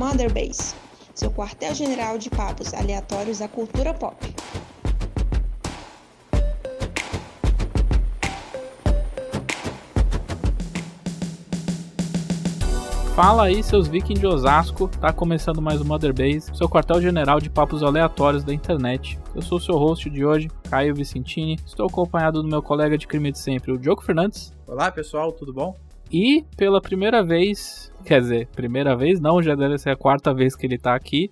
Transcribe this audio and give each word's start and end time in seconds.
Motherbase, 0.00 0.74
seu 1.14 1.30
quartel-general 1.30 2.16
de 2.16 2.30
papos 2.30 2.72
aleatórios 2.72 3.40
da 3.40 3.46
cultura 3.46 3.92
pop. 3.92 4.16
Fala 13.14 13.44
aí, 13.44 13.62
seus 13.62 13.88
vikings 13.88 14.18
de 14.18 14.26
Osasco. 14.26 14.88
Tá 14.88 15.12
começando 15.12 15.60
mais 15.60 15.82
o 15.82 15.84
Mother 15.84 16.14
Base, 16.14 16.50
seu 16.56 16.66
quartel-general 16.66 17.38
de 17.38 17.50
papos 17.50 17.82
aleatórios 17.82 18.42
da 18.42 18.54
internet. 18.54 19.18
Eu 19.34 19.42
sou 19.42 19.58
o 19.58 19.60
seu 19.60 19.76
host 19.76 20.08
de 20.08 20.24
hoje, 20.24 20.48
Caio 20.70 20.94
Vicentini. 20.94 21.58
Estou 21.66 21.86
acompanhado 21.86 22.42
do 22.42 22.48
meu 22.48 22.62
colega 22.62 22.96
de 22.96 23.06
crime 23.06 23.30
de 23.30 23.38
sempre, 23.38 23.70
o 23.70 23.76
Diogo 23.76 24.00
Fernandes. 24.00 24.50
Olá, 24.66 24.90
pessoal, 24.90 25.30
tudo 25.30 25.52
bom? 25.52 25.76
E 26.12 26.44
pela 26.56 26.80
primeira 26.80 27.22
vez, 27.22 27.92
quer 28.04 28.20
dizer, 28.20 28.48
primeira 28.48 28.96
vez 28.96 29.20
não, 29.20 29.42
já 29.42 29.54
deve 29.54 29.78
ser 29.78 29.90
a 29.90 29.96
quarta 29.96 30.34
vez 30.34 30.56
que 30.56 30.66
ele 30.66 30.76
tá 30.76 30.94
aqui, 30.94 31.30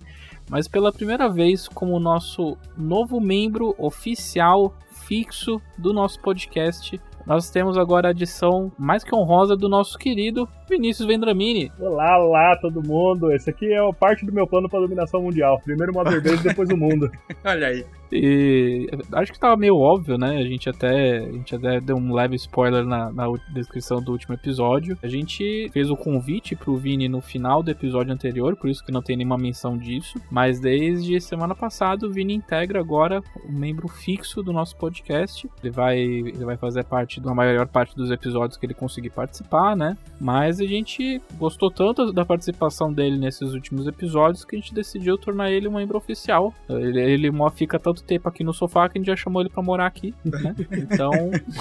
mas 0.49 0.67
pela 0.67 0.91
primeira 0.91 1.29
vez 1.29 1.67
como 1.67 1.99
nosso 1.99 2.57
novo 2.77 3.19
membro 3.19 3.75
oficial 3.77 4.73
fixo 4.91 5.61
do 5.77 5.91
nosso 5.91 6.21
podcast, 6.21 6.99
nós 7.25 7.49
temos 7.49 7.77
agora 7.77 8.07
a 8.07 8.11
adição 8.11 8.71
mais 8.77 9.03
que 9.03 9.13
honrosa 9.13 9.55
do 9.55 9.67
nosso 9.67 9.97
querido 9.97 10.47
Vinícius 10.67 11.07
Vendramini. 11.07 11.71
Olá, 11.79 12.17
olá 12.17 12.57
todo 12.59 12.81
mundo. 12.81 13.31
Esse 13.31 13.49
aqui 13.49 13.71
é 13.71 13.93
parte 13.93 14.25
do 14.25 14.33
meu 14.33 14.47
plano 14.47 14.69
para 14.69 14.79
dominação 14.79 15.21
mundial. 15.21 15.59
Primeiro 15.63 15.93
Mother 15.93 16.23
Base, 16.23 16.41
depois 16.41 16.69
o 16.69 16.77
mundo. 16.77 17.11
Olha 17.45 17.67
aí. 17.67 17.85
E 18.11 18.89
acho 19.13 19.31
que 19.31 19.39
tava 19.39 19.55
meio 19.55 19.77
óbvio, 19.77 20.17
né? 20.17 20.37
A 20.37 20.43
gente 20.43 20.69
até, 20.69 21.19
a 21.19 21.31
gente 21.31 21.55
até 21.55 21.79
deu 21.79 21.95
um 21.95 22.13
leve 22.13 22.35
spoiler 22.35 22.85
na, 22.85 23.11
na 23.11 23.25
descrição 23.53 24.01
do 24.01 24.11
último 24.11 24.33
episódio. 24.33 24.97
A 25.03 25.07
gente 25.07 25.69
fez 25.71 25.89
o 25.89 25.95
convite 25.95 26.55
pro 26.55 26.75
Vini 26.75 27.07
no 27.07 27.21
final 27.21 27.61
do 27.61 27.71
episódio 27.71 28.13
anterior, 28.13 28.55
por 28.55 28.69
isso 28.69 28.83
que 28.83 28.91
não 28.91 29.01
tem 29.01 29.15
nenhuma 29.15 29.37
menção 29.37 29.77
disso. 29.77 30.19
Mas 30.31 30.59
desde 30.59 31.19
semana 31.21 31.53
passada 31.53 32.05
o 32.05 32.11
Vini 32.11 32.33
integra 32.33 32.79
agora 32.79 33.21
um 33.47 33.57
membro 33.57 33.87
fixo 33.87 34.41
do 34.41 34.51
nosso 34.51 34.75
podcast. 34.75 35.49
Ele 35.63 35.71
vai, 35.71 35.99
ele 35.99 36.45
vai 36.45 36.57
fazer 36.57 36.83
parte 36.83 37.19
da 37.19 37.33
maior 37.33 37.67
parte 37.67 37.95
dos 37.95 38.11
episódios 38.11 38.57
que 38.57 38.65
ele 38.65 38.73
conseguir 38.73 39.09
participar, 39.11 39.75
né? 39.75 39.97
Mas 40.19 40.59
a 40.59 40.65
gente 40.65 41.21
gostou 41.37 41.69
tanto 41.69 42.11
da 42.11 42.25
participação 42.25 42.91
dele 42.91 43.17
nesses 43.17 43.53
últimos 43.53 43.87
episódios 43.87 44.43
que 44.43 44.55
a 44.55 44.59
gente 44.59 44.73
decidiu 44.73 45.17
tornar 45.17 45.51
ele 45.51 45.67
um 45.67 45.75
membro 45.75 45.97
oficial. 45.97 46.53
Ele, 46.67 46.99
ele 46.99 47.29
fica 47.55 47.79
tanto 47.79 47.98
tempo 48.03 48.27
aqui 48.27 48.43
no 48.43 48.53
sofá 48.53 48.87
que 48.89 48.97
a 48.97 48.99
gente 48.99 49.07
já 49.07 49.15
chamou 49.15 49.41
ele 49.41 49.49
para 49.49 49.61
morar 49.61 49.85
aqui, 49.85 50.13
né? 50.23 50.55
Então, 50.71 51.11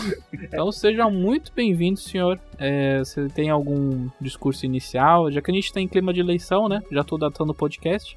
então 0.33 0.72
seja 0.72 1.08
muito 1.08 1.53
bem-vindo, 1.55 1.98
senhor. 1.98 2.39
É, 2.58 2.98
você 2.98 3.28
tem 3.28 3.50
algum 3.50 4.08
discurso 4.20 4.67
inicial? 4.67 5.30
Já 5.30 5.41
que 5.41 5.50
a 5.50 5.55
gente 5.55 5.67
está 5.67 5.80
em 5.80 5.89
clima 5.89 6.12
de 6.12 6.20
eleição, 6.20 6.69
né? 6.69 6.83
Já 6.91 7.03
estou 7.03 7.19
datando 7.19 7.53
o 7.53 7.55
podcast. 7.55 8.17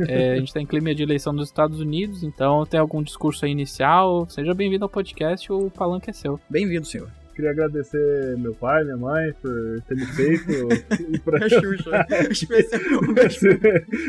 É, 0.00 0.32
a 0.32 0.36
gente 0.36 0.48
está 0.48 0.60
em 0.60 0.66
clima 0.66 0.94
de 0.94 1.02
eleição 1.02 1.32
nos 1.32 1.48
Estados 1.48 1.80
Unidos, 1.80 2.22
então 2.22 2.66
tem 2.66 2.78
algum 2.78 3.02
discurso 3.02 3.44
aí 3.44 3.50
inicial? 3.50 4.28
Seja 4.28 4.54
bem-vindo 4.54 4.84
ao 4.84 4.88
podcast, 4.88 5.50
o 5.52 5.70
palanque 5.70 6.10
é 6.10 6.12
seu. 6.12 6.38
Bem-vindo, 6.48 6.86
senhor 6.86 7.19
queria 7.40 7.50
agradecer 7.52 8.36
meu 8.38 8.54
pai, 8.54 8.84
minha 8.84 8.96
mãe 8.98 9.32
por 9.40 9.80
ter 9.88 9.94
me 9.94 10.04
feito. 10.06 10.68
pra... 11.24 11.48
Xuxa. 11.48 12.06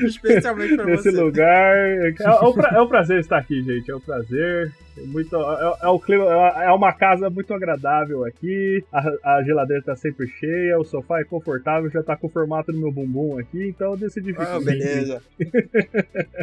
Especialmente 0.06 0.76
pra 0.76 0.86
Nesse 0.86 1.12
você. 1.12 1.22
lugar. 1.22 1.78
É, 1.78 2.14
é, 2.20 2.30
um 2.42 2.54
pra... 2.54 2.78
é 2.78 2.82
um 2.82 2.88
prazer 2.88 3.20
estar 3.20 3.38
aqui, 3.38 3.64
gente. 3.64 3.90
É 3.90 3.96
um 3.96 4.02
prazer. 4.02 4.72
É 4.98 5.02
muito, 5.02 5.36
é, 5.36 5.78
é, 5.84 5.88
o 5.88 6.00
clima, 6.00 6.26
é, 6.26 6.66
é 6.66 6.72
uma 6.72 6.92
casa 6.92 7.30
muito 7.30 7.54
agradável 7.54 8.26
aqui. 8.26 8.84
A, 8.92 9.38
a, 9.38 9.44
geladeira 9.44 9.84
tá 9.84 9.96
sempre 9.96 10.28
cheia, 10.28 10.78
o 10.78 10.84
sofá 10.84 11.22
é 11.22 11.24
confortável, 11.24 11.90
já 11.90 12.04
tá 12.04 12.18
com 12.18 12.28
o 12.28 12.30
formato 12.30 12.72
do 12.72 12.80
meu 12.80 12.92
bumbum 12.92 13.40
aqui, 13.40 13.70
então 13.70 13.92
eu 13.92 13.98
decidi 13.98 14.32
ficar. 14.32 14.56
Ah, 14.56 14.60
beleza. 14.60 15.22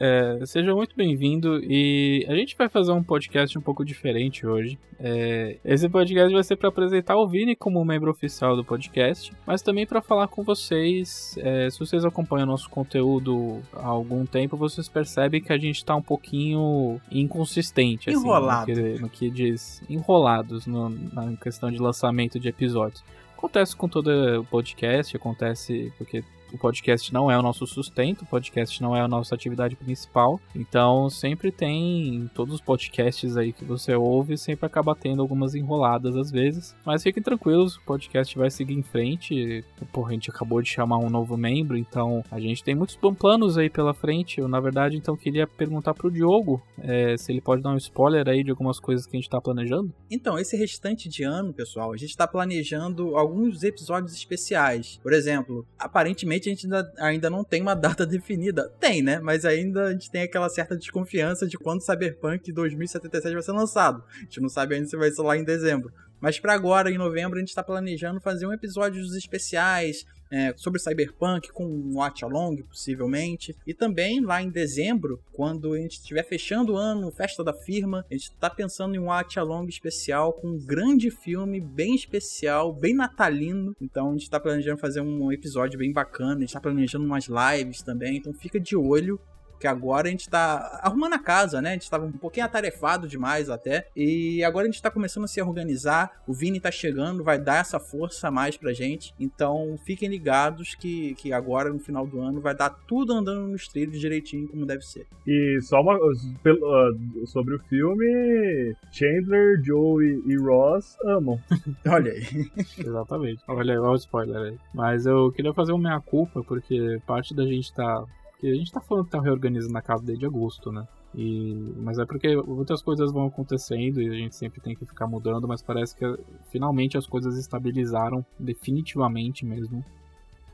é, 0.00 0.40
seja 0.44 0.74
muito 0.74 0.96
bem-vindo 0.96 1.60
e 1.62 2.26
a 2.28 2.34
gente 2.34 2.56
vai 2.56 2.68
fazer 2.68 2.92
um 2.92 3.02
podcast 3.02 3.56
um 3.56 3.62
pouco 3.62 3.84
diferente 3.84 4.46
hoje. 4.46 4.78
É, 4.98 5.58
esse 5.64 5.88
podcast 5.88 6.32
vai 6.32 6.42
ser 6.42 6.56
para 6.56 6.68
apresentar 6.68 7.16
o 7.16 7.28
Vini 7.28 7.54
como 7.54 7.84
membro 7.84 8.10
oficial 8.10 8.56
do 8.56 8.64
podcast, 8.64 9.32
mas 9.46 9.62
também 9.62 9.86
para 9.86 10.00
falar 10.00 10.28
com 10.28 10.42
vocês. 10.42 11.36
É, 11.38 11.68
se 11.68 11.78
vocês 11.78 12.04
acompanham 12.04 12.46
nosso 12.46 12.68
conteúdo 12.70 13.60
há 13.74 13.86
algum 13.86 14.24
tempo, 14.24 14.56
vocês 14.56 14.88
percebem 14.88 15.42
que 15.42 15.52
a 15.52 15.58
gente 15.58 15.84
tá 15.84 15.94
um 15.94 16.02
pouquinho 16.02 17.00
inconsistente. 17.36 18.10
Assim, 18.10 18.18
Enrolado. 18.18 18.70
No 18.70 18.74
que, 18.74 19.02
no 19.02 19.08
que 19.08 19.30
diz. 19.30 19.82
Enrolados 19.88 20.66
no, 20.66 20.88
na 20.88 21.36
questão 21.36 21.70
de 21.70 21.78
lançamento 21.78 22.40
de 22.40 22.48
episódios. 22.48 23.04
Acontece 23.36 23.76
com 23.76 23.88
todo 23.88 24.40
o 24.40 24.44
podcast, 24.44 25.14
acontece 25.14 25.92
porque 25.98 26.24
o 26.52 26.58
podcast 26.58 27.12
não 27.12 27.30
é 27.30 27.38
o 27.38 27.42
nosso 27.42 27.66
sustento, 27.66 28.22
o 28.22 28.26
podcast 28.26 28.82
não 28.82 28.96
é 28.96 29.00
a 29.00 29.08
nossa 29.08 29.34
atividade 29.34 29.76
principal. 29.76 30.40
Então 30.54 31.08
sempre 31.10 31.50
tem 31.50 32.30
todos 32.34 32.54
os 32.54 32.60
podcasts 32.60 33.36
aí 33.36 33.52
que 33.52 33.64
você 33.64 33.94
ouve, 33.94 34.36
sempre 34.36 34.66
acaba 34.66 34.94
tendo 34.94 35.22
algumas 35.22 35.54
enroladas 35.54 36.16
às 36.16 36.30
vezes. 36.30 36.74
Mas 36.84 37.02
fiquem 37.02 37.22
tranquilos, 37.22 37.76
o 37.76 37.82
podcast 37.82 38.36
vai 38.36 38.50
seguir 38.50 38.74
em 38.74 38.82
frente. 38.82 39.64
Porra, 39.92 40.10
a 40.10 40.12
gente 40.12 40.30
acabou 40.30 40.60
de 40.62 40.68
chamar 40.68 40.98
um 40.98 41.10
novo 41.10 41.36
membro, 41.36 41.76
então 41.76 42.24
a 42.30 42.40
gente 42.40 42.62
tem 42.62 42.74
muitos 42.74 42.96
bons 42.96 43.14
planos 43.14 43.58
aí 43.58 43.70
pela 43.70 43.94
frente. 43.94 44.40
Eu, 44.40 44.48
na 44.48 44.60
verdade, 44.60 44.96
então 44.96 45.16
queria 45.16 45.46
perguntar 45.46 45.94
pro 45.94 46.10
Diogo 46.10 46.62
é, 46.78 47.16
se 47.16 47.32
ele 47.32 47.40
pode 47.40 47.62
dar 47.62 47.70
um 47.70 47.76
spoiler 47.76 48.28
aí 48.28 48.42
de 48.42 48.50
algumas 48.50 48.78
coisas 48.78 49.06
que 49.06 49.16
a 49.16 49.20
gente 49.20 49.30
tá 49.30 49.40
planejando. 49.40 49.92
Então, 50.10 50.38
esse 50.38 50.56
restante 50.56 51.08
de 51.08 51.24
ano, 51.24 51.52
pessoal, 51.52 51.92
a 51.92 51.96
gente 51.96 52.16
tá 52.16 52.26
planejando 52.26 53.16
alguns 53.16 53.62
episódios 53.62 54.14
especiais. 54.14 54.98
Por 55.02 55.12
exemplo, 55.12 55.66
aparentemente 55.78 56.35
a 56.36 56.52
gente 56.52 56.66
ainda, 56.66 56.92
ainda 56.98 57.30
não 57.30 57.42
tem 57.42 57.62
uma 57.62 57.74
data 57.74 58.04
definida. 58.06 58.68
Tem, 58.80 59.02
né? 59.02 59.20
Mas 59.20 59.44
ainda 59.44 59.84
a 59.84 59.92
gente 59.92 60.10
tem 60.10 60.22
aquela 60.22 60.48
certa 60.48 60.76
desconfiança 60.76 61.46
de 61.46 61.56
quando 61.56 61.84
Cyberpunk 61.84 62.52
2077 62.52 63.32
vai 63.32 63.42
ser 63.42 63.52
lançado. 63.52 64.04
A 64.14 64.20
gente 64.20 64.40
não 64.40 64.48
sabe 64.48 64.74
ainda 64.74 64.88
se 64.88 64.96
vai 64.96 65.10
ser 65.10 65.22
lá 65.22 65.36
em 65.36 65.44
dezembro. 65.44 65.92
Mas 66.20 66.40
para 66.40 66.54
agora, 66.54 66.90
em 66.90 66.98
novembro, 66.98 67.36
a 67.36 67.40
gente 67.40 67.48
está 67.48 67.62
planejando 67.62 68.20
fazer 68.20 68.46
um 68.46 68.52
episódio 68.52 69.02
dos 69.02 69.14
especiais 69.14 70.04
é, 70.30 70.52
sobre 70.56 70.80
Cyberpunk 70.80 71.52
com 71.52 71.64
um 71.64 71.96
watch 71.96 72.24
along, 72.24 72.62
possivelmente. 72.62 73.56
E 73.66 73.72
também 73.72 74.20
lá 74.20 74.42
em 74.42 74.50
dezembro, 74.50 75.20
quando 75.32 75.72
a 75.72 75.78
gente 75.78 75.98
estiver 75.98 76.24
fechando 76.24 76.74
o 76.74 76.76
ano, 76.76 77.10
festa 77.10 77.44
da 77.44 77.52
firma, 77.52 78.04
a 78.10 78.14
gente 78.14 78.30
está 78.30 78.50
pensando 78.50 78.94
em 78.94 78.98
um 78.98 79.06
watch 79.06 79.38
along 79.38 79.66
especial 79.68 80.32
com 80.32 80.48
um 80.48 80.58
grande 80.58 81.10
filme, 81.10 81.60
bem 81.60 81.94
especial, 81.94 82.72
bem 82.72 82.94
natalino. 82.94 83.74
Então 83.80 84.10
a 84.10 84.12
gente 84.12 84.22
está 84.22 84.40
planejando 84.40 84.80
fazer 84.80 85.00
um 85.00 85.32
episódio 85.32 85.78
bem 85.78 85.92
bacana, 85.92 86.36
a 86.36 86.40
gente 86.40 86.48
está 86.48 86.60
planejando 86.60 87.04
umas 87.04 87.26
lives 87.26 87.82
também. 87.82 88.16
Então 88.16 88.32
fica 88.32 88.58
de 88.58 88.76
olho 88.76 89.20
porque 89.56 89.66
agora 89.66 90.06
a 90.06 90.10
gente 90.10 90.28
tá 90.28 90.80
arrumando 90.82 91.14
a 91.14 91.18
casa, 91.18 91.62
né? 91.62 91.70
A 91.70 91.72
gente 91.72 91.90
tava 91.90 92.04
um 92.04 92.12
pouquinho 92.12 92.44
atarefado 92.44 93.08
demais 93.08 93.48
até. 93.48 93.88
E 93.96 94.44
agora 94.44 94.66
a 94.66 94.70
gente 94.70 94.82
tá 94.82 94.90
começando 94.90 95.24
a 95.24 95.28
se 95.28 95.40
organizar. 95.40 96.22
O 96.26 96.34
Vini 96.34 96.60
tá 96.60 96.70
chegando, 96.70 97.24
vai 97.24 97.38
dar 97.38 97.60
essa 97.60 97.80
força 97.80 98.28
a 98.28 98.30
mais 98.30 98.56
pra 98.56 98.74
gente. 98.74 99.14
Então 99.18 99.78
fiquem 99.84 100.10
ligados 100.10 100.74
que, 100.74 101.14
que 101.14 101.32
agora 101.32 101.70
no 101.70 101.78
final 101.78 102.06
do 102.06 102.20
ano 102.20 102.40
vai 102.40 102.54
dar 102.54 102.68
tudo 102.68 103.14
andando 103.14 103.48
nos 103.48 103.66
trilhos 103.66 103.98
direitinho 103.98 104.46
como 104.46 104.66
deve 104.66 104.82
ser. 104.82 105.06
E 105.26 105.58
só 105.62 105.80
uma 105.80 105.96
uh, 105.96 107.26
sobre 107.26 107.54
o 107.54 107.58
filme: 107.60 108.76
Chandler, 108.92 109.62
Joey 109.64 110.22
e 110.26 110.36
Ross 110.36 110.98
amam. 111.02 111.40
Olha 111.88 112.12
aí. 112.12 112.50
Exatamente. 112.78 113.42
Olha 113.48 113.72
aí, 113.72 113.78
olha 113.78 113.90
o 113.90 113.96
spoiler 113.96 114.36
aí. 114.36 114.58
Mas 114.74 115.06
eu 115.06 115.32
queria 115.32 115.54
fazer 115.54 115.72
uma 115.72 115.88
meia-culpa, 115.88 116.42
porque 116.44 117.00
parte 117.06 117.34
da 117.34 117.46
gente 117.46 117.72
tá 117.72 118.04
porque 118.46 118.50
a 118.50 118.54
gente 118.54 118.72
tá 118.72 118.80
falando 118.80 119.06
que 119.06 119.10
tá 119.10 119.20
reorganizando 119.20 119.76
a 119.76 119.82
casa 119.82 120.04
desde 120.04 120.24
agosto, 120.24 120.70
né? 120.70 120.86
E, 121.14 121.74
mas 121.78 121.98
é 121.98 122.04
porque 122.04 122.36
muitas 122.36 122.80
coisas 122.82 123.10
vão 123.10 123.26
acontecendo 123.26 124.00
e 124.00 124.08
a 124.08 124.12
gente 124.12 124.36
sempre 124.36 124.60
tem 124.60 124.74
que 124.74 124.86
ficar 124.86 125.06
mudando, 125.06 125.48
mas 125.48 125.62
parece 125.62 125.96
que 125.96 126.04
finalmente 126.50 126.96
as 126.96 127.06
coisas 127.06 127.36
estabilizaram 127.36 128.24
definitivamente 128.38 129.44
mesmo. 129.44 129.84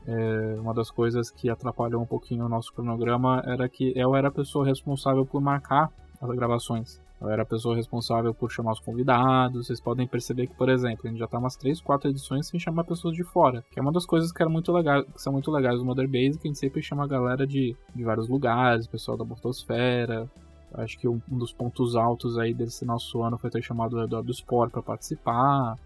É, 0.05 0.57
uma 0.59 0.73
das 0.73 0.89
coisas 0.89 1.29
que 1.29 1.49
atrapalhou 1.49 2.01
um 2.01 2.05
pouquinho 2.05 2.45
o 2.45 2.49
nosso 2.49 2.73
cronograma 2.73 3.41
era 3.45 3.69
que 3.69 3.93
eu 3.95 4.15
era 4.15 4.29
a 4.29 4.31
pessoa 4.31 4.65
responsável 4.65 5.25
por 5.25 5.41
marcar 5.41 5.91
as 6.19 6.29
gravações. 6.31 6.99
Eu 7.23 7.29
era 7.29 7.43
a 7.43 7.45
pessoa 7.45 7.73
responsável 7.73 8.33
por 8.33 8.51
chamar 8.51 8.73
os 8.73 8.81
convidados. 8.81 9.67
Vocês 9.67 9.79
podem 9.79 10.05
perceber 10.05 10.47
que, 10.47 10.55
por 10.55 10.67
exemplo, 10.67 11.03
a 11.05 11.07
gente 11.07 11.19
já 11.19 11.27
tá 11.27 11.39
umas 11.39 11.55
3, 11.55 11.79
4 11.79 12.09
edições 12.09 12.47
sem 12.47 12.59
chamar 12.59 12.83
pessoas 12.83 13.15
de 13.15 13.23
fora. 13.23 13.63
Que 13.71 13.79
é 13.79 13.81
uma 13.81 13.93
das 13.93 14.05
coisas 14.05 14.29
que, 14.29 14.41
era 14.41 14.49
muito 14.49 14.73
legal, 14.73 15.05
que 15.05 15.21
são 15.21 15.31
muito 15.31 15.49
legais 15.49 15.79
do 15.79 15.85
Mother 15.85 16.05
Base, 16.05 16.37
que 16.37 16.49
a 16.49 16.49
gente 16.49 16.59
sempre 16.59 16.83
chama 16.83 17.05
a 17.05 17.07
galera 17.07 17.47
de, 17.47 17.77
de 17.95 18.03
vários 18.03 18.27
lugares, 18.27 18.87
pessoal 18.87 19.15
da 19.15 19.23
Bortosfera. 19.23 20.29
Acho 20.73 20.99
que 20.99 21.07
um, 21.07 21.21
dos 21.29 21.53
pontos 21.53 21.95
altos 21.95 22.37
aí 22.37 22.53
desse 22.53 22.83
nosso 22.83 23.23
ano 23.23 23.37
foi 23.37 23.49
ter 23.49 23.63
chamado 23.63 23.95
o 23.95 24.03
Eduardo 24.03 24.31
Sport 24.31 24.71
para 24.71 24.81
participar. 24.81 25.79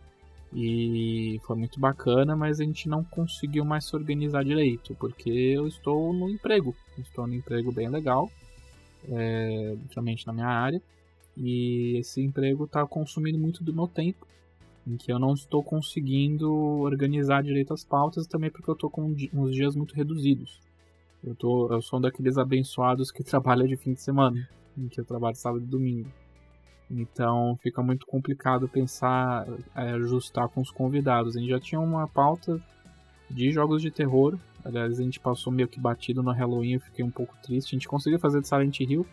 E 0.51 1.39
foi 1.45 1.55
muito 1.55 1.79
bacana, 1.79 2.35
mas 2.35 2.59
a 2.59 2.63
gente 2.63 2.89
não 2.89 3.03
conseguiu 3.03 3.63
mais 3.63 3.85
se 3.85 3.95
organizar 3.95 4.43
direito, 4.43 4.95
porque 4.95 5.29
eu 5.29 5.67
estou 5.67 6.11
no 6.13 6.29
emprego. 6.31 6.75
Estou 6.97 7.27
no 7.27 7.35
emprego 7.35 7.71
bem 7.71 7.89
legal, 7.89 8.27
é, 9.07 9.75
principalmente 9.77 10.25
na 10.25 10.33
minha 10.33 10.47
área. 10.47 10.81
E 11.37 11.97
esse 11.99 12.21
emprego 12.21 12.65
está 12.65 12.85
consumindo 12.85 13.37
muito 13.37 13.63
do 13.63 13.73
meu 13.73 13.87
tempo. 13.87 14.25
em 14.85 14.95
que 14.95 15.11
eu 15.11 15.19
não 15.19 15.33
estou 15.33 15.61
conseguindo 15.61 16.49
organizar 16.79 17.43
direito 17.43 17.73
as 17.73 17.83
pautas 17.83 18.25
também 18.25 18.49
porque 18.49 18.69
eu 18.69 18.73
estou 18.73 18.89
com 18.89 19.13
uns 19.33 19.53
dias 19.53 19.75
muito 19.75 19.93
reduzidos. 19.93 20.61
Eu, 21.23 21.35
tô, 21.35 21.71
eu 21.73 21.81
sou 21.81 21.99
um 21.99 22.01
daqueles 22.01 22.37
abençoados 22.37 23.11
que 23.11 23.21
trabalha 23.23 23.67
de 23.67 23.75
fim 23.75 23.93
de 23.93 24.01
semana, 24.01 24.47
em 24.77 24.87
que 24.87 24.99
eu 24.99 25.05
trabalho 25.05 25.35
sábado 25.35 25.63
e 25.63 25.67
domingo. 25.67 26.09
Então 26.89 27.57
fica 27.61 27.83
muito 27.83 28.05
complicado 28.05 28.67
pensar, 28.69 29.45
é, 29.75 29.91
ajustar 29.91 30.47
com 30.47 30.61
os 30.61 30.71
convidados. 30.71 31.35
A 31.35 31.39
gente 31.39 31.49
já 31.49 31.59
tinha 31.59 31.81
uma 31.81 32.07
pauta 32.07 32.61
de 33.29 33.51
jogos 33.51 33.81
de 33.81 33.91
terror. 33.91 34.37
Aliás, 34.63 34.99
a 34.99 35.03
gente 35.03 35.19
passou 35.19 35.51
meio 35.51 35.67
que 35.67 35.79
batido 35.79 36.23
no 36.23 36.31
Halloween, 36.31 36.73
eu 36.73 36.79
fiquei 36.79 37.03
um 37.03 37.11
pouco 37.11 37.35
triste. 37.43 37.75
A 37.75 37.77
gente 37.77 37.87
conseguiu 37.87 38.19
fazer 38.19 38.41
de 38.41 38.47
Silent 38.47 38.79
Hill, 38.79 39.05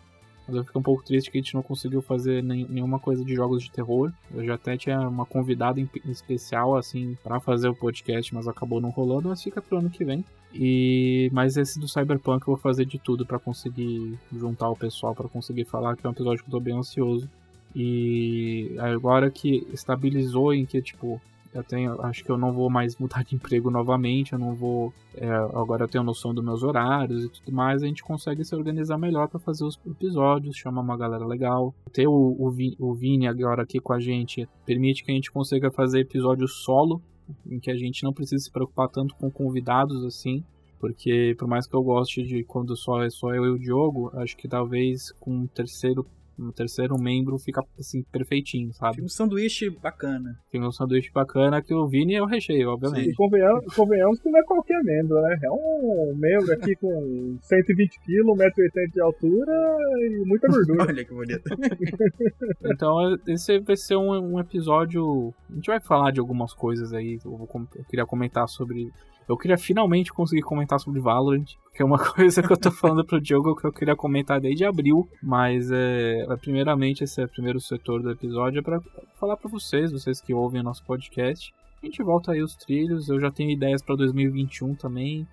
mas 0.47 0.57
eu 0.57 0.65
fiquei 0.65 0.79
um 0.79 0.83
pouco 0.83 1.03
triste 1.03 1.31
que 1.31 1.39
a 1.39 1.41
gente 1.41 1.55
não 1.55 1.63
conseguiu 1.63 2.03
fazer 2.03 2.43
nem, 2.43 2.67
nenhuma 2.69 2.99
coisa 2.99 3.25
de 3.25 3.35
jogos 3.35 3.63
de 3.63 3.71
terror. 3.71 4.13
Eu 4.35 4.45
já 4.45 4.55
até 4.55 4.77
tinha 4.77 5.01
uma 5.09 5.25
convidada 5.25 5.81
em 5.81 5.89
especial, 6.07 6.77
assim, 6.77 7.17
para 7.23 7.41
fazer 7.41 7.69
o 7.69 7.75
podcast, 7.75 8.35
mas 8.35 8.47
acabou 8.47 8.81
não 8.81 8.91
rolando, 8.91 9.29
mas 9.29 9.43
fica 9.43 9.63
pro 9.63 9.79
ano 9.79 9.91
que 9.91 10.05
vem. 10.05 10.25
E 10.55 11.29
mas 11.33 11.57
esse 11.57 11.81
do 11.81 11.89
Cyberpunk 11.89 12.43
eu 12.43 12.55
vou 12.55 12.57
fazer 12.57 12.85
de 12.85 12.99
tudo 12.99 13.27
para 13.27 13.41
conseguir 13.41 14.17
juntar 14.33 14.69
o 14.69 14.77
pessoal 14.77 15.15
para 15.15 15.29
conseguir 15.29 15.65
falar 15.65 15.97
que 15.97 16.07
é 16.07 16.09
um 16.09 16.13
episódio 16.13 16.45
que 16.45 16.49
eu 16.49 16.53
tô 16.53 16.61
bem 16.61 16.77
ansioso. 16.77 17.29
E 17.75 18.77
agora 18.79 19.31
que 19.31 19.67
estabilizou 19.73 20.55
em 20.55 20.65
que 20.65 20.81
tipo 20.81 21.21
eu 21.55 21.63
tenho, 21.63 22.03
acho 22.03 22.25
que 22.25 22.31
eu 22.31 22.37
não 22.37 22.53
vou 22.53 22.69
mais 22.69 22.99
mudar 22.99 23.23
de 23.23 23.35
emprego 23.37 23.71
novamente, 23.71 24.33
eu 24.33 24.39
não 24.39 24.55
vou. 24.55 24.93
É, 25.17 25.29
agora 25.29 25.85
eu 25.85 25.89
tenho 25.89 26.03
noção 26.03 26.35
dos 26.35 26.45
meus 26.45 26.65
horários 26.65 27.25
e 27.25 27.29
tudo 27.29 27.53
mais, 27.53 27.83
a 27.83 27.87
gente 27.87 28.03
consegue 28.03 28.45
se 28.45 28.55
organizar 28.55 28.99
melhor 28.99 29.29
para 29.29 29.39
fazer 29.39 29.65
os 29.65 29.79
episódios, 29.87 30.57
chamar 30.57 30.81
uma 30.81 30.97
galera 30.97 31.25
legal. 31.25 31.73
Ter 31.93 32.09
o, 32.09 32.13
o, 32.13 32.53
o 32.81 32.95
Vini 32.95 33.29
agora 33.29 33.63
aqui 33.63 33.79
com 33.79 33.93
a 33.93 34.01
gente 34.01 34.49
permite 34.67 35.05
que 35.05 35.13
a 35.13 35.15
gente 35.15 35.31
consiga 35.31 35.71
fazer 35.71 36.01
episódios 36.01 36.65
solo, 36.65 37.01
em 37.47 37.61
que 37.61 37.71
a 37.71 37.77
gente 37.77 38.03
não 38.03 38.13
precisa 38.13 38.43
se 38.43 38.51
preocupar 38.51 38.89
tanto 38.89 39.15
com 39.15 39.31
convidados 39.31 40.05
assim. 40.05 40.43
Porque 40.81 41.35
por 41.39 41.49
mais 41.49 41.67
que 41.67 41.75
eu 41.75 41.83
goste 41.83 42.23
de 42.23 42.45
quando 42.45 42.77
só 42.77 43.03
é 43.03 43.09
só 43.09 43.33
eu 43.33 43.47
e 43.47 43.51
o 43.51 43.59
Diogo, 43.59 44.11
acho 44.15 44.37
que 44.37 44.49
talvez 44.49 45.13
com 45.13 45.31
um 45.31 45.47
terceiro 45.47 46.05
no 46.39 46.53
terceiro 46.53 46.97
membro 46.99 47.39
fica 47.39 47.63
assim, 47.79 48.03
perfeitinho, 48.11 48.73
sabe? 48.73 48.97
Fica 48.97 49.07
um 49.07 49.09
sanduíche 49.09 49.71
bacana. 49.71 50.39
Fica 50.51 50.67
um 50.67 50.73
sanduíche 50.73 51.11
bacana 51.13 51.63
que 51.63 51.75
o 51.75 51.87
Vini 51.87 52.15
é 52.15 52.23
o 52.23 52.27
recheio, 52.27 52.71
obviamente. 52.71 53.05
Sim. 53.05 53.11
E 53.11 53.15
convenhamos, 53.15 53.75
convenhamos 53.75 54.21
que 54.21 54.31
não 54.31 54.39
é 54.39 54.43
qualquer 54.45 54.83
membro, 54.83 55.21
né? 55.21 55.39
É 55.43 55.51
um 55.51 56.15
membro 56.17 56.53
aqui 56.53 56.75
com 56.77 57.39
120 57.43 58.01
kg, 58.01 58.23
1,80m 58.25 58.93
de 58.93 59.01
altura 59.01 59.53
e 60.01 60.25
muita 60.27 60.49
gordura. 60.49 60.85
Olha 60.89 61.05
que 61.05 61.15
bonito. 61.15 61.45
então, 62.65 63.19
esse 63.27 63.59
vai 63.61 63.77
ser 63.77 63.97
um, 63.97 64.35
um, 64.35 64.41
episódio. 64.41 65.33
A 65.51 65.55
gente 65.55 65.67
vai 65.67 65.81
falar 65.81 66.11
de 66.11 66.21
algumas 66.21 66.53
coisas 66.53 66.93
aí. 66.93 67.19
Eu, 67.25 67.37
vou, 67.37 67.49
eu 67.77 67.85
queria 67.85 68.07
comentar 68.07 68.49
sobre 68.49 68.91
eu 69.29 69.37
queria 69.37 69.57
finalmente 69.57 70.13
conseguir 70.13 70.43
comentar 70.43 70.79
sobre 70.79 71.01
Valorant, 71.01 71.47
que 71.75 71.83
é 71.83 71.85
uma 71.85 71.99
coisa 72.15 72.43
que 72.43 72.53
eu 72.53 72.57
tô 72.57 72.71
falando 72.71 73.05
pro 73.05 73.21
Diogo 73.21 73.57
que 73.57 73.67
eu 73.67 73.73
queria 73.73 73.97
comentar 73.97 74.41
desde 74.41 74.65
abril, 74.65 75.09
mas 75.23 75.71
é, 75.71 76.27
é 76.29 76.37
primeiramente 76.37 77.05
esse 77.05 77.21
é 77.21 77.25
o 77.25 77.29
primeiro 77.29 77.61
setor 77.61 78.03
do 78.03 78.11
episódio 78.11 78.61
é 78.61 78.63
para 78.63 78.81
falar 79.19 79.37
para 79.37 79.51
vocês, 79.51 79.91
vocês 79.91 80.21
que 80.21 80.35
ouvem 80.35 80.61
o 80.61 80.65
nosso 80.65 80.85
podcast. 80.85 81.55
A 81.83 81.87
gente 81.87 82.03
volta 82.03 82.33
aí 82.33 82.43
os 82.43 82.57
trilhos, 82.57 83.09
eu 83.09 83.21
já 83.21 83.31
tenho 83.31 83.51
ideias 83.51 83.83
para 83.83 83.97
2021 83.97 84.75
também. 84.75 85.27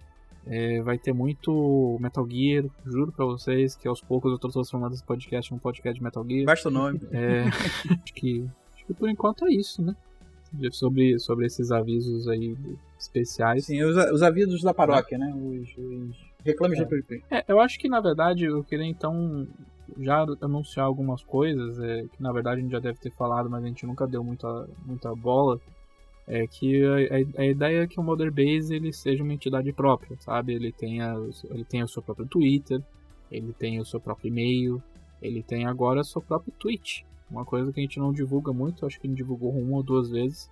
É, 0.45 0.81
vai 0.81 0.97
ter 0.97 1.13
muito 1.13 1.97
Metal 1.99 2.27
Gear, 2.27 2.65
juro 2.85 3.11
pra 3.11 3.25
vocês 3.25 3.75
que 3.75 3.87
aos 3.87 4.01
poucos 4.01 4.31
eu 4.31 4.39
tô 4.39 4.49
transformando 4.49 4.93
esse 4.93 5.03
podcast 5.03 5.51
num 5.51 5.59
podcast 5.59 5.97
de 5.97 6.03
Metal 6.03 6.25
Gear. 6.27 6.45
Basta 6.45 6.67
o 6.67 6.71
nome. 6.71 6.99
É, 7.11 7.43
acho, 8.03 8.13
que, 8.13 8.49
acho 8.75 8.85
que 8.85 8.93
por 8.93 9.09
enquanto 9.09 9.45
é 9.45 9.51
isso, 9.51 9.81
né? 9.81 9.95
Sobre, 10.71 11.19
sobre 11.19 11.45
esses 11.45 11.71
avisos 11.71 12.27
aí 12.27 12.55
especiais. 12.99 13.65
Sim, 13.65 13.81
os, 13.83 13.95
os 14.11 14.21
avisos 14.21 14.61
da 14.61 14.73
paróquia, 14.73 15.17
né? 15.17 15.33
Os, 15.35 15.77
os 15.77 16.31
reclames 16.43 16.79
é. 16.79 16.85
do 16.85 16.95
É, 17.29 17.45
eu 17.47 17.59
acho 17.59 17.79
que 17.79 17.87
na 17.87 17.99
verdade 17.99 18.45
eu 18.45 18.63
queria 18.63 18.85
então 18.85 19.47
já 19.99 20.25
anunciar 20.41 20.85
algumas 20.85 21.23
coisas 21.23 21.79
é, 21.79 22.03
que 22.03 22.21
na 22.21 22.31
verdade 22.31 22.59
a 22.59 22.63
gente 22.63 22.71
já 22.71 22.79
deve 22.79 22.99
ter 22.99 23.11
falado, 23.11 23.49
mas 23.49 23.63
a 23.63 23.67
gente 23.67 23.85
nunca 23.85 24.07
deu 24.07 24.23
muita, 24.23 24.67
muita 24.85 25.13
bola. 25.15 25.59
É 26.27 26.45
que 26.47 26.83
a, 26.85 27.39
a, 27.39 27.41
a 27.41 27.45
ideia 27.45 27.83
é 27.83 27.87
que 27.87 27.99
o 27.99 28.03
Mother 28.03 28.31
Base 28.31 28.73
ele 28.73 28.93
seja 28.93 29.23
uma 29.23 29.33
entidade 29.33 29.73
própria, 29.73 30.15
sabe? 30.19 30.53
Ele 30.53 30.71
tenha, 30.71 31.15
ele 31.49 31.65
tenha 31.65 31.83
o 31.83 31.87
seu 31.87 32.01
próprio 32.01 32.27
Twitter, 32.27 32.81
ele 33.31 33.53
tem 33.53 33.79
o 33.79 33.85
seu 33.85 33.99
próprio 33.99 34.29
e-mail, 34.29 34.81
ele 35.21 35.41
tem 35.43 35.65
agora 35.65 36.01
o 36.01 36.05
seu 36.05 36.21
próprio 36.21 36.53
Twitch. 36.57 37.01
Uma 37.31 37.45
coisa 37.45 37.71
que 37.71 37.79
a 37.79 37.83
gente 37.83 37.97
não 37.97 38.11
divulga 38.11 38.51
muito, 38.51 38.85
acho 38.85 38.99
que 38.99 39.07
a 39.07 39.09
gente 39.09 39.17
divulgou 39.17 39.51
uma 39.51 39.77
ou 39.77 39.83
duas 39.83 40.09
vezes. 40.09 40.49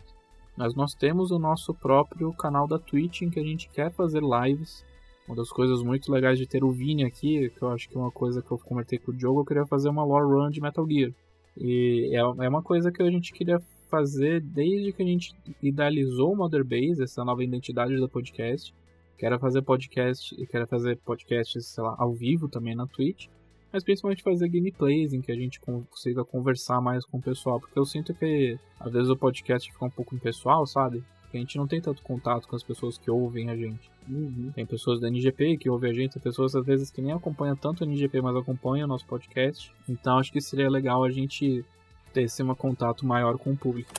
Mas 0.56 0.74
nós 0.74 0.94
temos 0.94 1.30
o 1.30 1.38
nosso 1.38 1.74
próprio 1.74 2.32
canal 2.34 2.68
da 2.68 2.80
Twitch 2.80 3.22
em 3.22 3.30
que 3.30 3.40
a 3.40 3.44
gente 3.44 3.70
quer 3.70 3.92
fazer 3.92 4.22
lives. 4.22 4.86
Uma 5.28 5.36
das 5.36 5.50
coisas 5.50 5.84
muito 5.84 6.12
legais 6.12 6.40
de 6.40 6.48
ter 6.48 6.64
o 6.64 6.72
Vini 6.72 7.04
aqui, 7.04 7.50
que 7.50 7.62
eu 7.62 7.70
acho 7.70 7.88
que 7.90 7.98
é 7.98 8.00
uma 8.00 8.12
coisa 8.12 8.42
que 8.42 8.50
eu 8.50 8.58
convertei 8.58 8.98
com 8.98 9.12
o 9.12 9.16
Diogo, 9.16 9.42
eu 9.42 9.46
queria 9.46 9.66
fazer 9.66 9.90
uma 9.90 10.04
lore 10.04 10.26
run 10.26 10.50
de 10.50 10.62
Metal 10.62 10.88
Gear. 10.90 11.12
E 11.58 12.16
é, 12.16 12.20
é 12.20 12.50
uma 12.50 12.64
coisa 12.64 12.92
que 12.92 13.04
a 13.04 13.12
gente 13.12 13.34
queria 13.34 13.60
fazer 13.90 14.40
desde 14.42 14.94
que 14.94 15.04
a 15.04 15.06
gente 15.06 15.34
idealizou 15.62 16.32
o 16.32 16.36
Mother 16.36 16.64
Base, 16.64 17.04
essa 17.04 17.26
nova 17.26 17.44
identidade 17.44 17.96
do 17.98 18.10
podcast. 18.10 18.74
Quero 19.18 19.38
fazer 19.38 19.62
podcast, 19.62 20.34
quero 20.48 20.66
fazer 20.66 20.98
podcasts, 21.04 21.68
sei 21.68 21.84
lá, 21.84 21.96
ao 21.98 22.14
vivo 22.14 22.48
também 22.48 22.74
na 22.74 22.88
Twitch 22.88 23.28
mas 23.72 23.84
principalmente 23.84 24.24
fazer 24.24 24.50
gameplays 24.50 25.14
em 25.14 25.22
que 25.22 25.32
a 25.32 25.36
gente 25.36 25.60
consiga 25.60 26.26
conversar 26.26 26.82
mais 26.82 27.06
com 27.06 27.18
o 27.18 27.22
pessoal, 27.22 27.60
porque 27.60 27.78
eu 27.78 27.86
sinto 27.86 28.14
que 28.14 28.58
às 28.80 28.92
vezes 28.92 29.10
o 29.10 29.18
podcast 29.18 29.72
fica 29.72 29.86
um 29.86 29.90
pouco 29.90 30.16
impessoal, 30.16 30.66
sabe? 30.66 31.04
Porque 31.22 31.38
a 31.38 31.40
gente 31.40 31.58
não 31.58 31.68
tem 31.68 31.80
tanto 31.80 32.02
contato 32.02 32.48
com 32.48 32.56
as 32.56 32.64
pessoas 32.64 32.98
que 32.98 33.12
ouvem 33.12 33.52
a 33.52 33.56
gente. 33.56 33.92
Uhum. 34.10 34.52
Tem 34.56 34.66
pessoas 34.66 35.00
da 35.00 35.08
NGP 35.08 35.58
que 35.58 35.70
ouvem 35.70 35.92
a 35.92 35.94
gente, 35.94 36.14
tem 36.14 36.22
pessoas 36.22 36.56
às 36.56 36.66
vezes 36.66 36.90
que 36.90 37.02
nem 37.02 37.12
acompanham 37.12 37.56
tanto 37.56 37.84
a 37.84 37.88
NGP, 37.88 38.22
mas 38.22 38.36
acompanham 38.36 38.86
o 38.86 38.88
nosso 38.90 39.06
podcast. 39.06 39.72
Então 39.88 40.18
acho 40.18 40.32
que 40.32 40.42
seria 40.42 40.70
legal 40.70 41.04
a 41.04 41.12
gente 41.12 41.64
ter 42.12 42.24
esse 42.24 42.42
um 42.42 42.56
contato 42.56 43.06
maior 43.06 43.38
com 43.38 43.52
o 43.52 43.58
público. 43.58 43.92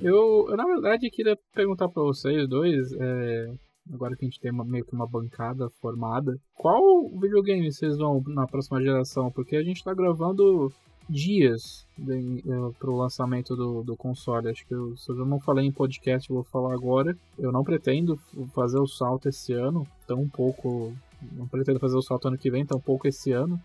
Eu, 0.00 0.46
eu 0.48 0.56
na 0.56 0.64
verdade 0.64 1.10
queria 1.10 1.36
perguntar 1.54 1.88
para 1.88 2.02
vocês 2.02 2.48
dois, 2.48 2.92
é, 2.92 3.54
agora 3.90 4.16
que 4.16 4.24
a 4.24 4.28
gente 4.28 4.40
tem 4.40 4.50
uma, 4.50 4.64
meio 4.64 4.84
que 4.84 4.92
uma 4.92 5.06
bancada 5.06 5.68
formada, 5.80 6.38
qual 6.54 7.08
videogame 7.08 7.70
vocês 7.72 7.96
vão 7.96 8.22
na 8.26 8.46
próxima 8.46 8.82
geração? 8.82 9.30
Porque 9.30 9.56
a 9.56 9.62
gente 9.62 9.78
está 9.78 9.94
gravando 9.94 10.72
dias 11.08 11.86
uh, 11.98 12.72
para 12.78 12.90
o 12.90 12.96
lançamento 12.96 13.56
do, 13.56 13.82
do 13.82 13.96
console. 13.96 14.48
Acho 14.48 14.66
que 14.66 14.74
eu, 14.74 14.96
se 14.96 15.10
eu 15.10 15.26
não 15.26 15.40
falei 15.40 15.66
em 15.66 15.72
podcast, 15.72 16.28
eu 16.28 16.36
vou 16.36 16.44
falar 16.44 16.74
agora. 16.74 17.16
Eu 17.38 17.52
não 17.52 17.64
pretendo 17.64 18.18
fazer 18.54 18.78
o 18.78 18.86
salto 18.86 19.28
esse 19.28 19.52
ano, 19.52 19.86
tão 20.06 20.28
pouco. 20.28 20.94
Não 21.32 21.46
pretendo 21.46 21.78
fazer 21.78 21.96
o 21.96 22.02
salto 22.02 22.28
ano 22.28 22.38
que 22.38 22.50
vem, 22.50 22.64
tão 22.64 22.80
pouco 22.80 23.06
esse 23.06 23.32
ano. 23.32 23.60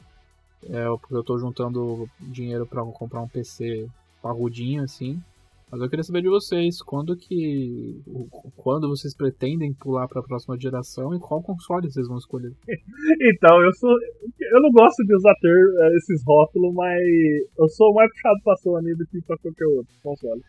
É, 0.63 0.85
porque 0.87 1.13
eu 1.13 1.21
estou 1.21 1.37
juntando 1.37 2.09
dinheiro 2.19 2.65
para 2.65 2.83
comprar 2.83 3.21
um 3.21 3.27
PC 3.27 3.87
parrudinho 4.21 4.83
assim. 4.83 5.21
Mas 5.69 5.81
eu 5.81 5.89
queria 5.89 6.03
saber 6.03 6.21
de 6.21 6.29
vocês, 6.29 6.81
quando 6.81 7.15
que. 7.17 8.01
Quando 8.55 8.87
vocês 8.87 9.13
pretendem 9.13 9.73
pular 9.73 10.07
para 10.07 10.21
a 10.21 10.23
próxima 10.23 10.57
geração 10.57 11.13
e 11.13 11.19
qual 11.19 11.43
console 11.43 11.91
vocês 11.91 12.07
vão 12.07 12.17
escolher? 12.17 12.53
então, 13.35 13.61
eu 13.61 13.73
sou. 13.73 13.91
Eu 13.91 14.61
não 14.61 14.71
gosto 14.71 15.03
de 15.03 15.13
usar 15.13 15.33
ter 15.41 15.49
eh, 15.49 15.97
esses 15.97 16.23
rótulos, 16.25 16.73
mas 16.73 17.01
eu 17.59 17.67
sou 17.67 17.93
mais 17.93 18.09
puxado 18.11 18.39
pra 18.45 18.55
Sony 18.55 18.95
do 18.95 19.05
que 19.07 19.21
pra 19.23 19.37
qualquer 19.37 19.65
outro 19.65 19.93
console. 20.01 20.41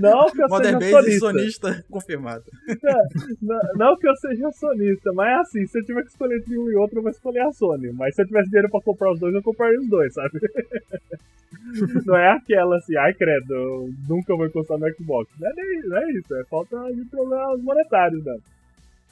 Não 0.00 0.26
que 0.30 0.42
eu 0.42 0.48
Modern 0.48 0.80
seja 0.80 1.00
sonista. 1.00 1.18
sonista 1.18 1.84
confirmado. 1.90 2.44
É, 2.68 2.94
não, 3.40 3.60
não, 3.74 3.96
que 3.96 4.08
eu 4.08 4.16
seja 4.16 4.50
sonista, 4.52 5.12
mas 5.12 5.40
assim, 5.40 5.66
se 5.66 5.78
eu 5.78 5.84
tiver 5.84 6.02
que 6.02 6.08
escolher 6.08 6.38
entre 6.38 6.58
um 6.58 6.70
e 6.70 6.74
outro, 6.74 6.98
eu 6.98 7.02
vou 7.02 7.10
escolher 7.10 7.40
a 7.40 7.52
Sony. 7.52 7.92
Mas 7.92 8.14
se 8.14 8.22
eu 8.22 8.26
tivesse 8.26 8.50
dinheiro 8.50 8.70
pra 8.70 8.80
comprar 8.80 9.12
os 9.12 9.20
dois, 9.20 9.34
eu 9.34 9.42
compraria 9.42 9.78
os 9.78 9.88
dois, 9.88 10.12
sabe? 10.12 10.40
não 12.04 12.16
é 12.16 12.32
aquela 12.32 12.76
assim, 12.76 12.96
ai 12.96 13.14
credo, 13.14 13.90
nunca 14.08 14.34
vou 14.34 14.46
encostar 14.46 14.78
no 14.78 14.92
Xbox. 14.94 15.30
Não 15.38 15.48
é, 15.48 15.52
não 15.84 15.96
é 15.98 16.12
isso, 16.12 16.34
é 16.34 16.44
falta 16.44 16.76
de 16.92 17.04
problemas 17.04 17.62
monetários, 17.62 18.24
né? 18.24 18.36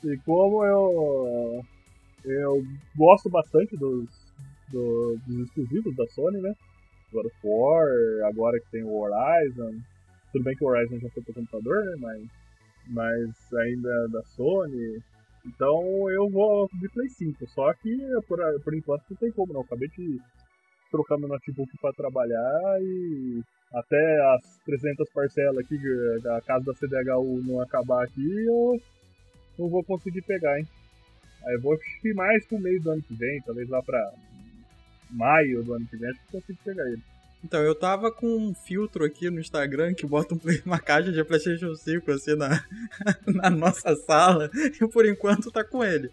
E 0.04 0.16
como 0.18 0.64
eu, 0.64 1.64
eu 2.24 2.64
gosto 2.96 3.30
bastante 3.30 3.76
dos, 3.76 4.06
do, 4.70 5.16
dos 5.26 5.46
exclusivos 5.46 5.94
da 5.96 6.06
Sony, 6.08 6.40
né? 6.40 6.52
God 7.12 7.26
of 7.26 7.36
War, 7.44 7.86
agora 8.28 8.58
que 8.58 8.70
tem 8.70 8.82
o 8.82 8.96
Horizon. 8.96 9.74
Tudo 10.34 10.42
bem 10.42 10.56
que 10.56 10.64
o 10.64 10.66
Horizon 10.66 10.98
já 10.98 11.08
foi 11.10 11.22
pro 11.22 11.34
computador, 11.34 11.84
né? 11.84 11.94
Mas, 12.00 12.22
mas 12.88 13.54
ainda 13.54 13.88
é 13.88 14.08
da 14.08 14.22
Sony. 14.24 15.00
Então 15.46 16.10
eu 16.10 16.28
vou 16.28 16.68
de 16.72 16.88
Play 16.88 17.08
5. 17.08 17.46
Só 17.50 17.72
que 17.74 17.96
por, 18.26 18.40
por 18.64 18.74
enquanto 18.74 19.04
não 19.08 19.16
tem 19.16 19.30
como, 19.30 19.52
não. 19.52 19.60
acabei 19.60 19.86
de 19.90 20.18
trocar 20.90 21.18
meu 21.18 21.28
notebook 21.28 21.70
para 21.80 21.92
trabalhar 21.92 22.80
e 22.80 23.42
até 23.72 24.34
as 24.34 24.58
300 24.64 25.08
parcelas 25.10 25.58
aqui 25.58 25.78
da 26.20 26.40
casa 26.40 26.64
da 26.64 26.74
CDHU 26.74 27.40
não 27.46 27.60
acabar 27.60 28.02
aqui, 28.02 28.44
eu 28.44 28.80
não 29.56 29.68
vou 29.68 29.84
conseguir 29.84 30.22
pegar, 30.22 30.58
hein? 30.58 30.66
Aí 31.46 31.54
eu 31.54 31.60
vou 31.60 31.78
mais 32.16 32.44
pro 32.46 32.58
meio 32.58 32.82
do 32.82 32.90
ano 32.90 33.02
que 33.02 33.14
vem, 33.14 33.40
talvez 33.42 33.68
lá 33.68 33.80
pra 33.82 34.00
maio 35.10 35.62
do 35.62 35.74
ano 35.74 35.86
que 35.86 35.96
vem, 35.96 36.10
acho 36.10 36.20
que 36.26 36.32
consigo 36.32 36.58
pegar 36.64 36.86
ele. 36.88 37.02
Então, 37.44 37.60
eu 37.60 37.74
tava 37.74 38.10
com 38.10 38.26
um 38.26 38.54
filtro 38.54 39.04
aqui 39.04 39.28
no 39.28 39.38
Instagram 39.38 39.92
que 39.92 40.06
bota 40.06 40.34
uma 40.64 40.78
caixa 40.78 41.12
de 41.12 41.22
PlayStation 41.22 41.74
5 41.74 42.10
assim 42.10 42.34
na, 42.34 42.64
na 43.26 43.50
nossa 43.50 43.94
sala 43.94 44.50
e 44.54 44.88
por 44.88 45.06
enquanto 45.06 45.50
tá 45.50 45.62
com 45.62 45.84
ele. 45.84 46.10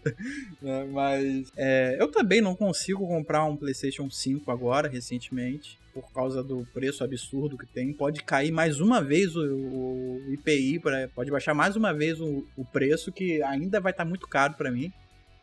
É, 0.62 0.84
mas 0.84 1.50
é, 1.56 1.96
eu 1.98 2.08
também 2.08 2.42
não 2.42 2.54
consigo 2.54 3.06
comprar 3.06 3.44
um 3.44 3.56
PlayStation 3.56 4.10
5 4.10 4.50
agora, 4.50 4.88
recentemente 4.88 5.80
por 5.92 6.10
causa 6.12 6.42
do 6.42 6.66
preço 6.72 7.04
absurdo 7.04 7.58
que 7.58 7.66
tem. 7.66 7.92
Pode 7.92 8.22
cair 8.22 8.50
mais 8.50 8.80
uma 8.80 9.02
vez 9.02 9.36
o, 9.36 9.42
o 9.42 10.32
IPI, 10.32 10.78
pra, 10.78 11.08
pode 11.08 11.30
baixar 11.30 11.54
mais 11.54 11.76
uma 11.76 11.92
vez 11.92 12.20
o, 12.20 12.46
o 12.56 12.64
preço, 12.64 13.12
que 13.12 13.42
ainda 13.42 13.80
vai 13.80 13.92
estar 13.92 14.04
tá 14.04 14.08
muito 14.08 14.26
caro 14.26 14.54
para 14.54 14.70
mim. 14.70 14.92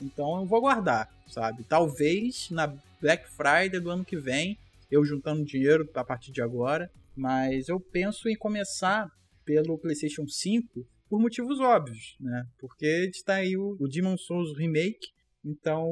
Então 0.02 0.40
eu 0.40 0.46
vou 0.46 0.58
aguardar, 0.58 1.10
sabe? 1.28 1.64
Talvez 1.64 2.50
na 2.50 2.74
Black 3.02 3.30
Friday 3.30 3.80
do 3.80 3.90
ano 3.90 4.04
que 4.04 4.18
vem, 4.18 4.58
eu 4.90 5.04
juntando 5.04 5.44
dinheiro 5.44 5.90
a 5.94 6.04
partir 6.04 6.32
de 6.32 6.42
agora. 6.42 6.90
Mas 7.16 7.68
eu 7.68 7.80
penso 7.80 8.30
em 8.30 8.38
começar 8.38 9.08
pelo 9.46 9.78
PlayStation 9.78 10.28
5 10.28 10.86
por 11.10 11.20
motivos 11.20 11.60
óbvios, 11.60 12.16
né? 12.20 12.44
Porque 12.60 13.10
está 13.14 13.36
aí 13.36 13.58
o, 13.58 13.76
Demon 13.90 14.18
Souls 14.18 14.58
Remake. 14.58 15.08
Então, 15.44 15.88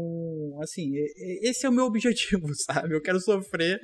assim, 0.62 0.92
esse 1.42 1.66
é 1.66 1.70
o 1.70 1.74
meu 1.74 1.86
objetivo, 1.88 2.48
sabe? 2.66 2.96
Eu 2.96 3.01
quero 3.01 3.20
sofrer 3.20 3.80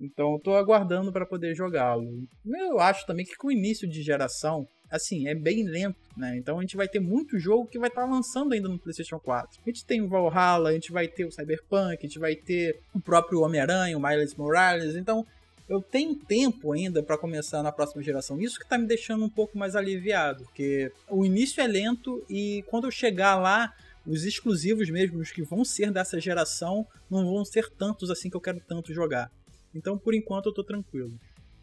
então 0.00 0.38
tô 0.42 0.54
aguardando 0.54 1.12
para 1.12 1.26
poder 1.26 1.54
jogá-lo. 1.54 2.04
Eu 2.46 2.78
acho 2.78 3.04
também 3.04 3.24
que 3.24 3.36
com 3.36 3.48
o 3.48 3.52
início 3.52 3.88
de 3.88 4.02
geração, 4.02 4.66
assim, 4.90 5.28
é 5.28 5.34
bem 5.34 5.64
lento, 5.64 5.98
né? 6.16 6.36
Então 6.36 6.58
a 6.58 6.60
gente 6.62 6.76
vai 6.76 6.88
ter 6.88 7.00
muito 7.00 7.38
jogo 7.38 7.66
que 7.66 7.78
vai 7.78 7.88
estar 7.88 8.02
tá 8.02 8.08
lançando 8.08 8.52
ainda 8.52 8.68
no 8.68 8.78
PlayStation 8.78 9.18
4. 9.18 9.60
A 9.64 9.70
gente 9.70 9.84
tem 9.84 10.00
o 10.00 10.08
Valhalla, 10.08 10.70
a 10.70 10.72
gente 10.72 10.92
vai 10.92 11.06
ter 11.08 11.24
o 11.24 11.32
Cyberpunk, 11.32 11.98
a 11.98 12.06
gente 12.06 12.18
vai 12.18 12.34
ter 12.34 12.80
o 12.94 13.00
próprio 13.00 13.40
Homem-Aranha, 13.40 13.96
o 13.96 14.02
Miles 14.02 14.34
Morales. 14.34 14.94
Então 14.96 15.26
eu 15.68 15.82
tenho 15.82 16.14
tempo 16.14 16.72
ainda 16.72 17.02
para 17.02 17.18
começar 17.18 17.62
na 17.62 17.70
próxima 17.70 18.02
geração. 18.02 18.40
Isso 18.40 18.58
que 18.58 18.68
tá 18.68 18.78
me 18.78 18.86
deixando 18.86 19.24
um 19.24 19.28
pouco 19.28 19.58
mais 19.58 19.76
aliviado, 19.76 20.44
porque 20.44 20.90
o 21.08 21.24
início 21.24 21.60
é 21.60 21.66
lento 21.66 22.24
e 22.28 22.64
quando 22.68 22.86
eu 22.86 22.90
chegar 22.90 23.36
lá, 23.36 23.74
os 24.06 24.24
exclusivos 24.24 24.88
mesmo, 24.88 25.18
os 25.18 25.30
que 25.30 25.42
vão 25.42 25.64
ser 25.64 25.90
dessa 25.90 26.18
geração, 26.18 26.86
não 27.10 27.24
vão 27.24 27.44
ser 27.44 27.68
tantos 27.70 28.10
assim 28.10 28.30
que 28.30 28.36
eu 28.36 28.40
quero 28.40 28.60
tanto 28.66 28.94
jogar. 28.94 29.30
Então, 29.74 29.98
por 29.98 30.14
enquanto, 30.14 30.46
eu 30.46 30.54
tô 30.54 30.64
tranquilo. 30.64 31.12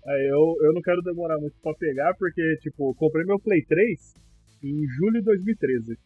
Aí 0.07 0.27
eu, 0.27 0.55
eu 0.61 0.73
não 0.73 0.81
quero 0.81 1.01
demorar 1.01 1.37
muito 1.39 1.55
pra 1.61 1.73
pegar, 1.73 2.13
porque, 2.17 2.57
tipo, 2.61 2.93
comprei 2.95 3.25
meu 3.25 3.39
Play 3.39 3.63
3 3.65 4.13
em 4.63 4.87
julho 4.87 5.19
de 5.19 5.25
2013. 5.25 5.97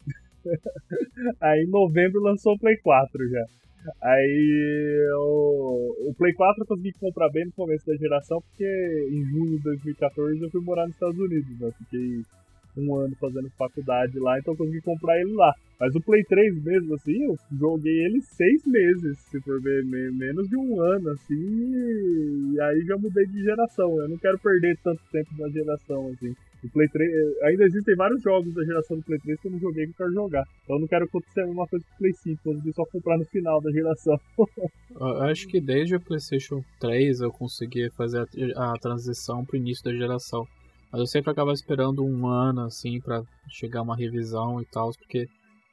Aí 1.40 1.62
em 1.62 1.70
novembro 1.70 2.22
lançou 2.22 2.54
o 2.54 2.58
Play 2.58 2.76
4 2.78 3.28
já. 3.28 3.44
Aí 4.02 5.06
o, 5.18 6.10
o 6.10 6.14
Play 6.14 6.32
4 6.34 6.62
eu 6.62 6.66
consegui 6.66 6.92
comprar 6.94 7.30
bem 7.30 7.46
no 7.46 7.52
começo 7.52 7.86
da 7.86 7.96
geração, 7.96 8.40
porque 8.42 9.08
em 9.10 9.24
junho 9.24 9.56
de 9.58 9.62
2014 9.64 10.42
eu 10.42 10.50
fui 10.50 10.60
morar 10.62 10.86
nos 10.86 10.94
Estados 10.94 11.18
Unidos, 11.18 11.58
né? 11.58 11.70
Fiquei 11.78 12.22
um 12.80 12.96
ano 12.96 13.14
fazendo 13.20 13.50
faculdade 13.50 14.18
lá, 14.18 14.38
então 14.38 14.54
eu 14.54 14.58
consegui 14.58 14.80
comprar 14.80 15.20
ele 15.20 15.32
lá. 15.34 15.52
Mas 15.78 15.94
o 15.94 16.00
Play 16.00 16.22
3 16.24 16.62
mesmo, 16.62 16.94
assim, 16.94 17.24
eu 17.24 17.38
joguei 17.58 18.04
ele 18.04 18.20
seis 18.20 18.66
meses, 18.66 19.18
se 19.30 19.40
for 19.40 19.60
ver, 19.62 19.82
menos 19.84 20.48
de 20.48 20.56
um 20.56 20.80
ano, 20.80 21.10
assim, 21.10 22.52
e 22.54 22.60
aí 22.60 22.84
já 22.86 22.96
mudei 22.98 23.26
de 23.26 23.42
geração. 23.42 23.98
Eu 23.98 24.08
não 24.08 24.18
quero 24.18 24.38
perder 24.38 24.76
tanto 24.84 25.00
tempo 25.10 25.30
na 25.38 25.48
geração, 25.48 26.08
assim. 26.08 26.34
O 26.62 26.68
Play 26.68 26.88
3, 26.88 27.10
eh, 27.10 27.46
ainda 27.46 27.64
existem 27.64 27.96
vários 27.96 28.22
jogos 28.22 28.52
da 28.54 28.62
geração 28.62 28.98
do 28.98 29.02
Play 29.02 29.18
3 29.20 29.40
que 29.40 29.48
eu 29.48 29.52
não 29.52 29.58
joguei 29.58 29.86
que 29.86 29.92
eu 29.92 29.96
quero 29.96 30.12
jogar. 30.12 30.44
Então 30.62 30.76
eu 30.76 30.80
não 30.80 30.88
quero 30.88 31.04
acontecer 31.06 31.44
uma 31.44 31.66
coisa 31.66 31.84
com 31.86 31.94
o 31.94 31.98
Play 31.98 32.12
5, 32.12 32.40
eu 32.66 32.72
só 32.74 32.84
comprar 32.84 33.16
no 33.16 33.24
final 33.24 33.60
da 33.62 33.72
geração. 33.72 34.20
eu 34.90 35.22
acho 35.22 35.48
que 35.48 35.60
desde 35.60 35.96
o 35.96 36.00
PlayStation 36.00 36.62
3 36.78 37.20
eu 37.20 37.30
consegui 37.30 37.88
fazer 37.90 38.28
a, 38.56 38.74
a 38.74 38.78
transição 38.78 39.44
pro 39.44 39.56
início 39.56 39.84
da 39.84 39.94
geração. 39.94 40.46
Mas 40.90 41.00
eu 41.00 41.06
sempre 41.06 41.30
acaba 41.30 41.52
esperando 41.52 42.04
um 42.04 42.26
ano, 42.26 42.62
assim, 42.62 43.00
para 43.00 43.22
chegar 43.48 43.82
uma 43.82 43.96
revisão 43.96 44.60
e 44.60 44.66
tal, 44.66 44.90
porque 44.92 45.28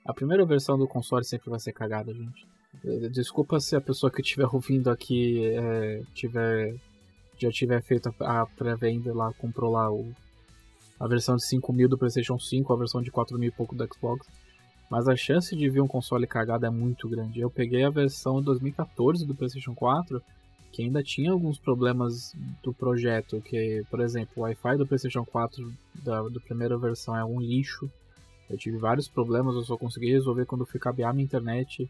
a 0.06 0.14
primeira 0.14 0.46
versão 0.46 0.78
do 0.78 0.88
console 0.88 1.26
sempre 1.26 1.50
vai 1.50 1.60
ser 1.60 1.74
cagada, 1.74 2.14
gente. 2.14 2.48
Eh, 2.86 3.10
desculpa 3.10 3.60
se 3.60 3.76
a 3.76 3.82
pessoa 3.82 4.12
que 4.12 4.22
estiver 4.22 4.48
ouvindo 4.52 4.90
aqui 4.90 5.46
é, 5.46 6.02
tiver, 6.14 6.76
já 7.38 7.50
tiver 7.50 7.82
feito 7.82 8.14
a 8.20 8.46
pré-venda 8.46 9.14
lá, 9.14 9.34
comprou 9.34 9.72
lá 9.72 9.92
o, 9.92 10.14
a 11.00 11.08
versão 11.08 11.36
de 11.36 11.46
5 11.46 11.74
mil 11.74 11.90
do 11.90 11.98
PlayStation 11.98 12.38
5, 12.38 12.72
a 12.72 12.78
versão 12.78 13.02
de 13.02 13.12
4 13.12 13.38
mil 13.38 13.50
e 13.50 13.52
pouco 13.52 13.76
do 13.76 13.88
Xbox. 13.92 14.28
Mas 14.90 15.08
a 15.08 15.16
chance 15.16 15.56
de 15.56 15.70
vir 15.70 15.82
um 15.82 15.88
console 15.88 16.26
cagado 16.26 16.66
é 16.66 16.70
muito 16.70 17.10
grande. 17.10 17.42
Eu 17.42 17.50
peguei 17.50 17.84
a 17.84 17.90
versão 17.90 18.42
2014 18.42 19.26
do 19.26 19.36
PlayStation 19.36 19.76
4 19.76 20.22
que 20.78 20.84
ainda 20.84 21.02
tinha 21.02 21.32
alguns 21.32 21.58
problemas 21.58 22.36
do 22.62 22.72
projeto, 22.72 23.42
que, 23.42 23.84
por 23.90 24.00
exemplo, 24.00 24.34
o 24.36 24.42
Wi-Fi 24.42 24.78
do 24.78 24.86
PlayStation 24.86 25.26
4 25.26 25.74
da, 26.04 26.22
da 26.30 26.40
primeira 26.40 26.78
versão 26.78 27.18
é 27.18 27.26
um 27.26 27.42
lixo. 27.42 27.90
Eu 28.48 28.60
tive 28.60 28.78
vários 28.78 29.08
problemas, 29.08 29.56
eu 29.56 29.64
só 29.64 29.76
consegui 29.76 30.12
resolver 30.12 30.46
quando 30.46 30.68
fui 30.68 30.80
cabear 30.80 31.16
minha 31.16 31.26
internet. 31.26 31.90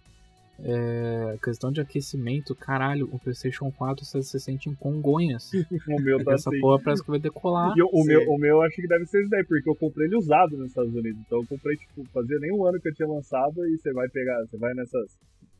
É, 0.60 1.38
questão 1.44 1.72
de 1.72 1.80
aquecimento, 1.80 2.56
caralho, 2.56 3.08
o 3.12 3.20
PlayStation 3.20 3.72
4 3.72 4.04
você 4.04 4.24
se 4.24 4.40
sente 4.40 4.70
em 4.70 4.76
Congonhas. 4.76 5.52
o 5.88 6.02
meu 6.02 6.24
tá 6.24 6.34
Essa 6.34 6.50
assim. 6.50 6.60
porra 6.60 6.82
parece 6.84 7.04
que 7.04 7.10
vai 7.10 7.20
decolar. 7.20 7.78
E 7.78 7.82
o, 7.82 8.04
meu, 8.04 8.28
o 8.28 8.38
meu 8.38 8.62
acho 8.64 8.76
que 8.76 8.88
deve 8.88 9.06
ser 9.06 9.22
isso 9.22 9.30
daí, 9.30 9.44
porque 9.46 9.70
eu 9.70 9.76
comprei 9.76 10.08
ele 10.08 10.18
usado 10.18 10.58
nos 10.58 10.70
Estados 10.70 10.94
Unidos. 10.94 11.22
Então 11.26 11.40
eu 11.40 11.46
comprei, 11.48 11.76
tipo, 11.78 12.04
fazia 12.12 12.40
nem 12.40 12.52
um 12.52 12.66
ano 12.66 12.80
que 12.80 12.90
eu 12.90 12.94
tinha 12.94 13.08
lançado 13.08 13.66
e 13.68 13.78
você 13.78 13.94
vai 13.94 14.10
pegar, 14.10 14.40
você 14.46 14.58
vai 14.58 14.74
nessas 14.74 15.18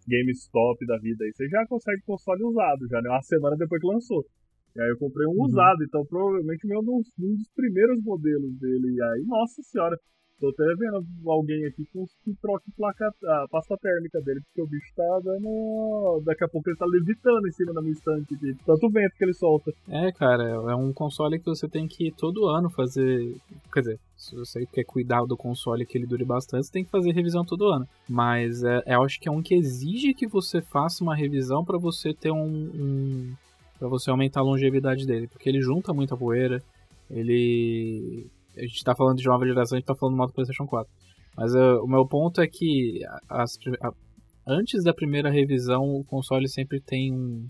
GameStop 0.08 0.86
da 0.86 0.98
vida 0.98 1.26
aí, 1.26 1.34
você 1.34 1.48
já 1.50 1.66
consegue 1.68 2.02
console 2.04 2.44
usado, 2.44 2.88
já, 2.88 3.02
né? 3.02 3.10
Uma 3.10 3.22
semana 3.22 3.58
depois 3.58 3.82
que 3.82 3.88
lançou. 3.88 4.26
E 4.76 4.82
aí 4.82 4.90
eu 4.90 4.98
comprei 4.98 5.28
um 5.28 5.32
uhum. 5.32 5.46
usado, 5.46 5.84
então 5.84 6.06
provavelmente 6.06 6.66
meu 6.66 6.80
um, 6.80 7.02
um 7.20 7.36
dos 7.36 7.50
primeiros 7.56 8.02
modelos 8.04 8.58
dele. 8.60 8.96
E 8.96 9.02
aí, 9.02 9.24
nossa 9.26 9.62
senhora, 9.64 9.98
Tô 10.40 10.50
até 10.50 10.66
vendo 10.76 11.04
alguém 11.26 11.66
aqui 11.66 11.84
que 12.24 12.34
troque 12.40 12.72
placa, 12.78 13.08
a 13.08 13.48
pasta 13.50 13.76
térmica 13.82 14.20
dele, 14.20 14.40
porque 14.42 14.62
o 14.62 14.68
bicho 14.68 14.94
tá 14.96 15.20
dando. 15.24 16.22
Daqui 16.24 16.44
a 16.44 16.48
pouco 16.48 16.70
ele 16.70 16.78
tá 16.78 16.86
levitando 16.86 17.48
em 17.48 17.52
cima 17.52 17.74
da 17.74 17.82
minha 17.82 17.94
estante. 17.94 18.36
Tanto 18.64 18.90
vento 18.90 19.16
que 19.18 19.24
ele 19.24 19.34
solta. 19.34 19.72
É, 19.90 20.12
cara, 20.12 20.44
é 20.44 20.76
um 20.76 20.94
console 20.94 21.40
que 21.40 21.46
você 21.46 21.68
tem 21.68 21.88
que 21.88 22.12
todo 22.12 22.48
ano 22.48 22.70
fazer. 22.70 23.36
Quer 23.74 23.80
dizer, 23.80 24.00
se 24.16 24.36
você 24.36 24.64
quer 24.68 24.84
cuidar 24.84 25.26
do 25.26 25.36
console 25.36 25.88
que 25.88 25.98
ele 25.98 26.06
dure 26.06 26.24
bastante, 26.24 26.68
você 26.68 26.72
tem 26.72 26.84
que 26.84 26.92
fazer 26.92 27.14
revisão 27.14 27.44
todo 27.44 27.70
ano. 27.70 27.88
Mas 28.08 28.64
é, 28.64 28.84
eu 28.86 29.04
acho 29.04 29.20
que 29.20 29.28
é 29.28 29.32
um 29.32 29.42
que 29.42 29.56
exige 29.56 30.14
que 30.14 30.28
você 30.28 30.62
faça 30.62 31.04
uma 31.04 31.16
revisão 31.16 31.66
para 31.66 31.80
você 31.80 32.14
ter 32.14 32.32
um. 32.32 32.46
um 32.46 33.34
para 33.80 33.88
você 33.88 34.10
aumentar 34.10 34.40
a 34.40 34.44
longevidade 34.44 35.06
dele, 35.06 35.28
porque 35.28 35.48
ele 35.48 35.62
junta 35.62 35.94
muita 35.94 36.18
poeira, 36.18 36.64
ele 37.12 38.28
a 38.58 38.62
gente 38.62 38.84
tá 38.84 38.96
falando 38.96 39.18
de 39.18 39.26
nova 39.26 39.46
geração, 39.46 39.76
a 39.76 39.80
gente 39.80 39.88
tá 39.88 39.96
falando 39.96 40.18
mal 40.18 40.28
do 40.28 40.34
PlayStation 40.34 40.66
4. 40.66 40.92
Mas 41.36 41.54
uh, 41.54 41.84
o 41.84 41.88
meu 41.88 42.06
ponto 42.08 42.42
é 42.42 42.48
que 42.48 43.02
as, 43.30 43.58
a, 43.82 43.92
antes 44.48 44.84
da 44.84 44.94
primeira 44.94 45.30
revisão, 45.30 45.84
o 45.84 46.04
console 46.04 46.48
sempre 46.48 46.82
tem 46.82 47.14
um, 47.14 47.48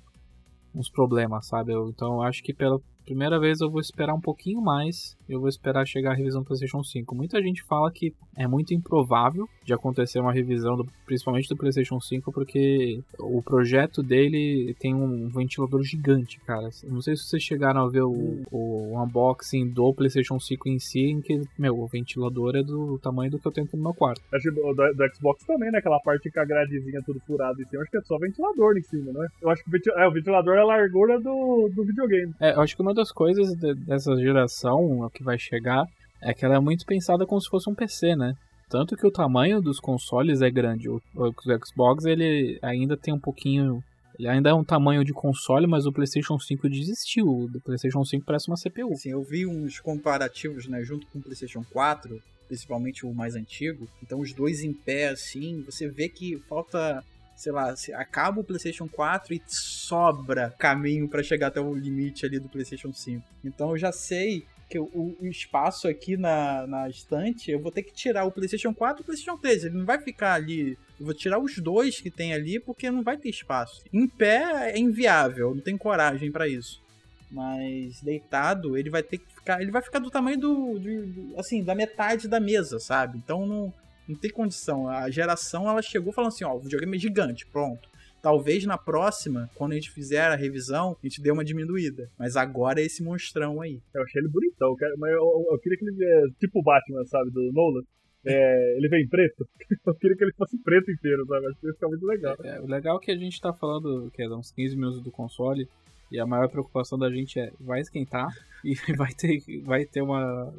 uns 0.76 0.90
problemas, 0.90 1.48
sabe? 1.48 1.74
Eu, 1.74 1.90
então 1.90 2.16
eu 2.16 2.22
acho 2.24 2.44
que 2.44 2.54
pela 2.54 2.80
primeira 3.08 3.40
vez 3.40 3.62
eu 3.62 3.72
vou 3.72 3.80
esperar 3.80 4.14
um 4.14 4.20
pouquinho 4.20 4.62
mais. 4.62 5.16
Eu 5.30 5.40
vou 5.40 5.48
esperar 5.48 5.88
chegar 5.88 6.12
a 6.12 6.14
revisão 6.14 6.42
do 6.42 6.46
PlayStation 6.46 6.84
5. 6.84 7.16
Muita 7.16 7.42
gente 7.42 7.64
fala 7.64 7.90
que 7.90 8.14
é 8.36 8.46
muito 8.46 8.74
improvável 8.74 9.48
de 9.64 9.74
acontecer 9.74 10.20
uma 10.20 10.34
revisão, 10.34 10.76
do, 10.76 10.86
principalmente 11.06 11.48
do 11.48 11.56
PlayStation 11.56 12.00
5, 12.00 12.32
porque 12.32 13.02
o 13.18 13.42
projeto 13.42 14.04
dele 14.04 14.76
tem 14.80 14.94
um 14.94 15.30
ventilador 15.30 15.82
gigante, 15.84 16.40
cara. 16.42 16.70
Não 16.84 17.02
sei 17.02 17.16
se 17.16 17.24
vocês 17.24 17.42
chegaram 17.42 17.86
a 17.86 17.90
ver 17.90 18.04
o, 18.04 18.42
o 18.52 19.02
unboxing 19.02 19.70
do 19.70 19.94
PlayStation 19.94 20.40
5 20.40 20.68
em 20.68 20.80
si, 20.80 21.00
em 21.00 21.22
que, 21.22 21.42
meu, 21.58 21.80
o 21.80 21.88
ventilador 21.88 22.56
é 22.56 22.64
do 22.64 23.00
tamanho 23.00 23.32
do 23.32 23.40
que 23.40 23.48
eu 23.48 23.52
tenho 23.52 23.68
no 23.74 23.84
meu 23.84 23.94
quarto. 23.94 24.22
Acho 24.34 24.50
que 24.50 24.52
do, 24.52 24.74
do, 24.74 25.16
Xbox 25.16 25.46
também, 25.46 25.72
né? 25.72 25.80
Aquela 25.80 26.00
parte 26.00 26.30
com 26.30 26.40
a 26.42 26.46
gradezinha 26.46 27.02
tudo 27.06 27.22
furada 27.26 27.62
em 27.62 27.66
cima. 27.66 27.82
Acho 27.84 27.92
que 27.92 27.98
é 27.98 28.02
só 28.02 28.18
ventilador 28.18 28.78
em 28.78 28.82
cima, 28.82 29.14
né? 29.14 29.28
Eu 29.42 29.50
acho 29.50 29.64
que 29.64 29.70
o 29.70 29.72
ventilador, 29.72 30.04
é, 30.04 30.08
o 30.08 30.12
ventilador 30.12 30.56
é 30.56 30.60
a 30.60 30.66
largura 30.66 31.20
do, 31.20 31.70
do 31.74 31.86
videogame. 31.86 32.34
É, 32.40 32.54
eu 32.54 32.62
acho 32.62 32.76
que 32.76 32.82
uma 32.82 32.97
das 32.98 33.12
coisas 33.12 33.56
de, 33.56 33.74
dessa 33.76 34.16
geração 34.18 35.10
que 35.14 35.24
vai 35.24 35.38
chegar 35.40 35.86
é 36.22 36.34
que 36.34 36.44
ela 36.44 36.56
é 36.56 36.60
muito 36.60 36.86
pensada 36.86 37.26
como 37.26 37.40
se 37.40 37.50
fosse 37.50 37.70
um 37.70 37.76
PC, 37.76 38.16
né? 38.16 38.34
Tanto 38.70 38.98
que 38.98 39.08
o 39.08 39.12
tamanho 39.12 39.62
dos 39.62 39.80
consoles 39.80 40.42
é 40.42 40.50
grande. 40.50 40.90
O, 40.90 41.02
o 41.16 41.34
Xbox 41.66 42.06
ele 42.06 42.60
ainda 42.62 42.98
tem 42.98 43.14
um 43.14 43.20
pouquinho. 43.20 43.82
Ele 44.20 44.28
ainda 44.28 44.50
é 44.50 44.54
um 44.54 44.64
tamanho 44.64 45.06
de 45.06 45.14
console, 45.14 45.68
mas 45.68 45.86
o 45.86 45.92
PlayStation 45.92 46.38
5 46.38 46.68
desistiu. 46.70 47.28
O 47.28 47.62
PlayStation 47.64 48.04
5 48.04 48.26
parece 48.26 48.48
uma 48.50 48.58
CPU. 48.58 48.96
Sim, 48.96 49.12
eu 49.12 49.24
vi 49.24 49.46
uns 49.46 49.80
comparativos, 49.80 50.68
né, 50.68 50.84
junto 50.84 51.06
com 51.08 51.20
o 51.20 51.22
PlayStation 51.22 51.64
4, 51.72 52.20
principalmente 52.48 53.06
o 53.06 53.14
mais 53.14 53.36
antigo. 53.36 53.88
Então, 54.02 54.20
os 54.20 54.34
dois 54.34 54.64
em 54.64 54.74
pé, 54.74 55.10
assim, 55.10 55.62
você 55.62 55.88
vê 55.88 56.10
que 56.10 56.38
falta 56.50 57.04
sei 57.38 57.52
lá, 57.52 57.74
acaba 57.94 58.42
o 58.42 58.44
PlayStation 58.44 58.88
4 58.88 59.34
e 59.34 59.42
sobra 59.48 60.54
caminho 60.58 61.08
para 61.08 61.22
chegar 61.22 61.48
até 61.48 61.62
o 61.62 61.74
limite 61.74 62.26
ali 62.26 62.40
do 62.40 62.50
PlayStation 62.50 62.92
5. 62.92 63.24
Então 63.46 63.70
eu 63.70 63.78
já 63.78 63.92
sei 63.92 64.44
que 64.68 64.80
o, 64.80 65.16
o, 65.22 65.26
espaço 65.28 65.88
aqui 65.88 66.18
na, 66.18 66.68
na 66.68 66.90
estante, 66.90 67.52
eu 67.52 67.60
vou 67.60 67.72
ter 67.72 67.84
que 67.84 67.94
tirar 67.94 68.26
o 68.26 68.32
PlayStation 68.32 68.74
4 68.74 69.00
e 69.00 69.02
o 69.02 69.06
PlayStation 69.06 69.38
3. 69.38 69.66
Ele 69.66 69.78
não 69.78 69.86
vai 69.86 70.00
ficar 70.02 70.34
ali. 70.34 70.78
Eu 71.00 71.06
vou 71.06 71.14
tirar 71.14 71.40
os 71.40 71.58
dois 71.60 72.02
que 72.02 72.10
tem 72.10 72.34
ali 72.34 72.60
porque 72.60 72.90
não 72.92 73.04
vai 73.04 73.18
ter 73.18 73.30
espaço. 73.30 73.84
Em 73.94 74.08
pé 74.08 74.72
é 74.74 74.80
inviável, 74.80 75.54
não 75.56 75.62
tem 75.62 75.78
coragem 75.78 76.32
para 76.32 76.48
isso. 76.48 76.82
Mas 77.30 78.02
deitado, 78.02 78.78
ele 78.78 78.90
vai 78.90 79.04
ter 79.04 79.20
que 79.20 79.34
ficar. 79.34 79.62
Ele 79.62 79.72
vai 79.72 79.82
ficar 79.82 80.00
do 80.00 80.10
tamanho 80.10 80.40
do. 80.40 80.80
de- 80.80 81.02
do- 81.04 81.40
assim, 81.40 81.64
da 81.64 81.76
metade 81.76 82.28
da 82.28 82.40
mesa, 82.40 82.80
sabe? 82.80 83.18
Então 83.18 83.46
não, 83.46 83.74
não 84.08 84.16
tem 84.16 84.32
condição. 84.32 84.88
A 84.88 85.10
geração 85.10 85.70
ela 85.70 85.82
chegou 85.82 86.14
falando 86.14 86.30
assim, 86.30 86.44
ó, 86.46 86.56
o 86.56 86.60
videogame 86.60 86.96
é 86.98 87.00
gigante, 87.00 87.46
pronto. 87.48 87.90
Talvez 88.22 88.66
na 88.66 88.78
próxima, 88.78 89.50
quando 89.56 89.74
a 89.74 89.76
gente 89.76 89.92
fizer 89.92 90.22
a 90.28 90.36
revisão, 90.36 90.98
a 91.02 91.08
gente 91.08 91.22
dê 91.22 91.32
uma 91.32 91.46
diminuída. 91.46 92.10
Mas 92.18 92.36
agora 92.36 92.82
é 92.82 92.86
esse 92.86 93.04
monstrão 93.04 93.62
aí. 93.62 93.80
Eu 93.94 94.02
achei 94.04 94.20
ele 94.22 94.28
bonitão, 94.30 94.76
cara, 94.76 94.94
mas 94.98 95.12
eu, 95.12 95.18
eu- 95.20 95.48
eu 95.54 95.60
queria 95.60 95.78
que 95.78 95.86
ele 95.86 95.96
viesse, 95.96 96.34
tipo 96.40 96.60
o 96.60 96.64
Batman, 96.64 97.06
sabe, 97.06 97.30
do 97.32 97.52
Nolan. 97.54 97.82
É, 98.26 98.76
ele 98.78 98.90
vem 98.90 99.08
preto. 99.08 99.48
Eu 99.86 99.96
queria 99.96 100.18
que 100.18 100.24
ele 100.24 100.34
fosse 100.34 100.58
preto 100.58 100.92
inteiro, 100.92 101.26
sabe? 101.28 101.46
Acho 101.48 101.60
que 101.62 101.68
ia 101.68 101.74
ficar 101.74 101.88
muito 101.88 102.06
legal. 102.06 102.36
É, 102.44 102.60
o 102.60 102.66
legal 102.66 102.98
é 102.98 103.00
que 103.00 103.12
a 103.12 103.16
gente 103.18 103.40
tá 103.40 103.54
falando 103.54 104.12
que 104.14 104.22
é 104.22 104.30
uns 104.30 104.52
15 104.52 104.76
minutos 104.76 105.02
do 105.02 105.12
console 105.12 105.70
e 106.12 106.20
a 106.20 106.26
maior 106.26 106.50
preocupação 106.50 106.98
da 106.98 107.10
gente 107.10 107.40
é 107.40 107.52
vai 107.60 107.80
esquentar 107.80 108.28
e 108.66 108.74
vai 108.98 109.14
ter, 109.14 109.40
vai 109.64 109.86
ter 109.86 110.02
uma 110.02 110.52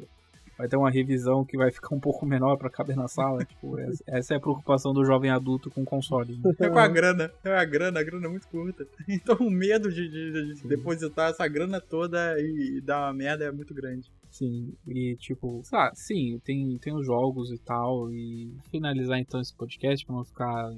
vai 0.59 0.67
ter 0.67 0.75
uma 0.75 0.91
revisão 0.91 1.43
que 1.45 1.55
vai 1.57 1.71
ficar 1.71 1.95
um 1.95 1.99
pouco 1.99 2.25
menor 2.25 2.57
pra 2.57 2.69
caber 2.69 2.95
na 2.95 3.07
sala. 3.07 3.43
Tipo, 3.45 3.79
essa, 3.79 4.03
essa 4.05 4.33
é 4.33 4.37
a 4.37 4.39
preocupação 4.41 4.93
do 4.93 5.05
jovem 5.05 5.31
adulto 5.31 5.71
com 5.71 5.85
console. 5.85 6.37
né? 6.43 6.51
É 6.59 6.69
com 6.69 6.77
a 6.77 6.87
grana. 6.87 7.31
É 7.43 7.55
a 7.57 7.63
grana, 7.63 7.99
a 7.99 8.03
grana 8.03 8.25
é 8.27 8.29
muito 8.29 8.47
curta. 8.49 8.85
Então 9.07 9.37
o 9.39 9.49
medo 9.49 9.89
de, 9.91 10.07
de- 10.09 10.53
de 10.55 10.67
depositar 10.67 11.29
essa 11.31 11.47
grana 11.47 11.79
toda 11.81 12.37
e 12.39 12.81
dar 12.81 13.05
uma 13.07 13.13
merda 13.13 13.45
é 13.45 13.51
muito 13.51 13.73
grande. 13.73 14.11
Sim, 14.29 14.73
e 14.87 15.15
tipo, 15.17 15.61
sei 15.63 15.77
lá, 15.77 15.91
sim, 15.93 16.39
tem, 16.43 16.77
tem 16.77 16.93
os 16.93 17.05
jogos 17.05 17.51
e 17.51 17.57
tal, 17.57 18.11
e 18.11 18.53
finalizar 18.69 19.19
então 19.19 19.41
esse 19.41 19.53
podcast 19.55 20.05
pra 20.05 20.15
não 20.15 20.23
ficar 20.23 20.71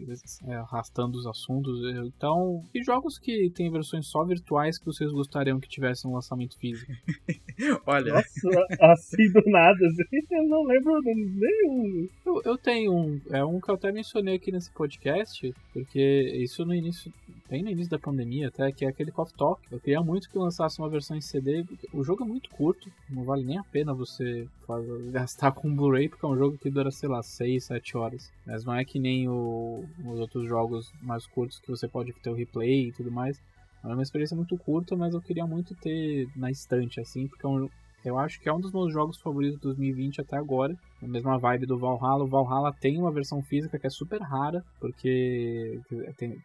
é, 0.47 0.55
arrastando 0.55 1.17
os 1.17 1.27
assuntos. 1.27 1.79
Então, 2.05 2.63
e 2.73 2.83
jogos 2.83 3.19
que 3.19 3.49
tem 3.51 3.69
versões 3.69 4.07
só 4.07 4.23
virtuais 4.23 4.77
que 4.77 4.85
vocês 4.85 5.11
gostariam 5.11 5.59
que 5.59 5.67
tivessem 5.67 6.09
um 6.09 6.13
lançamento 6.13 6.57
físico? 6.57 6.91
Olha, 7.85 8.13
Nossa, 8.13 8.93
assim 8.93 9.31
do 9.31 9.43
nada, 9.47 9.85
assim, 9.85 10.21
eu 10.31 10.47
não 10.47 10.63
lembro 10.63 10.99
nenhum. 11.01 12.07
Eu, 12.25 12.41
eu 12.45 12.57
tenho 12.57 12.93
um, 12.93 13.21
é 13.29 13.43
um 13.43 13.59
que 13.59 13.69
eu 13.69 13.75
até 13.75 13.91
mencionei 13.91 14.35
aqui 14.35 14.51
nesse 14.51 14.71
podcast, 14.71 15.53
porque 15.73 15.99
isso 16.41 16.65
no 16.65 16.73
início, 16.73 17.11
bem 17.51 17.61
no 17.63 17.69
início 17.69 17.91
da 17.91 17.99
pandemia 17.99 18.47
até, 18.47 18.71
que 18.71 18.85
é 18.85 18.87
aquele 18.87 19.11
Coffee 19.11 19.35
Talk. 19.37 19.61
Eu 19.69 19.77
queria 19.81 20.01
muito 20.01 20.29
que 20.29 20.37
lançasse 20.37 20.79
uma 20.79 20.89
versão 20.89 21.17
em 21.17 21.21
CD, 21.21 21.65
o 21.93 22.01
jogo 22.01 22.23
é 22.23 22.27
muito 22.27 22.49
curto, 22.49 22.89
não 23.09 23.25
vale 23.25 23.43
nem 23.43 23.57
a 23.57 23.63
pena 23.63 23.93
você 23.93 24.47
gastar 25.11 25.51
com 25.51 25.75
Blu-ray, 25.75 26.07
porque 26.07 26.25
é 26.25 26.29
um 26.29 26.37
jogo 26.37 26.57
que 26.57 26.69
dura, 26.69 26.89
sei 26.91 27.09
lá, 27.09 27.21
6, 27.21 27.65
7 27.65 27.97
horas. 27.97 28.31
Mas 28.47 28.63
não 28.63 28.73
é 28.73 28.85
que 28.85 28.97
nem 28.99 29.27
o- 29.27 29.83
os 30.05 30.19
outros 30.21 30.47
jogos 30.47 30.89
mais 31.01 31.27
curtos 31.27 31.59
que 31.59 31.67
você 31.69 31.89
pode 31.89 32.13
ter 32.13 32.29
o 32.29 32.35
replay 32.35 32.87
e 32.87 32.91
tudo 32.93 33.11
mais. 33.11 33.37
É 33.83 33.87
uma 33.87 34.03
experiência 34.03 34.37
muito 34.37 34.57
curta, 34.57 34.95
mas 34.95 35.13
eu 35.13 35.21
queria 35.21 35.45
muito 35.45 35.75
ter 35.75 36.29
na 36.35 36.49
estante, 36.49 37.01
assim, 37.01 37.27
porque 37.27 37.45
é 37.45 37.49
um, 37.49 37.67
eu 38.03 38.17
acho 38.17 38.39
que 38.39 38.49
é 38.49 38.53
um 38.53 38.59
dos 38.59 38.71
meus 38.71 38.91
jogos 38.91 39.17
favoritos 39.19 39.57
de 39.57 39.63
2020 39.63 40.21
até 40.21 40.35
agora. 40.35 40.75
A 41.01 41.07
mesma 41.07 41.37
vibe 41.37 41.65
do 41.65 41.77
Valhalla. 41.77 42.23
O 42.23 42.27
Valhalla 42.27 42.73
tem 42.73 42.97
uma 42.97 43.11
versão 43.11 43.41
física 43.43 43.77
que 43.77 43.87
é 43.87 43.89
super 43.89 44.21
rara, 44.21 44.63
porque 44.79 45.79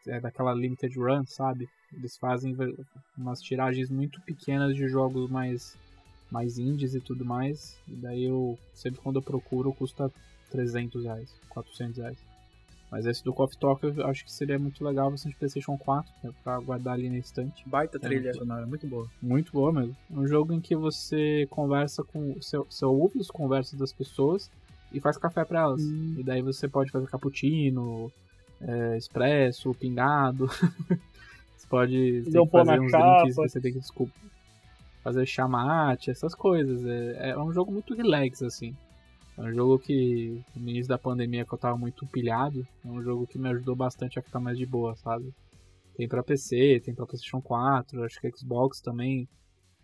é 0.06 0.20
daquela 0.20 0.52
limited 0.52 0.98
run, 0.98 1.24
sabe? 1.26 1.68
Eles 1.92 2.16
fazem 2.16 2.56
umas 3.16 3.40
tiragens 3.40 3.90
muito 3.90 4.20
pequenas 4.22 4.74
de 4.74 4.86
jogos 4.88 5.30
mais, 5.30 5.76
mais 6.30 6.58
indies 6.58 6.94
e 6.94 7.00
tudo 7.00 7.24
mais. 7.24 7.78
E 7.88 7.94
daí 7.94 8.24
eu, 8.24 8.58
sempre 8.74 9.00
quando 9.00 9.16
eu 9.16 9.22
procuro, 9.22 9.72
custa 9.72 10.12
300 10.50 11.04
reais, 11.04 11.34
400 11.48 11.98
reais. 11.98 12.25
Mas 12.90 13.04
esse 13.04 13.24
do 13.24 13.32
Coffee 13.32 13.58
Talk 13.58 13.84
eu 13.84 14.06
acho 14.06 14.24
que 14.24 14.32
seria 14.32 14.58
muito 14.58 14.84
legal 14.84 15.10
você 15.10 15.28
de 15.28 15.34
PlayStation 15.34 15.76
4, 15.76 16.10
né, 16.22 16.30
pra 16.44 16.58
guardar 16.60 16.94
ali 16.94 17.10
na 17.10 17.18
estante. 17.18 17.68
baita 17.68 17.98
trilha 17.98 18.22
muito- 18.30 18.38
sonora, 18.38 18.66
muito 18.66 18.86
boa. 18.86 19.08
Muito 19.20 19.52
boa 19.52 19.72
mesmo. 19.72 19.96
É 20.14 20.18
um 20.18 20.26
jogo 20.26 20.52
em 20.52 20.60
que 20.60 20.76
você 20.76 21.46
conversa 21.50 22.04
com. 22.04 22.34
Você, 22.34 22.56
você 22.58 22.84
ouve 22.84 23.18
as 23.18 23.26
conversas 23.28 23.78
das 23.78 23.92
pessoas 23.92 24.48
e 24.92 25.00
faz 25.00 25.16
café 25.18 25.44
pra 25.44 25.62
elas. 25.62 25.82
E 25.82 26.22
daí 26.24 26.40
você 26.42 26.68
pode 26.68 26.90
fazer 26.92 27.08
cappuccino, 27.08 28.10
é, 28.60 28.96
expresso, 28.96 29.74
pingado. 29.74 30.46
você 31.56 31.66
pode 31.68 32.22
que 32.24 32.50
fazer 32.50 32.80
uns 32.80 32.90
chapa. 32.92 33.18
drinks 33.22 33.36
que 33.36 33.48
você 33.48 33.60
tem 33.60 33.72
que 33.72 33.80
desculpa, 33.80 34.12
fazer 35.02 35.26
chamate, 35.26 36.10
essas 36.10 36.36
coisas. 36.36 36.84
É, 36.86 37.30
é 37.30 37.38
um 37.38 37.52
jogo 37.52 37.72
muito 37.72 37.94
relax, 37.94 38.42
assim. 38.42 38.76
É 39.38 39.42
um 39.42 39.52
jogo 39.52 39.78
que, 39.78 40.42
no 40.54 40.68
início 40.70 40.88
da 40.88 40.98
pandemia, 40.98 41.44
que 41.44 41.52
eu 41.52 41.58
tava 41.58 41.76
muito 41.76 42.06
pilhado, 42.06 42.66
é 42.84 42.88
um 42.88 43.02
jogo 43.02 43.26
que 43.26 43.38
me 43.38 43.48
ajudou 43.50 43.76
bastante 43.76 44.18
a 44.18 44.22
ficar 44.22 44.40
mais 44.40 44.56
de 44.56 44.64
boa, 44.64 44.96
sabe? 44.96 45.32
Tem 45.94 46.08
pra 46.08 46.22
PC, 46.22 46.80
tem 46.84 46.94
pra 46.94 47.06
PlayStation 47.06 47.40
4, 47.42 48.02
acho 48.04 48.20
que 48.20 48.30
Xbox 48.36 48.80
também. 48.80 49.28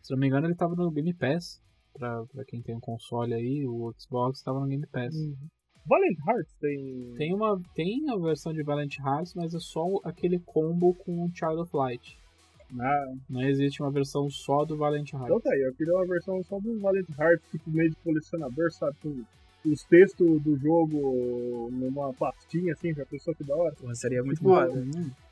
Se 0.03 0.11
não 0.13 0.19
me 0.19 0.27
engano, 0.27 0.47
ele 0.47 0.55
tava 0.55 0.75
no 0.75 0.91
Game 0.91 1.13
Pass. 1.15 1.61
Pra, 1.95 2.25
pra 2.27 2.45
quem 2.47 2.63
tem 2.63 2.75
um 2.75 2.81
console 2.81 3.35
aí, 3.35 3.67
o 3.67 3.93
Xbox 3.99 4.43
tava 4.43 4.61
no 4.61 4.67
Game 4.67 4.87
Pass. 4.87 5.15
Valiant 5.87 6.17
Hearts 6.27 6.55
tem. 6.61 7.15
Tem, 7.17 7.35
uma, 7.35 7.61
tem 7.75 8.09
a 8.09 8.17
versão 8.17 8.53
de 8.53 8.63
Valiant 8.63 8.97
Hearts, 8.99 9.35
mas 9.35 9.55
é 9.55 9.59
só 9.61 9.85
aquele 10.05 10.39
combo 10.39 10.95
com 10.95 11.25
o 11.25 11.31
Child 11.35 11.61
of 11.63 11.77
Light. 11.77 12.19
Ah, 12.81 13.13
Não 13.29 13.43
existe 13.43 13.83
uma 13.83 13.91
versão 13.91 14.31
só 14.31 14.65
do 14.65 14.79
Valiant 14.79 15.13
Hearts. 15.13 15.27
então 15.29 15.41
tá 15.41 15.51
aí, 15.53 15.61
eu 15.61 15.75
queria 15.75 15.93
uma 15.95 16.07
versão 16.07 16.43
só 16.45 16.59
do 16.59 16.81
Valiant 16.81 17.09
Hearts, 17.19 17.51
tipo 17.51 17.71
meio 17.71 17.91
de 17.91 17.97
colecionador, 17.97 18.73
sabe? 18.73 18.97
Os 19.65 19.83
textos 19.85 20.43
do 20.43 20.57
jogo 20.57 21.71
numa 21.73 22.13
pastinha 22.15 22.73
assim, 22.73 22.93
pra 22.93 23.07
pessoa 23.07 23.35
que 23.37 23.45
da 23.45 23.55
hora. 23.57 23.75
Porra, 23.75 23.95
seria 23.95 24.23
muito 24.23 24.39
Tipo, 24.39 24.49
boa. 24.51 24.69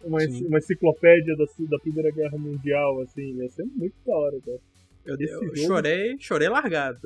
Uma, 0.04 0.20
Sim. 0.20 0.46
uma 0.46 0.58
enciclopédia 0.58 1.36
da, 1.36 1.44
da 1.68 1.78
Primeira 1.80 2.10
Guerra 2.12 2.38
Mundial, 2.38 3.00
assim, 3.00 3.34
ia 3.36 3.48
ser 3.48 3.64
muito 3.64 3.94
da 4.06 4.16
hora, 4.16 4.38
cara. 4.44 4.58
Eu, 5.06 5.16
eu 5.18 5.26
jogo- 5.28 5.56
chorei, 5.56 6.16
chorei 6.18 6.48
largado. 6.48 6.98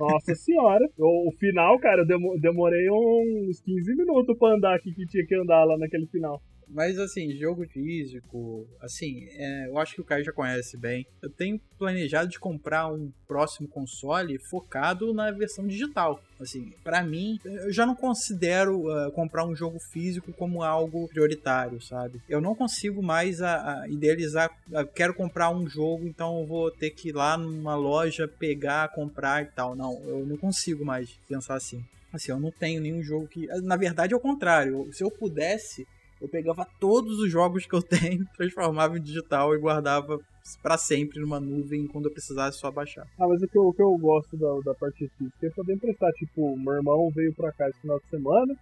Nossa 0.00 0.34
senhora. 0.34 0.84
O, 0.98 1.28
o 1.28 1.32
final, 1.32 1.78
cara, 1.78 2.02
eu 2.02 2.06
demo- 2.06 2.38
demorei 2.40 2.88
uns 2.90 3.60
15 3.60 3.94
minutos 3.94 4.36
pra 4.38 4.54
andar 4.54 4.74
aqui 4.74 4.92
que 4.92 5.06
tinha 5.06 5.24
que 5.26 5.34
andar 5.34 5.62
lá 5.64 5.76
naquele 5.78 6.06
final. 6.06 6.42
Mas 6.74 6.98
assim, 6.98 7.30
jogo 7.36 7.64
físico, 7.68 8.66
assim, 8.80 9.28
é, 9.30 9.68
eu 9.68 9.78
acho 9.78 9.94
que 9.94 10.00
o 10.00 10.04
Caio 10.04 10.24
já 10.24 10.32
conhece 10.32 10.76
bem. 10.76 11.06
Eu 11.22 11.30
tenho 11.30 11.60
planejado 11.78 12.28
de 12.28 12.38
comprar 12.38 12.92
um 12.92 13.12
próximo 13.28 13.68
console 13.68 14.36
focado 14.38 15.14
na 15.14 15.30
versão 15.30 15.68
digital. 15.68 16.20
Assim, 16.40 16.72
pra 16.82 17.00
mim, 17.04 17.38
eu 17.44 17.72
já 17.72 17.86
não 17.86 17.94
considero 17.94 18.90
ah, 18.90 19.12
comprar 19.12 19.46
um 19.46 19.54
jogo 19.54 19.78
físico 19.78 20.32
como 20.32 20.64
algo 20.64 21.06
prioritário, 21.06 21.80
sabe? 21.80 22.20
Eu 22.28 22.40
não 22.40 22.56
consigo 22.56 23.00
mais 23.00 23.40
a, 23.40 23.82
a 23.82 23.88
idealizar, 23.88 24.50
ah, 24.74 24.84
quero 24.84 25.14
comprar 25.14 25.50
um 25.50 25.68
jogo, 25.68 26.08
então 26.08 26.40
eu 26.40 26.46
vou 26.46 26.72
ter 26.72 26.90
que 26.90 27.10
ir 27.10 27.12
lá 27.12 27.38
numa 27.38 27.76
loja 27.76 28.26
pegar, 28.26 28.88
comprar 28.88 29.44
e 29.44 29.46
tal. 29.46 29.76
Não, 29.76 30.02
eu 30.08 30.26
não 30.26 30.36
consigo 30.36 30.84
mais 30.84 31.08
pensar 31.28 31.54
assim. 31.54 31.84
Assim, 32.12 32.30
eu 32.30 32.38
não 32.38 32.50
tenho 32.50 32.80
nenhum 32.80 33.02
jogo 33.02 33.26
que. 33.26 33.46
Na 33.62 33.76
verdade, 33.76 34.12
é 34.12 34.16
o 34.16 34.20
contrário. 34.20 34.88
Se 34.92 35.02
eu 35.02 35.10
pudesse, 35.10 35.86
eu 36.24 36.28
pegava 36.28 36.66
todos 36.80 37.18
os 37.20 37.30
jogos 37.30 37.66
que 37.66 37.74
eu 37.74 37.82
tenho, 37.84 38.26
transformava 38.36 38.96
em 38.96 39.02
digital 39.02 39.54
e 39.54 39.58
guardava 39.58 40.18
pra 40.62 40.78
sempre 40.78 41.20
numa 41.20 41.38
nuvem 41.38 41.86
quando 41.86 42.06
eu 42.06 42.12
precisasse 42.12 42.58
só 42.58 42.70
baixar. 42.70 43.06
Ah, 43.18 43.28
mas 43.28 43.42
o 43.42 43.48
que 43.48 43.58
eu, 43.58 43.66
o 43.66 43.72
que 43.72 43.82
eu 43.82 43.96
gosto 43.98 44.36
da, 44.36 44.60
da 44.64 44.74
parte 44.74 45.08
física 45.18 45.46
é 45.46 45.50
poder 45.50 45.74
emprestar. 45.74 46.10
Tipo, 46.12 46.56
meu 46.56 46.74
irmão 46.74 47.10
veio 47.14 47.34
pra 47.34 47.52
cá 47.52 47.68
esse 47.68 47.80
final 47.80 47.98
de 47.98 48.08
semana, 48.08 48.54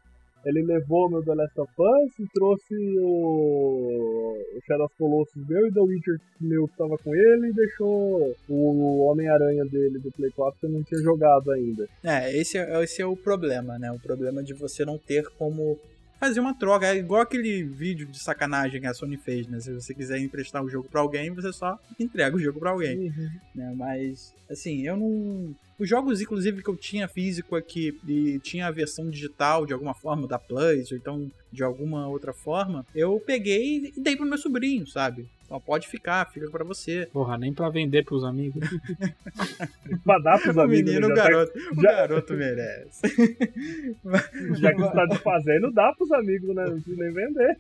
ele 0.44 0.62
levou 0.62 1.08
meu 1.08 1.24
The 1.24 1.34
Last 1.34 1.60
of 1.60 1.72
Us 1.78 2.18
e 2.18 2.26
trouxe 2.32 2.74
o, 2.98 4.36
o 4.56 4.60
Shadow 4.66 4.86
of 4.86 4.94
Colossus 4.98 5.48
meu 5.48 5.66
e 5.66 5.72
The 5.72 5.80
Witcher 5.80 6.20
meu 6.40 6.66
que 6.66 6.76
tava 6.76 6.98
com 6.98 7.14
ele 7.14 7.48
e 7.48 7.52
deixou 7.52 8.34
o 8.48 9.06
Homem-Aranha 9.08 9.64
dele 9.66 10.00
do 10.00 10.10
Play 10.10 10.30
4 10.32 10.58
que 10.58 10.66
eu 10.66 10.70
não 10.70 10.82
tinha 10.82 11.00
jogado 11.00 11.50
ainda. 11.52 11.88
É, 12.02 12.36
esse 12.36 12.58
é, 12.58 12.82
esse 12.82 13.00
é 13.00 13.06
o 13.06 13.16
problema, 13.16 13.78
né? 13.78 13.92
O 13.92 14.00
problema 14.00 14.42
de 14.42 14.52
você 14.52 14.84
não 14.84 14.98
ter 14.98 15.28
como 15.38 15.78
fazer 16.22 16.38
uma 16.38 16.54
troca. 16.54 16.86
É 16.86 16.96
igual 16.96 17.20
aquele 17.20 17.64
vídeo 17.64 18.06
de 18.06 18.16
sacanagem 18.20 18.80
que 18.80 18.86
a 18.86 18.94
Sony 18.94 19.16
fez, 19.16 19.48
né? 19.48 19.58
Se 19.58 19.72
você 19.72 19.92
quiser 19.92 20.20
emprestar 20.20 20.62
o 20.62 20.70
jogo 20.70 20.88
pra 20.88 21.00
alguém, 21.00 21.32
você 21.32 21.52
só 21.52 21.76
entrega 21.98 22.36
o 22.36 22.40
jogo 22.40 22.60
pra 22.60 22.70
alguém. 22.70 23.12
né? 23.52 23.74
Mas, 23.76 24.32
assim, 24.48 24.86
eu 24.86 24.96
não. 24.96 25.52
Os 25.76 25.88
jogos, 25.88 26.20
inclusive, 26.20 26.62
que 26.62 26.68
eu 26.70 26.76
tinha 26.76 27.08
físico 27.08 27.56
aqui 27.56 27.98
e 28.06 28.38
tinha 28.38 28.68
a 28.68 28.70
versão 28.70 29.10
digital 29.10 29.66
de 29.66 29.72
alguma 29.72 29.94
forma, 29.94 30.28
da 30.28 30.38
Plus, 30.38 30.92
ou 30.92 30.96
então 30.96 31.28
de 31.50 31.64
alguma 31.64 32.06
outra 32.06 32.32
forma, 32.32 32.86
eu 32.94 33.18
peguei 33.18 33.92
e 33.96 34.00
dei 34.00 34.16
pro 34.16 34.24
meu 34.24 34.38
sobrinho, 34.38 34.86
sabe? 34.86 35.28
Só 35.52 35.60
pode 35.60 35.86
ficar, 35.86 36.30
fica 36.32 36.50
pra 36.50 36.64
você. 36.64 37.06
Porra, 37.12 37.36
nem 37.36 37.52
pra 37.52 37.68
vender 37.68 38.06
pros 38.06 38.24
amigos. 38.24 38.62
pra 40.02 40.18
dar 40.20 40.40
pros 40.40 40.56
O 40.56 40.60
amigos. 40.62 40.90
menino, 40.94 41.08
né? 41.08 41.12
o 41.12 41.16
Já 41.16 41.22
tá- 41.22 41.28
garoto, 41.30 41.58
o 41.58 41.82
já- 41.82 41.92
garoto 41.92 42.32
merece. 42.34 43.00
Já 44.60 44.72
que 44.72 44.80
você 44.80 44.92
tá 44.94 45.04
desfazendo, 45.06 45.70
dá 45.72 45.92
pros 45.96 46.10
amigos, 46.12 46.54
né? 46.54 46.64
Não 46.64 46.72
precisa 46.80 46.96
nem 47.04 47.12
vender. 47.12 47.56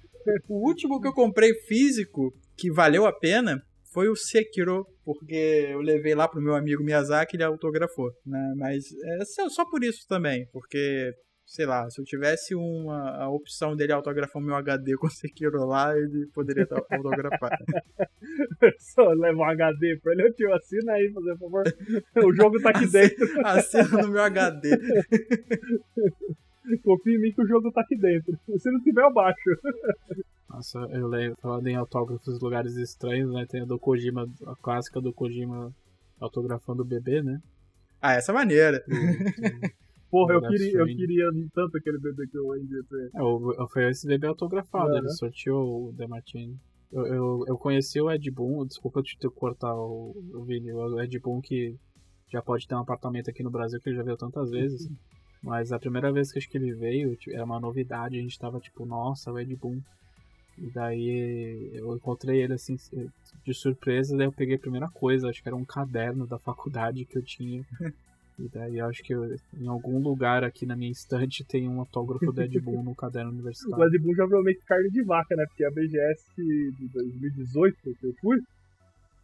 O 0.48 0.66
último 0.66 1.00
que 1.02 1.08
eu 1.08 1.12
comprei 1.12 1.52
físico, 1.66 2.32
que 2.56 2.70
valeu 2.70 3.04
a 3.04 3.12
pena, 3.12 3.62
foi 3.92 4.08
o 4.08 4.16
Sekiro, 4.16 4.86
porque 5.04 5.68
eu 5.70 5.80
levei 5.82 6.14
lá 6.14 6.26
pro 6.26 6.40
meu 6.40 6.54
amigo 6.54 6.82
Miyazaki 6.82 7.34
e 7.34 7.36
ele 7.36 7.44
autografou, 7.44 8.10
né? 8.24 8.54
Mas 8.56 8.84
é 9.04 9.24
só 9.50 9.66
por 9.66 9.84
isso 9.84 10.06
também, 10.08 10.46
porque 10.50 11.12
sei 11.44 11.66
lá, 11.66 11.88
se 11.90 12.00
eu 12.00 12.04
tivesse 12.04 12.54
uma 12.54 13.10
a 13.16 13.28
opção 13.28 13.76
dele 13.76 13.92
autografar 13.92 14.40
o 14.40 14.44
meu 14.44 14.54
HD 14.54 14.96
com 14.96 15.08
Sekiro 15.08 15.64
lá, 15.66 15.96
ele 15.96 16.26
poderia 16.34 16.66
autografar. 16.90 17.58
Só 18.78 19.08
leva 19.08 19.38
um 19.38 19.44
HD 19.44 19.98
pra 20.02 20.12
ele, 20.12 20.32
tio, 20.32 20.52
assina 20.54 20.92
aí, 20.92 21.12
por 21.12 21.22
favor. 21.38 21.64
O 22.24 22.32
jogo 22.34 22.60
tá 22.60 22.70
aqui 22.70 22.86
dentro. 22.90 23.26
Assina 23.44 24.02
no 24.02 24.08
meu 24.08 24.22
HD. 24.22 24.70
Confia 26.84 27.14
em 27.14 27.20
mim 27.20 27.32
que 27.32 27.42
o 27.42 27.46
jogo 27.46 27.72
tá 27.72 27.80
aqui 27.80 27.96
dentro. 27.96 28.38
Se 28.58 28.70
não 28.70 28.80
tiver, 28.80 29.02
eu 29.02 29.12
baixo. 29.12 29.36
Nossa, 30.48 30.78
eu 30.92 31.08
lembro, 31.08 31.36
falando 31.40 31.66
em 31.66 31.74
autógrafos 31.74 32.36
em 32.36 32.44
lugares 32.44 32.76
estranhos, 32.76 33.32
né? 33.32 33.44
Tem 33.48 33.62
a 33.62 33.64
do 33.64 33.78
Kojima, 33.78 34.26
a 34.46 34.54
clássica 34.56 35.00
do 35.00 35.12
Kojima 35.12 35.74
autografando 36.20 36.82
o 36.82 36.86
bebê, 36.86 37.20
né? 37.20 37.40
Ah, 38.00 38.14
essa 38.14 38.32
é 38.32 38.34
maneira. 38.34 38.84
Porra, 40.12 40.34
eu 40.34 40.42
queria, 40.42 40.78
eu 40.78 40.84
queria 40.84 41.30
tanto 41.54 41.78
aquele 41.78 41.98
bebê 41.98 42.26
que 42.26 42.36
eu 42.36 42.50
vendi 42.50 42.82
pra 42.86 42.98
É, 43.00 43.66
foi 43.68 43.88
esse 43.88 44.06
bebê 44.06 44.26
autografado, 44.26 44.94
ele 44.94 45.08
sorteou 45.08 45.88
o 45.88 45.92
Demartini. 45.94 46.54
Eu, 46.92 47.06
eu, 47.06 47.44
eu, 47.48 47.56
conheci 47.56 47.98
o 47.98 48.10
Ed 48.10 48.30
Boon, 48.30 48.66
desculpa 48.66 49.02
te 49.02 49.16
cortar 49.30 49.74
o, 49.74 50.14
o 50.34 50.44
vídeo, 50.44 50.76
o 50.76 51.00
Ed 51.00 51.18
Boon 51.18 51.40
que 51.40 51.74
já 52.30 52.42
pode 52.42 52.68
ter 52.68 52.74
um 52.74 52.80
apartamento 52.80 53.30
aqui 53.30 53.42
no 53.42 53.50
Brasil 53.50 53.80
que 53.80 53.88
ele 53.88 53.96
já 53.96 54.02
veio 54.02 54.18
tantas 54.18 54.50
vezes. 54.50 54.86
Mas 55.42 55.72
a 55.72 55.78
primeira 55.78 56.12
vez 56.12 56.30
que 56.30 56.38
acho 56.38 56.48
que 56.48 56.58
ele 56.58 56.74
veio, 56.74 57.16
era 57.30 57.44
uma 57.46 57.58
novidade, 57.58 58.18
a 58.18 58.20
gente 58.20 58.38
tava 58.38 58.60
tipo, 58.60 58.84
nossa, 58.84 59.32
o 59.32 59.40
Ed 59.40 59.56
Boon. 59.56 59.80
E 60.58 60.70
daí 60.70 61.70
eu 61.72 61.96
encontrei 61.96 62.42
ele 62.42 62.52
assim 62.52 62.76
de 63.42 63.54
surpresa, 63.54 64.14
daí 64.14 64.26
eu 64.26 64.32
peguei 64.32 64.56
a 64.56 64.58
primeira 64.58 64.90
coisa, 64.90 65.30
acho 65.30 65.42
que 65.42 65.48
era 65.48 65.56
um 65.56 65.64
caderno 65.64 66.26
da 66.26 66.38
faculdade 66.38 67.06
que 67.06 67.16
eu 67.16 67.22
tinha. 67.22 67.64
E 68.38 68.48
daí 68.48 68.78
eu 68.78 68.86
acho 68.86 69.02
que 69.02 69.14
eu, 69.14 69.24
em 69.58 69.68
algum 69.68 70.00
lugar 70.00 70.42
aqui 70.42 70.64
na 70.66 70.76
minha 70.76 70.90
estante 70.90 71.44
tem 71.48 71.68
um 71.68 71.80
autógrafo 71.80 72.32
do 72.32 72.42
Ed 72.42 72.60
Boon 72.60 72.82
no 72.82 72.94
caderno 72.94 73.30
universitário. 73.30 73.84
O 73.84 73.86
Ed 73.86 73.98
Boon 73.98 74.14
já 74.14 74.26
que 74.26 74.66
carne 74.66 74.90
de 74.90 75.02
vaca, 75.02 75.36
né? 75.36 75.44
Porque 75.48 75.64
a 75.64 75.70
BGS 75.70 76.24
de 76.36 76.88
2018 76.92 77.76
que 77.82 78.06
eu 78.06 78.14
fui, 78.20 78.38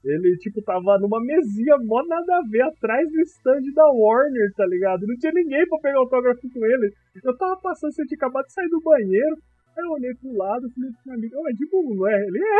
ele, 0.05 0.37
tipo, 0.39 0.63
tava 0.63 0.99
numa 0.99 1.21
mesinha 1.21 1.77
mó 1.79 2.03
nada 2.07 2.37
a 2.37 2.49
ver 2.49 2.63
atrás 2.63 3.11
do 3.11 3.21
stand 3.23 3.63
da 3.75 3.91
Warner, 3.91 4.53
tá 4.55 4.65
ligado? 4.67 5.07
Não 5.07 5.17
tinha 5.17 5.33
ninguém 5.33 5.67
pra 5.67 5.79
pegar 5.81 5.99
autógrafo 5.99 6.49
com 6.53 6.65
ele. 6.65 6.93
Eu 7.25 7.37
tava 7.37 7.61
passando, 7.61 7.93
você 7.93 8.05
tinha 8.07 8.17
acabado 8.17 8.47
de 8.47 8.53
sair 8.53 8.69
do 8.69 8.81
banheiro. 8.81 9.37
Aí 9.77 9.85
eu 9.85 9.91
olhei 9.91 10.15
pro 10.15 10.37
lado, 10.37 10.71
falei 10.71 10.91
pro 10.91 11.03
meu 11.07 11.15
amigo, 11.15 11.37
ô, 11.37 11.49
é 11.49 11.53
de 11.53 11.69
bom, 11.69 11.95
não 11.95 12.09
é? 12.09 12.27
Ele 12.27 12.39
é. 12.39 12.59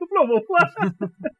Eu 0.00 0.06
falei, 0.08 0.26
vou 0.28 0.44
lá. 0.48 1.30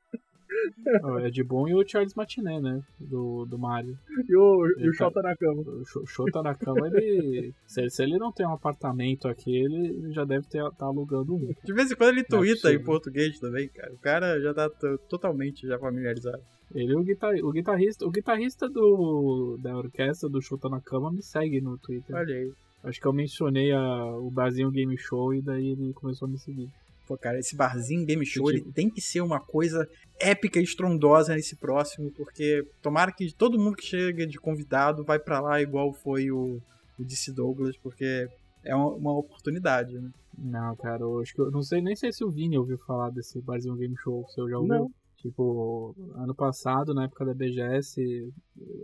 É 1.25 1.31
de 1.31 1.43
bom 1.43 1.69
e 1.69 1.75
o 1.75 1.87
Charles 1.87 2.15
Matiné, 2.15 2.61
né? 2.61 2.83
Do, 2.99 3.45
do 3.45 3.59
Mario. 3.59 3.99
E 4.29 4.37
o, 4.37 4.67
e 4.79 4.89
o 4.89 4.93
tá, 4.93 4.99
Shota 4.99 5.23
na 5.23 5.37
cama. 5.37 5.63
O 5.63 6.07
Shota 6.07 6.43
na 6.43 6.55
cama, 6.55 6.87
ele. 6.89 7.55
se, 7.67 7.89
se, 7.91 8.03
ele 8.03 8.19
não 8.19 8.33
tem 8.33 8.47
um 8.47 8.53
apartamento 8.53 9.29
aqui, 9.29 9.57
ele 9.57 10.13
já 10.13 10.25
deve 10.25 10.47
estar 10.47 10.71
tá 10.73 10.87
alugando 10.87 11.35
um. 11.35 11.53
De 11.65 11.73
vez 11.73 11.91
em 11.91 11.97
quando 11.97 12.11
ele 12.11 12.25
twitta 12.25 12.71
é 12.71 12.75
em 12.75 12.83
português 12.83 13.39
também, 13.39 13.69
cara. 13.69 13.93
O 13.93 13.99
cara 13.99 14.41
já 14.41 14.55
tá 14.55 14.71
totalmente 15.09 15.67
já 15.67 15.79
familiarizado. 15.79 16.43
Ele 16.75 16.95
o, 16.95 17.03
guitar, 17.03 17.35
o 17.43 17.51
guitarrista. 17.51 18.07
O 18.07 18.11
guitarrista 18.11 18.69
do, 18.69 19.59
da 19.61 19.77
orquestra 19.77 20.29
do 20.29 20.41
Shota 20.41 20.69
na 20.69 20.81
cama 20.81 21.13
me 21.13 21.23
segue 21.23 21.61
no 21.61 21.77
Twitter. 21.79 22.15
Olha 22.15 22.35
aí. 22.35 22.53
Acho 22.83 23.01
que 23.01 23.07
eu 23.07 23.13
mencionei 23.13 23.73
a, 23.73 24.17
o 24.17 24.31
Barzinho 24.31 24.71
Game 24.71 24.97
Show 24.97 25.35
e 25.35 25.43
daí 25.43 25.71
ele 25.71 25.93
começou 25.93 26.27
a 26.27 26.31
me 26.31 26.39
seguir. 26.39 26.69
Pô, 27.11 27.19
cara, 27.19 27.41
esse 27.41 27.57
barzinho 27.57 28.07
Game 28.07 28.25
Show, 28.25 28.49
ele 28.49 28.63
tem 28.73 28.89
que 28.89 29.01
ser 29.01 29.21
uma 29.21 29.41
coisa 29.41 29.85
épica 30.21 30.61
e 30.61 30.63
estrondosa 30.63 31.35
nesse 31.35 31.57
próximo, 31.57 32.09
porque 32.13 32.65
tomara 32.81 33.11
que 33.11 33.35
todo 33.35 33.59
mundo 33.59 33.75
que 33.75 33.85
chega 33.85 34.25
de 34.25 34.39
convidado 34.39 35.03
vai 35.03 35.19
para 35.19 35.41
lá 35.41 35.61
igual 35.61 35.93
foi 35.93 36.31
o, 36.31 36.63
o 36.97 37.05
DC 37.05 37.33
Douglas, 37.33 37.77
porque 37.79 38.29
é 38.65 38.77
uma, 38.77 38.95
uma 38.95 39.19
oportunidade, 39.19 39.93
né? 39.99 40.09
Não, 40.39 40.77
cara, 40.77 41.03
eu 41.03 41.19
acho 41.19 41.35
que 41.35 41.41
eu 41.41 41.51
não 41.51 41.63
sei 41.63 41.83
nem 41.83 41.97
sei 41.97 42.13
se 42.13 42.25
o 42.25 42.31
Vini 42.31 42.57
ouviu 42.57 42.79
falar 42.87 43.11
desse 43.11 43.43
barzinho 43.43 43.75
Game 43.75 43.97
Show, 44.05 44.25
se 44.29 44.41
eu 44.41 44.49
já 44.49 44.57
ouviu. 44.57 44.73
Não. 44.73 44.91
Tipo, 45.17 45.93
ano 46.15 46.33
passado, 46.33 46.95
na 46.95 47.07
época 47.07 47.25
da 47.25 47.35
BGS, 47.35 48.01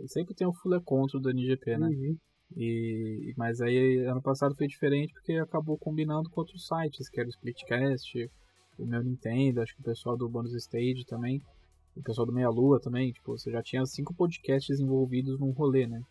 sempre 0.07 0.35
tem 0.35 0.45
o 0.45 0.53
full 0.53 0.81
contra 0.81 1.17
do 1.17 1.29
NGP, 1.29 1.77
né? 1.77 1.87
Uhum. 1.87 2.17
E, 2.55 3.33
mas 3.35 3.61
aí 3.61 3.99
ano 4.05 4.21
passado 4.21 4.55
foi 4.55 4.67
diferente 4.67 5.13
porque 5.13 5.33
acabou 5.33 5.77
combinando 5.77 6.29
com 6.29 6.41
outros 6.41 6.65
sites, 6.65 7.09
que 7.09 7.19
era 7.19 7.27
o 7.27 7.31
Splitcast, 7.31 8.31
o 8.77 8.85
meu 8.85 9.03
Nintendo, 9.03 9.61
acho 9.61 9.75
que 9.75 9.81
o 9.81 9.85
pessoal 9.85 10.15
do 10.15 10.29
Bonus 10.29 10.53
Stage 10.53 11.05
também, 11.05 11.41
o 11.95 12.01
pessoal 12.01 12.25
do 12.25 12.33
Meia 12.33 12.49
Lua 12.49 12.79
também, 12.79 13.11
tipo, 13.11 13.37
você 13.37 13.51
já 13.51 13.61
tinha 13.61 13.85
cinco 13.85 14.13
podcasts 14.13 14.79
envolvidos 14.79 15.39
num 15.39 15.51
rolê, 15.51 15.87
né? 15.87 16.01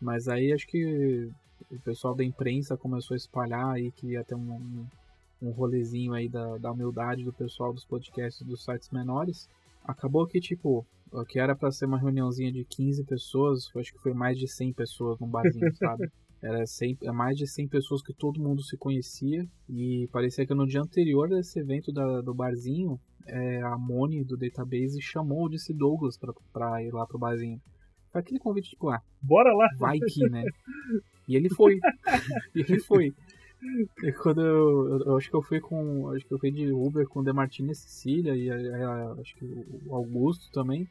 Mas 0.00 0.28
aí 0.28 0.52
acho 0.52 0.66
que 0.66 1.30
o 1.70 1.80
pessoal 1.80 2.14
da 2.14 2.24
imprensa 2.24 2.76
começou 2.76 3.14
a 3.14 3.18
espalhar 3.18 3.74
aí 3.74 3.90
que 3.92 4.08
ia 4.08 4.24
ter 4.24 4.34
um, 4.34 4.52
um, 4.52 4.86
um 5.42 5.50
rolezinho 5.50 6.12
aí 6.12 6.28
da, 6.28 6.58
da 6.58 6.72
humildade 6.72 7.24
do 7.24 7.32
pessoal 7.32 7.72
dos 7.72 7.84
podcasts 7.84 8.46
dos 8.46 8.64
sites 8.64 8.90
menores. 8.90 9.48
Acabou 9.84 10.26
que, 10.26 10.40
tipo, 10.40 10.86
o 11.12 11.24
que 11.24 11.38
era 11.38 11.56
para 11.56 11.70
ser 11.70 11.86
uma 11.86 11.98
reuniãozinha 11.98 12.52
de 12.52 12.64
15 12.64 13.04
pessoas, 13.04 13.70
acho 13.76 13.92
que 13.92 14.02
foi 14.02 14.12
mais 14.12 14.38
de 14.38 14.48
100 14.48 14.72
pessoas 14.72 15.18
num 15.18 15.28
barzinho, 15.28 15.72
sabe? 15.76 16.10
Era 16.40 16.64
100, 16.64 16.98
é 17.02 17.12
mais 17.12 17.36
de 17.36 17.46
100 17.46 17.68
pessoas 17.68 18.02
que 18.02 18.12
todo 18.12 18.40
mundo 18.40 18.62
se 18.62 18.76
conhecia. 18.76 19.44
E 19.68 20.08
parecia 20.12 20.46
que 20.46 20.54
no 20.54 20.66
dia 20.66 20.80
anterior 20.80 21.28
desse 21.28 21.58
evento 21.58 21.92
da, 21.92 22.20
do 22.20 22.32
barzinho, 22.32 22.98
é, 23.26 23.60
a 23.62 23.76
Moni 23.76 24.24
do 24.24 24.36
database 24.36 25.00
chamou 25.02 25.46
o 25.46 25.48
DC 25.48 25.74
Douglas 25.74 26.16
pra, 26.16 26.32
pra 26.52 26.82
ir 26.82 26.92
lá 26.92 27.06
pro 27.06 27.18
barzinho. 27.18 27.60
Foi 28.12 28.20
aquele 28.20 28.38
convite, 28.38 28.70
tipo, 28.70 28.88
ah, 28.88 29.02
bora 29.20 29.52
lá! 29.52 29.68
Vai 29.78 29.98
que, 29.98 30.28
né? 30.28 30.44
E 31.28 31.36
ele 31.36 31.50
foi. 31.50 31.74
e 32.56 32.60
ele 32.60 32.80
foi. 32.80 33.12
E 34.02 34.12
quando 34.12 34.40
eu, 34.40 34.88
eu, 34.88 35.04
eu, 35.06 35.16
acho 35.16 35.28
que 35.28 35.36
eu 35.36 35.42
fui 35.42 35.60
com. 35.60 36.08
Acho 36.10 36.24
que 36.26 36.32
eu 36.32 36.38
fui 36.38 36.50
de 36.50 36.72
Uber 36.72 37.06
com 37.08 37.20
o 37.20 37.24
Demartini 37.24 37.72
e 37.72 37.74
Cecília 37.74 38.34
e 38.34 38.50
a, 38.50 38.88
a, 38.88 39.12
acho 39.20 39.34
que 39.34 39.44
o 39.86 39.94
Augusto 39.94 40.50
também. 40.52 40.88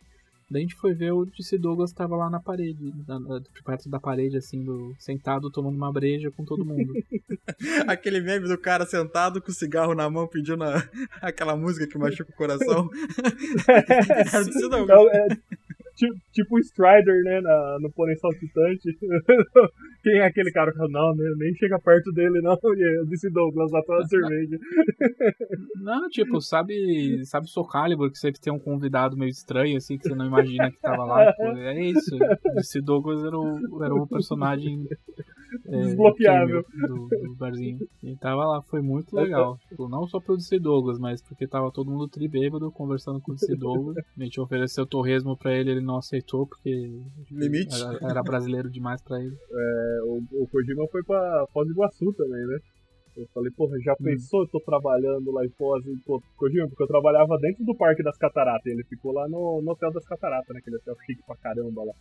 Daí 0.50 0.62
a 0.62 0.66
gente 0.66 0.76
foi 0.76 0.94
ver 0.94 1.12
o 1.12 1.26
DC 1.26 1.58
Douglas 1.58 1.92
tava 1.92 2.16
lá 2.16 2.30
na 2.30 2.40
parede, 2.40 2.94
na, 3.06 3.20
perto 3.66 3.90
da 3.90 4.00
parede, 4.00 4.38
assim, 4.38 4.64
do, 4.64 4.96
sentado 4.98 5.52
tomando 5.52 5.76
uma 5.76 5.92
breja 5.92 6.32
com 6.32 6.46
todo 6.46 6.64
mundo. 6.64 6.94
Aquele 7.86 8.22
meme 8.22 8.48
do 8.48 8.58
cara 8.58 8.86
sentado 8.86 9.42
com 9.42 9.52
o 9.52 9.54
cigarro 9.54 9.94
na 9.94 10.10
mão 10.10 10.26
pedindo 10.26 10.64
a, 10.64 10.82
aquela 11.22 11.58
música 11.58 11.86
que 11.86 11.98
machuca 11.98 12.32
o 12.32 12.36
coração. 12.36 12.90
é. 13.68 15.28
É, 15.28 15.38
tipo, 15.98 16.16
tipo 16.32 16.56
o 16.56 16.60
Strider, 16.60 17.24
né, 17.24 17.42
na, 17.42 17.78
no 17.82 17.92
Pônei 17.92 18.16
Saltitante. 18.16 18.96
Quem 20.04 20.20
é 20.20 20.26
aquele 20.26 20.52
cara? 20.52 20.72
Não, 20.90 21.16
né, 21.16 21.34
nem 21.38 21.54
chega 21.56 21.80
perto 21.80 22.12
dele, 22.12 22.40
não. 22.42 22.58
E 22.78 23.00
eu 23.00 23.06
disse 23.08 23.30
Douglas, 23.30 23.72
lá 23.72 23.80
a 23.80 24.06
cerveja. 24.08 24.58
Não, 25.82 26.08
tipo, 26.10 26.40
sabe, 26.40 27.26
sabe 27.26 27.50
Soul 27.50 27.68
Calibur, 27.68 28.12
que 28.12 28.20
sempre 28.20 28.40
tem 28.40 28.54
um 28.54 28.60
convidado 28.60 29.18
meio 29.18 29.30
estranho, 29.30 29.78
assim, 29.78 29.98
que 29.98 30.08
você 30.08 30.16
não 30.16 30.28
imagina 30.28 30.70
que 30.70 30.80
tava 30.80 31.04
lá. 31.04 31.34
Pô, 31.34 31.44
é 31.58 31.82
isso. 31.82 32.16
Esse 32.58 32.80
Douglas 32.80 33.24
era 33.24 33.38
o, 33.38 33.84
era 33.84 33.96
o 33.96 34.08
personagem 34.08 34.86
Desbloqueável. 35.66 36.64
Do, 36.88 37.08
do, 37.08 37.36
barzinho. 37.36 37.80
E 38.04 38.16
tava 38.18 38.46
lá, 38.46 38.62
foi 38.64 38.82
muito 38.82 39.16
legal. 39.16 39.58
Tipo, 39.70 39.88
não 39.88 40.08
só 40.08 40.20
pro 40.20 40.38
DC 40.38 40.60
Douglas, 40.60 41.00
mas 41.00 41.22
porque 41.22 41.48
tava 41.48 41.72
todo 41.72 41.92
mundo 41.92 42.08
tribêbado 42.08 42.72
conversando 42.72 43.22
com 43.22 43.32
o 43.32 43.36
DC 43.36 43.56
Douglas. 43.58 43.98
A 43.98 44.24
gente 44.24 44.40
ofereceu 44.40 44.86
torresmo 44.86 45.38
pra 45.38 45.54
ele, 45.54 45.72
ele 45.72 45.82
não 45.82 45.98
aceitou, 45.98 46.48
porque 46.48 46.70
Limite. 47.32 47.76
Era, 47.82 48.12
era 48.12 48.24
brasileiro 48.24 48.70
demais 48.70 49.02
pra 49.02 49.20
ele. 49.20 49.36
É, 49.36 50.00
o, 50.04 50.44
o 50.44 50.48
Kojima 50.48 50.88
foi 50.92 51.04
pra 51.04 51.46
Foz 51.52 51.68
do 51.68 51.74
Iguaçu 51.74 52.14
também, 52.14 52.46
né? 52.46 52.58
Eu 53.18 53.28
falei, 53.34 53.52
porra, 53.52 53.80
já 53.80 53.94
hum. 53.94 54.04
pensou? 54.04 54.42
Eu 54.42 54.48
tô 54.48 54.60
trabalhando 54.60 55.32
lá 55.32 55.44
em 55.44 55.50
Foz 55.50 55.84
e, 55.86 55.98
pô, 56.06 56.22
Kojima, 56.38 56.68
porque 56.68 56.84
eu 56.84 56.88
trabalhava 56.88 57.38
dentro 57.40 57.66
do 57.66 57.76
Parque 57.76 58.04
das 58.04 58.18
Cataratas. 58.18 58.66
E 58.68 58.70
ele 58.70 58.84
ficou 58.84 59.12
lá 59.12 59.28
no, 59.28 59.62
no 59.62 59.72
Hotel 59.72 59.92
das 59.92 60.06
Cataratas, 60.06 60.54
né? 60.54 60.60
Aquele 60.60 60.78
hotel 60.78 60.96
chique 61.06 61.24
pra 61.26 61.36
caramba 61.38 61.84
lá. 61.84 61.94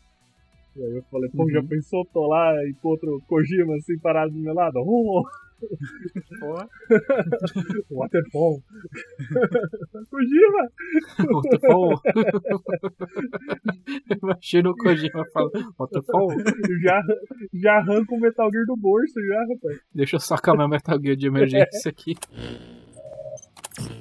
E 0.76 0.84
aí 0.84 0.96
eu 0.96 1.02
falei, 1.04 1.30
pô, 1.30 1.44
uhum. 1.44 1.50
já 1.50 1.62
pensou? 1.62 2.04
Tô 2.12 2.26
lá, 2.26 2.52
encontro 2.68 3.22
Kojima 3.26 3.76
assim 3.76 3.98
parado 3.98 4.30
do 4.30 4.38
meu 4.38 4.52
lado. 4.52 4.78
Oh! 4.84 5.24
Waterfall. 7.90 8.60
Kojima! 10.10 10.68
Waterfall. 11.32 11.98
Imagina 14.22 14.70
o 14.70 14.76
Kojima 14.76 15.24
falando 15.32 15.74
Waterfall. 15.78 16.28
Já, 16.82 17.00
já 17.54 17.78
arranca 17.78 18.14
o 18.14 18.20
Metal 18.20 18.50
Gear 18.50 18.66
do 18.66 18.76
bolso, 18.76 19.18
já, 19.26 19.46
rapaz. 19.48 19.80
Deixa 19.94 20.16
eu 20.16 20.20
sacar 20.20 20.54
meu 20.54 20.68
Metal 20.68 21.00
Gear 21.00 21.16
de 21.16 21.28
emergência 21.28 21.90
aqui. 21.90 22.16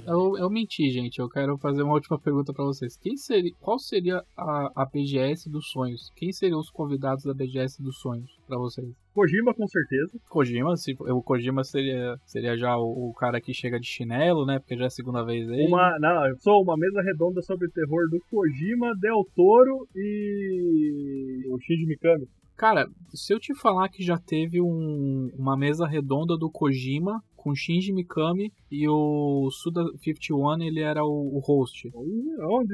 Eu, 0.06 0.38
eu 0.38 0.50
menti, 0.50 0.90
gente. 0.90 1.20
Eu 1.20 1.28
quero 1.30 1.58
fazer 1.58 1.84
uma 1.84 1.94
última 1.94 2.20
pergunta 2.20 2.54
para 2.54 2.66
vocês. 2.66 2.98
Quem 2.98 3.18
seria, 3.18 3.52
qual 3.60 3.80
seria 3.80 4.24
a, 4.38 4.72
a 4.76 4.86
BGS 4.86 5.50
dos 5.50 5.70
sonhos? 5.70 6.12
Quem 6.16 6.32
seriam 6.32 6.60
os 6.60 6.70
convidados 6.70 7.24
da 7.24 7.34
BGS 7.34 7.82
dos 7.82 8.00
sonhos 8.00 8.30
para 8.48 8.58
vocês? 8.58 8.88
Kojima, 9.14 9.54
com 9.54 9.68
certeza. 9.68 10.12
Kojima, 10.30 10.76
se, 10.76 10.96
o 11.00 11.22
Kojima 11.22 11.64
seria, 11.64 12.18
seria 12.26 12.58
já 12.58 12.78
o, 12.78 13.10
o, 13.10 13.14
cara 13.14 13.40
que 13.40 13.54
chega 13.54 13.80
de 13.80 13.88
chinelo, 13.88 14.46
né? 14.46 14.60
Porque 14.60 14.76
já 14.76 14.84
é 14.84 14.88
a 14.88 14.90
segunda 14.90 15.24
vez 15.24 15.50
aí. 15.50 15.66
Uma, 15.68 15.98
não, 16.00 16.28
eu 16.28 16.36
sou 16.40 16.62
uma 16.62 16.78
mesa 16.78 17.02
redonda 17.02 17.42
sobre 17.42 17.70
terror 17.70 18.10
do 18.10 18.20
Kojima, 18.30 18.94
Del 19.00 19.26
Toro 19.36 19.88
e 19.96 21.44
o 21.50 21.58
Shinji 21.60 21.86
Mikami. 21.86 22.28
Cara, 22.58 22.88
se 23.14 23.34
eu 23.34 23.40
te 23.40 23.54
falar 23.56 23.90
que 23.90 24.02
já 24.04 24.18
teve 24.18 24.62
um, 24.62 25.30
uma 25.38 25.58
mesa 25.58 25.86
redonda 25.86 26.38
do 26.38 26.50
Kojima 26.50 27.22
com 27.46 27.54
Shinji 27.54 27.94
Mikami 27.94 28.52
e 28.72 28.90
o 28.90 29.52
Suda 29.52 29.86
51, 30.04 30.64
ele 30.64 30.80
era 30.80 31.06
o, 31.06 31.38
o 31.38 31.40
host. 31.40 31.92
Onde? 31.94 32.74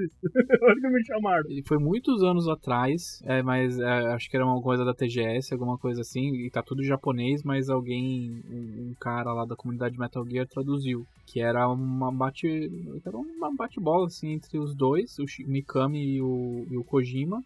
Onde 0.63 0.81
que 0.81 0.87
me 0.87 1.03
chamaram? 1.03 1.43
Ele 1.49 1.61
foi 1.61 1.77
muitos 1.77 2.23
anos 2.23 2.47
atrás, 2.47 3.21
é, 3.25 3.43
mas 3.43 3.77
é, 3.77 4.13
acho 4.13 4.29
que 4.29 4.37
era 4.37 4.45
uma 4.45 4.61
coisa 4.61 4.85
da 4.85 4.93
TGS, 4.93 5.53
alguma 5.53 5.77
coisa 5.77 5.99
assim, 5.99 6.45
e 6.45 6.49
tá 6.49 6.63
tudo 6.63 6.85
japonês, 6.85 7.43
mas 7.43 7.69
alguém, 7.69 8.41
um, 8.49 8.91
um 8.91 8.95
cara 8.97 9.33
lá 9.33 9.43
da 9.43 9.57
comunidade 9.57 9.99
Metal 9.99 10.25
Gear 10.25 10.47
traduziu. 10.47 11.05
Que 11.27 11.41
era 11.41 11.67
uma 11.67 12.09
bate. 12.09 12.71
Era 13.05 13.17
uma 13.17 13.53
bate-bola 13.53 14.07
assim 14.07 14.31
entre 14.31 14.57
os 14.57 14.73
dois, 14.73 15.17
o 15.19 15.25
Mikami 15.45 16.15
e 16.15 16.21
o, 16.21 16.65
e 16.71 16.77
o 16.77 16.83
Kojima. 16.83 17.43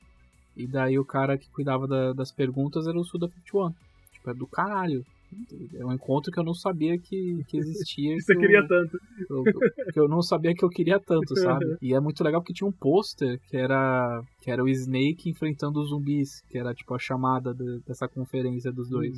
E 0.55 0.67
daí 0.67 0.99
o 0.99 1.05
cara 1.05 1.39
que 1.39 1.49
cuidava 1.49 1.87
da, 1.87 2.13
das 2.13 2.31
perguntas 2.31 2.85
era 2.85 2.97
o 2.97 3.03
Suda 3.03 3.27
51. 3.27 3.73
Tipo, 4.13 4.29
é 4.29 4.33
do 4.35 4.45
caralho. 4.45 5.03
É 5.75 5.85
um 5.85 5.91
encontro 5.93 6.31
que 6.31 6.39
eu 6.39 6.43
não 6.43 6.53
sabia 6.53 6.97
que, 6.97 7.43
que 7.47 7.57
existia. 7.57 8.15
que 8.15 8.21
você 8.21 8.33
que 8.33 8.39
queria 8.39 8.59
eu, 8.59 8.67
tanto. 8.67 8.97
eu- 9.29 9.43
que 9.93 9.99
eu 9.99 10.07
não 10.07 10.21
sabia 10.21 10.53
que 10.53 10.63
eu 10.63 10.69
queria 10.69 10.99
tanto, 10.99 11.33
sabe? 11.37 11.65
E 11.81 11.93
é 11.93 11.99
muito 11.99 12.23
legal 12.23 12.41
porque 12.41 12.53
tinha 12.53 12.67
um 12.67 12.71
pôster 12.71 13.39
que 13.49 13.57
era, 13.57 14.21
que 14.41 14.49
era 14.51 14.63
o 14.63 14.69
Snake 14.69 15.29
enfrentando 15.29 15.79
os 15.81 15.89
zumbis, 15.89 16.41
que 16.49 16.57
era 16.57 16.73
tipo 16.73 16.93
a 16.93 16.99
chamada 16.99 17.53
de- 17.53 17.79
dessa 17.85 18.07
conferência 18.07 18.71
dos 18.71 18.89
dois. 18.89 19.17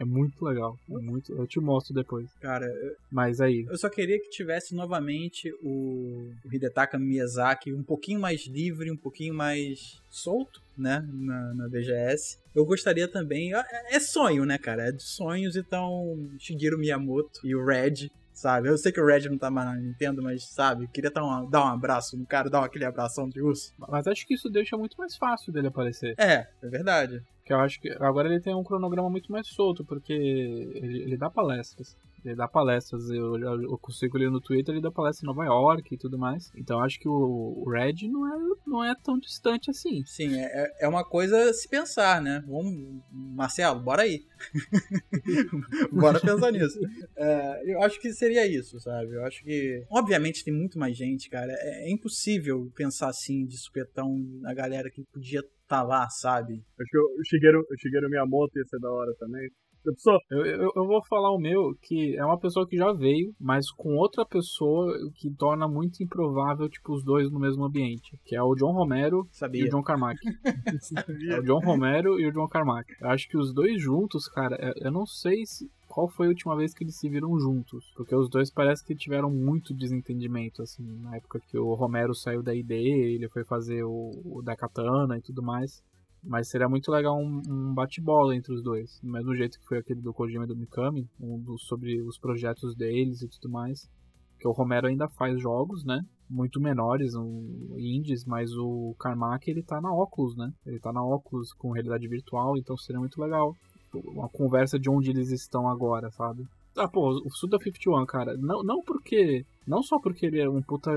É 0.00 0.04
muito 0.04 0.44
legal. 0.44 0.78
É 0.88 0.98
muito, 0.98 1.32
eu 1.32 1.46
te 1.46 1.58
mostro 1.60 1.92
depois. 1.94 2.26
Cara, 2.40 2.66
eu- 2.66 2.94
Mas 3.10 3.40
aí, 3.40 3.66
eu 3.68 3.76
só 3.76 3.88
queria 3.88 4.18
que 4.20 4.30
tivesse 4.30 4.74
novamente 4.74 5.52
o, 5.62 6.30
o 6.44 6.54
Hidetaka 6.54 6.98
Miyazaki 6.98 7.72
um 7.72 7.82
pouquinho 7.82 8.20
mais 8.20 8.46
livre, 8.46 8.90
um 8.90 8.96
pouquinho 8.96 9.34
mais 9.34 10.00
solto, 10.10 10.60
né? 10.76 11.04
Na, 11.12 11.54
na 11.54 11.68
BGS. 11.68 12.38
Eu 12.54 12.64
gostaria 12.64 13.08
também. 13.08 13.54
É, 13.54 13.96
é 13.96 14.00
sonho, 14.00 14.44
né, 14.44 14.56
cara? 14.58 14.88
É 14.88 14.92
de 14.92 15.02
sonhos, 15.02 15.56
então. 15.56 16.16
Shigeru 16.38 16.78
Miyamoto 16.78 17.40
e 17.44 17.54
o 17.54 17.64
Red. 17.64 18.08
Sabe? 18.38 18.68
Eu 18.68 18.78
sei 18.78 18.92
que 18.92 19.00
o 19.00 19.04
Red 19.04 19.28
não 19.28 19.36
tá 19.36 19.50
mais 19.50 19.66
na 19.66 19.74
Nintendo, 19.74 20.22
mas 20.22 20.44
sabe? 20.44 20.86
Queria 20.86 21.10
dar 21.10 21.24
um, 21.24 21.50
dar 21.50 21.64
um 21.64 21.68
abraço 21.74 22.16
no 22.16 22.24
cara, 22.24 22.48
dar 22.48 22.64
aquele 22.64 22.84
abração 22.84 23.28
de 23.28 23.42
urso. 23.42 23.74
mas 23.76 24.06
acho 24.06 24.24
que 24.24 24.34
isso 24.34 24.48
deixa 24.48 24.76
muito 24.76 24.96
mais 24.96 25.16
fácil 25.16 25.52
dele 25.52 25.66
aparecer. 25.66 26.14
É, 26.16 26.46
é 26.62 26.68
verdade. 26.68 27.20
Que 27.44 27.52
eu 27.52 27.58
acho 27.58 27.80
que 27.80 27.90
agora 27.98 28.28
ele 28.28 28.38
tem 28.38 28.54
um 28.54 28.62
cronograma 28.62 29.10
muito 29.10 29.32
mais 29.32 29.48
solto, 29.48 29.84
porque 29.84 30.12
ele, 30.12 31.02
ele 31.02 31.16
dá 31.16 31.28
palestras. 31.28 31.96
Ele 32.24 32.34
dá 32.34 32.48
palestras, 32.48 33.08
eu, 33.10 33.38
eu, 33.38 33.78
consigo 33.78 34.18
ler 34.18 34.30
no 34.30 34.40
Twitter, 34.40 34.74
ele 34.74 34.82
dá 34.82 34.90
palestra 34.90 35.24
em 35.24 35.28
Nova 35.28 35.44
York 35.44 35.94
e 35.94 35.98
tudo 35.98 36.18
mais. 36.18 36.50
Então 36.56 36.78
eu 36.78 36.84
acho 36.84 36.98
que 36.98 37.08
o, 37.08 37.62
o 37.64 37.70
Red 37.70 38.08
não 38.08 38.26
é, 38.26 38.38
não 38.66 38.84
é 38.84 38.94
tão 39.02 39.18
distante 39.18 39.70
assim. 39.70 40.04
Sim, 40.04 40.34
é, 40.34 40.44
é- 40.44 40.84
é 40.86 40.88
uma 40.88 41.04
coisa 41.04 41.50
a 41.50 41.52
se 41.52 41.68
pensar, 41.68 42.20
né? 42.20 42.42
Vamos, 42.46 43.02
Marcelo, 43.10 43.80
bora 43.80 44.02
aí. 44.02 44.24
bora 45.92 46.20
pensar 46.20 46.50
nisso. 46.52 46.78
É, 47.16 47.72
eu 47.72 47.82
acho 47.82 48.00
que 48.00 48.12
seria 48.12 48.46
isso, 48.46 48.78
sabe? 48.80 49.14
Eu 49.14 49.24
acho 49.24 49.42
que. 49.42 49.84
Obviamente 49.90 50.44
tem 50.44 50.54
muito 50.54 50.78
mais 50.78 50.96
gente, 50.96 51.28
cara. 51.30 51.52
É, 51.52 51.88
é 51.88 51.92
impossível 51.92 52.70
pensar 52.74 53.08
assim 53.08 53.46
de 53.46 53.58
supetão 53.58 54.16
na 54.40 54.52
galera 54.54 54.90
que 54.90 55.02
podia 55.12 55.40
estar 55.40 55.82
lá, 55.82 56.08
sabe? 56.08 56.54
Acho 56.80 56.90
que 56.90 56.98
o 56.98 57.24
Shigeru, 57.24 57.60
o 57.60 57.78
Shigeru 57.78 58.08
Miyamoto 58.08 58.58
ia 58.58 58.64
ser 58.64 58.80
da 58.80 58.90
hora 58.90 59.14
também. 59.18 59.48
Eu 59.88 59.94
sou. 59.96 60.18
Eu, 60.30 60.44
eu, 60.44 60.72
eu 60.76 60.86
vou 60.86 61.02
falar 61.08 61.32
o 61.32 61.38
meu, 61.38 61.74
que 61.80 62.14
é 62.16 62.24
uma 62.24 62.38
pessoa 62.38 62.66
que 62.68 62.76
já 62.76 62.92
veio, 62.92 63.34
mas 63.40 63.70
com 63.70 63.96
outra 63.96 64.24
pessoa 64.26 64.92
que 65.14 65.30
torna 65.30 65.66
muito 65.66 66.02
improvável, 66.02 66.68
tipo, 66.68 66.92
os 66.92 67.02
dois 67.02 67.30
no 67.30 67.40
mesmo 67.40 67.64
ambiente. 67.64 68.18
Que 68.24 68.36
é 68.36 68.42
o 68.42 68.54
John 68.54 68.72
Romero 68.72 69.26
e 69.32 69.36
Sabia. 69.36 69.64
o 69.64 69.68
John 69.70 69.82
Carmack. 69.82 70.18
É 71.30 71.38
o 71.40 71.42
John 71.42 71.60
Romero 71.60 72.18
e 72.20 72.26
o 72.26 72.32
John 72.32 72.46
Carmack. 72.48 72.92
Eu 73.00 73.08
acho 73.08 73.28
que 73.28 73.36
os 73.36 73.52
dois 73.52 73.80
juntos, 73.80 74.28
cara, 74.28 74.56
é- 74.60 74.86
eu 74.86 74.92
não 74.92 75.06
sei 75.06 75.44
se 75.46 75.70
qual 75.86 76.08
foi 76.08 76.26
a 76.26 76.30
última 76.30 76.54
vez 76.56 76.74
que 76.74 76.84
eles 76.84 76.96
se 76.98 77.08
viram 77.08 77.38
juntos. 77.40 77.90
Porque 77.96 78.14
os 78.14 78.28
dois 78.28 78.50
parece 78.50 78.84
que 78.84 78.94
tiveram 78.94 79.30
muito 79.30 79.74
desentendimento, 79.74 80.62
assim, 80.62 80.84
na 81.00 81.16
época 81.16 81.40
que 81.48 81.58
o 81.58 81.74
Romero 81.74 82.14
saiu 82.14 82.42
da 82.42 82.54
ID, 82.54 82.70
ele 82.70 83.28
foi 83.28 83.44
fazer 83.44 83.82
o, 83.84 84.10
o 84.24 84.42
da 84.42 84.54
Katana 84.54 85.16
e 85.16 85.22
tudo 85.22 85.42
mais. 85.42 85.82
Mas 86.28 86.48
seria 86.50 86.68
muito 86.68 86.90
legal 86.90 87.18
um, 87.18 87.40
um 87.48 87.72
bate-bola 87.72 88.36
entre 88.36 88.52
os 88.52 88.62
dois. 88.62 89.00
Do 89.02 89.10
mesmo 89.10 89.34
jeito 89.34 89.58
que 89.58 89.66
foi 89.66 89.78
aquele 89.78 90.02
do 90.02 90.12
Kojima 90.12 90.44
e 90.44 90.46
do 90.46 90.54
Mikami, 90.54 91.08
um 91.18 91.40
dos, 91.40 91.66
sobre 91.66 92.02
os 92.02 92.18
projetos 92.18 92.76
deles 92.76 93.22
e 93.22 93.28
tudo 93.28 93.48
mais. 93.50 93.88
Porque 94.32 94.46
o 94.46 94.52
Romero 94.52 94.88
ainda 94.88 95.08
faz 95.08 95.40
jogos, 95.40 95.86
né? 95.86 96.04
Muito 96.28 96.60
menores, 96.60 97.14
um, 97.14 97.74
indies, 97.78 98.26
mas 98.26 98.52
o 98.52 98.94
Carmack 98.98 99.50
ele 99.50 99.62
tá 99.62 99.80
na 99.80 99.90
Oculus, 99.90 100.36
né? 100.36 100.52
Ele 100.66 100.78
tá 100.78 100.92
na 100.92 101.02
Oculus 101.02 101.54
com 101.54 101.72
realidade 101.72 102.06
virtual, 102.06 102.58
então 102.58 102.76
seria 102.76 103.00
muito 103.00 103.18
legal. 103.18 103.56
Uma 103.94 104.28
conversa 104.28 104.78
de 104.78 104.90
onde 104.90 105.08
eles 105.08 105.30
estão 105.30 105.66
agora, 105.66 106.10
sabe? 106.10 106.46
Ah, 106.78 106.88
pô, 106.88 107.10
o 107.24 107.30
Suda 107.30 107.58
51, 107.58 108.06
cara, 108.06 108.36
não, 108.36 108.62
não 108.62 108.82
porque. 108.82 109.44
Não 109.66 109.82
só 109.82 109.98
porque 109.98 110.24
ele 110.26 110.40
é 110.40 110.48
um 110.48 110.62
puta 110.62 110.90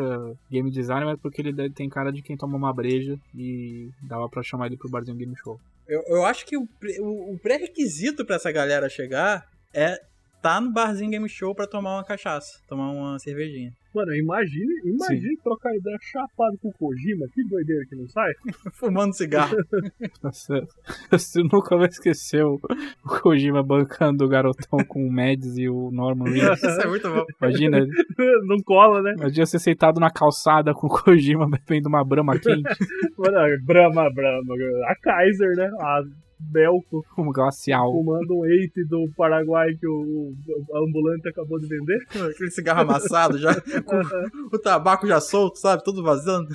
game 0.49 0.71
designer, 0.71 1.05
mas 1.05 1.19
porque 1.19 1.41
ele 1.41 1.69
tem 1.71 1.89
cara 1.89 2.11
de 2.11 2.21
quem 2.21 2.37
toma 2.37 2.55
uma 2.57 2.73
breja 2.73 3.19
e 3.35 3.89
dava 4.01 4.29
pra 4.29 4.41
chamar 4.43 4.67
ele 4.67 4.77
pro 4.77 4.89
Barzinho 4.89 5.17
Game 5.17 5.35
Show. 5.43 5.59
Eu, 5.87 6.01
eu 6.07 6.25
acho 6.25 6.45
que 6.45 6.55
o, 6.57 6.65
o- 7.01 7.33
o 7.33 7.39
pré-requisito 7.39 8.25
pra 8.25 8.37
essa 8.37 8.49
galera 8.51 8.87
chegar 8.87 9.45
é 9.73 9.99
tá 10.41 10.59
no 10.59 10.71
barzinho 10.71 11.11
Game 11.11 11.29
Show 11.29 11.53
pra 11.53 11.67
tomar 11.67 11.95
uma 11.95 12.03
cachaça, 12.03 12.59
tomar 12.67 12.91
uma 12.91 13.19
cervejinha. 13.19 13.71
Mano, 13.93 14.15
imagine, 14.15 14.73
imagine 14.85 15.35
trocar 15.43 15.75
ideia 15.75 15.97
chapado 16.01 16.57
com 16.61 16.69
o 16.69 16.73
Kojima. 16.73 17.25
Que 17.33 17.43
doideira 17.43 17.85
que 17.89 17.95
não 17.95 18.07
sai. 18.07 18.31
Fumando 18.79 19.13
cigarro. 19.13 19.57
Nossa, 20.23 20.65
você 21.09 21.43
nunca 21.43 21.75
vai 21.75 21.89
esquecer 21.89 22.45
o 22.45 22.57
o 23.03 23.19
Kojima 23.21 23.63
bancando 23.63 24.25
o 24.25 24.29
garotão 24.29 24.79
com 24.87 25.05
o 25.05 25.11
Mads 25.11 25.57
e 25.57 25.67
o 25.67 25.91
Norman 25.91 26.29
Reedus. 26.31 26.63
Isso 26.63 26.81
é 26.81 26.87
muito 26.87 27.09
bom. 27.09 27.25
Imagina, 27.41 27.85
não 28.47 28.57
cola, 28.63 29.01
né? 29.01 29.13
imagina 29.17 29.45
você 29.45 29.59
sentado 29.59 29.99
na 29.99 30.09
calçada 30.09 30.73
com 30.73 30.87
o 30.87 30.89
Kojima 30.89 31.49
bebendo 31.49 31.89
uma 31.89 32.03
brama 32.03 32.39
quente, 32.39 32.61
Mano, 33.17 33.65
Brahma, 33.65 34.09
Brahma. 34.13 34.55
A 34.87 34.95
Kaiser, 35.01 35.55
né? 35.55 35.69
A 35.79 36.01
Belco 36.49 37.05
um 37.17 37.31
glacial. 37.31 37.91
fumando 37.91 38.39
um 38.39 38.45
eite 38.45 38.83
do 38.85 39.09
Paraguai 39.15 39.73
que 39.79 39.87
o, 39.87 40.33
o 40.69 40.77
ambulante 40.77 41.29
acabou 41.29 41.59
de 41.59 41.67
vender. 41.67 41.97
Aquele 42.31 42.51
cigarro 42.51 42.81
amassado 42.81 43.37
já, 43.37 43.53
com 43.85 44.55
o 44.55 44.59
tabaco 44.59 45.07
já 45.07 45.19
solto, 45.21 45.57
sabe? 45.57 45.83
Tudo 45.83 46.03
vazando. 46.03 46.49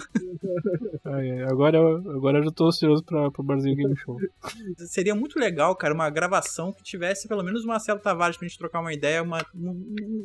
Ai, 1.05 1.42
agora, 1.42 1.77
eu- 1.79 2.11
agora 2.16 2.38
eu 2.38 2.44
já 2.44 2.51
tô 2.51 2.66
ansioso 2.66 3.05
pra, 3.05 3.31
pro 3.31 3.42
Barzinho 3.42 3.77
Game 3.77 3.96
Show. 3.96 4.16
Seria 4.79 5.14
muito 5.14 5.38
legal, 5.38 5.75
cara, 5.77 5.94
uma 5.94 6.11
gravação 6.11 6.72
que 6.72 6.83
tivesse 6.83 7.29
pelo 7.29 7.42
menos 7.42 7.64
o 7.64 7.68
Marcelo 7.68 8.01
Tavares 8.01 8.37
pra 8.37 8.46
gente 8.46 8.59
trocar 8.59 8.81
uma 8.81 8.92
ideia, 8.92 9.22
uma, 9.22 9.38
um, 9.55 9.70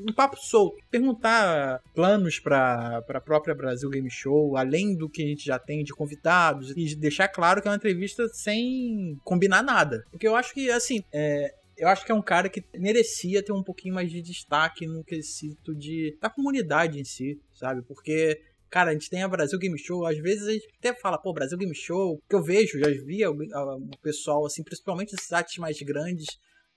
um- 0.10 0.14
papo 0.16 0.38
solto. 0.38 0.78
Perguntar 0.90 1.80
planos 1.96 2.40
pra, 2.40 3.02
pra 3.04 3.22
própria 3.22 3.56
Brasil 3.56 3.90
Game 3.90 4.10
Show, 4.10 4.58
além 4.58 4.96
do 4.96 5.08
que 5.10 5.24
a 5.24 5.28
gente 5.28 5.46
já 5.46 5.58
tem 5.60 5.84
de 5.84 5.94
convidados, 5.94 6.72
e 6.76 6.96
deixar 6.96 7.28
claro 7.28 7.62
que 7.62 7.68
é 7.68 7.72
uma 7.72 7.78
entrevista 7.78 8.28
sem 8.30 9.18
combinar 9.52 9.64
nada. 9.64 10.04
Porque 10.12 10.28
eu 10.28 10.36
acho 10.36 10.54
que, 10.54 10.70
assim, 10.72 11.04
é, 11.14 11.54
eu 11.78 11.88
acho 11.88 12.06
que 12.06 12.12
é 12.12 12.16
um 12.16 12.22
cara 12.22 12.50
que 12.50 12.64
merecia 12.76 13.44
ter 13.44 13.52
um 13.52 13.64
pouquinho 13.64 13.96
mais 13.96 14.10
de 14.12 14.22
destaque 14.22 14.86
no 14.88 15.04
quesito 15.04 15.76
de, 15.76 16.18
da 16.22 16.30
comunidade 16.30 17.00
em 17.00 17.04
si, 17.04 17.40
sabe? 17.54 17.82
Porque 17.84 18.40
Cara, 18.70 18.92
a 18.92 18.94
gente 18.94 19.10
tem 19.10 19.22
a 19.22 19.28
Brasil 19.28 19.60
Game 19.60 19.78
Show, 19.78 20.06
às 20.08 20.18
vezes 20.18 20.48
a 20.48 20.54
gente 20.54 20.66
até 20.80 20.94
fala, 20.94 21.18
pô, 21.18 21.34
Brasil 21.34 21.58
Game 21.58 21.76
Show, 21.76 22.22
que 22.30 22.34
eu 22.34 22.42
vejo, 22.42 22.80
já 22.80 22.88
vi 22.88 23.22
o 23.28 23.98
pessoal, 24.02 24.46
assim, 24.46 24.64
principalmente 24.64 25.14
esses 25.14 25.28
sites 25.28 25.58
mais 25.58 25.78
grandes, 25.82 26.26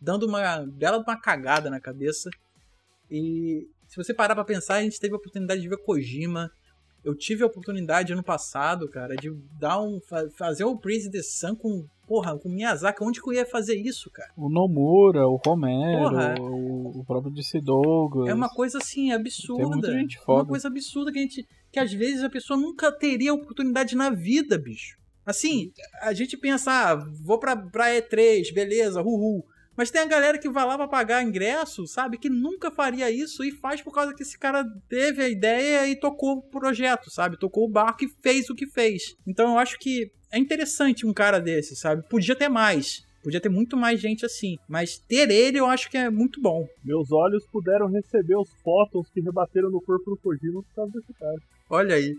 dando 0.01 0.27
uma 0.27 0.67
bela 0.67 0.99
uma 0.99 1.21
cagada 1.21 1.71
na 1.71 1.79
cabeça. 1.79 2.29
E 3.09 3.69
se 3.87 3.97
você 3.97 4.13
parar 4.13 4.35
pra 4.35 4.45
pensar, 4.45 4.75
a 4.75 4.83
gente 4.83 4.99
teve 4.99 5.15
a 5.15 5.17
oportunidade 5.17 5.61
de 5.61 5.69
ver 5.69 5.77
Kojima. 5.85 6.51
Eu 7.05 7.15
tive 7.15 7.45
a 7.45 7.47
oportunidade 7.47 8.13
ano 8.13 8.25
passado, 8.25 8.91
cara, 8.91 9.15
de 9.15 9.31
dar 9.61 9.81
um. 9.81 10.01
fa- 10.01 10.29
fazer 10.37 10.65
o 10.65 10.77
Praise 10.77 11.09
the 11.09 11.23
Sun 11.23 11.55
com. 11.55 11.87
Porra, 12.07 12.39
com 12.39 12.49
Miyazaki. 12.49 13.03
Onde 13.03 13.21
que 13.23 13.29
eu 13.29 13.33
ia 13.33 13.47
fazer 13.47 13.75
isso, 13.77 14.11
cara? 14.11 14.31
O 14.37 14.49
Nomura, 14.49 15.27
o 15.27 15.37
Romero, 15.45 16.11
Porra. 16.11 16.35
o, 16.41 17.01
o 17.01 17.05
próprio 17.05 17.33
DC 17.33 17.61
Douglas. 17.61 18.29
É 18.29 18.35
uma 18.35 18.49
coisa 18.49 18.79
assim, 18.79 19.05
Tem 19.05 19.13
absurda. 19.13 19.67
muita 19.69 19.93
gente 19.93 20.17
É 20.17 20.21
uma 20.21 20.25
foda. 20.27 20.49
coisa 20.49 20.69
absurda 20.69 21.13
que 21.13 21.19
a 21.19 21.23
gente. 21.23 21.47
Que 21.73 21.79
às 21.81 21.93
vezes 21.93 22.23
a 22.23 22.31
pessoa 22.31 22.59
nunca 22.59 22.93
teria 22.93 23.33
oportunidade 23.35 23.97
na 23.97 24.11
vida, 24.11 24.57
bicho. 24.59 24.97
Assim, 25.27 25.73
a 26.03 26.13
gente 26.13 26.37
pensa, 26.37 26.71
ah, 26.71 26.95
vou 27.23 27.39
pra, 27.39 27.57
pra 27.57 27.89
E3, 27.91 28.53
beleza, 28.53 29.01
uhul. 29.03 29.45
Mas 29.77 29.91
tem 29.91 30.03
a 30.03 30.07
galera 30.07 30.39
que 30.39 30.49
vai 30.49 30.65
lá 30.65 30.77
pra 30.77 30.87
pagar 30.87 31.25
ingresso, 31.25 31.85
sabe? 31.89 32.17
Que 32.19 32.29
nunca 32.31 32.71
faria 32.71 33.11
isso 33.11 33.43
e 33.43 33.51
faz 33.51 33.81
por 33.83 33.93
causa 33.93 34.15
que 34.15 34.23
esse 34.23 34.39
cara 34.39 34.65
teve 34.89 35.21
a 35.21 35.29
ideia 35.29 35.89
e 35.89 35.97
tocou 35.99 36.35
o 36.37 36.43
projeto, 36.43 37.11
sabe? 37.11 37.37
Tocou 37.39 37.65
o 37.65 37.69
barco 37.73 38.05
e 38.05 38.09
fez 38.23 38.49
o 38.51 38.55
que 38.55 38.69
fez. 38.69 39.17
Então 39.27 39.51
eu 39.53 39.59
acho 39.59 39.77
que 39.81 40.13
é 40.35 40.39
interessante 40.39 41.07
um 41.07 41.13
cara 41.13 41.39
desse, 41.39 41.77
sabe? 41.77 42.03
Podia 42.09 42.35
ter 42.35 42.49
mais. 42.49 43.07
Podia 43.23 43.41
ter 43.41 43.49
muito 43.49 43.77
mais 43.77 44.01
gente 44.01 44.27
assim. 44.27 44.59
Mas 44.69 44.99
ter 44.99 45.31
ele 45.31 45.59
eu 45.59 45.67
acho 45.67 45.89
que 45.91 45.97
é 45.97 46.11
muito 46.11 46.43
bom. 46.43 46.67
Meus 46.85 47.11
olhos 47.11 47.47
puderam 47.47 47.87
receber 47.87 48.37
os 48.37 48.53
fótons 48.63 49.09
que 49.09 49.21
rebateram 49.21 49.71
no 49.71 49.81
corpo 49.81 50.11
do 50.11 50.17
Kojima 50.19 50.63
por 50.63 50.75
causa 50.75 50.93
desse 50.93 51.15
cara. 51.15 51.39
Olha 51.71 51.95
aí. 51.95 52.15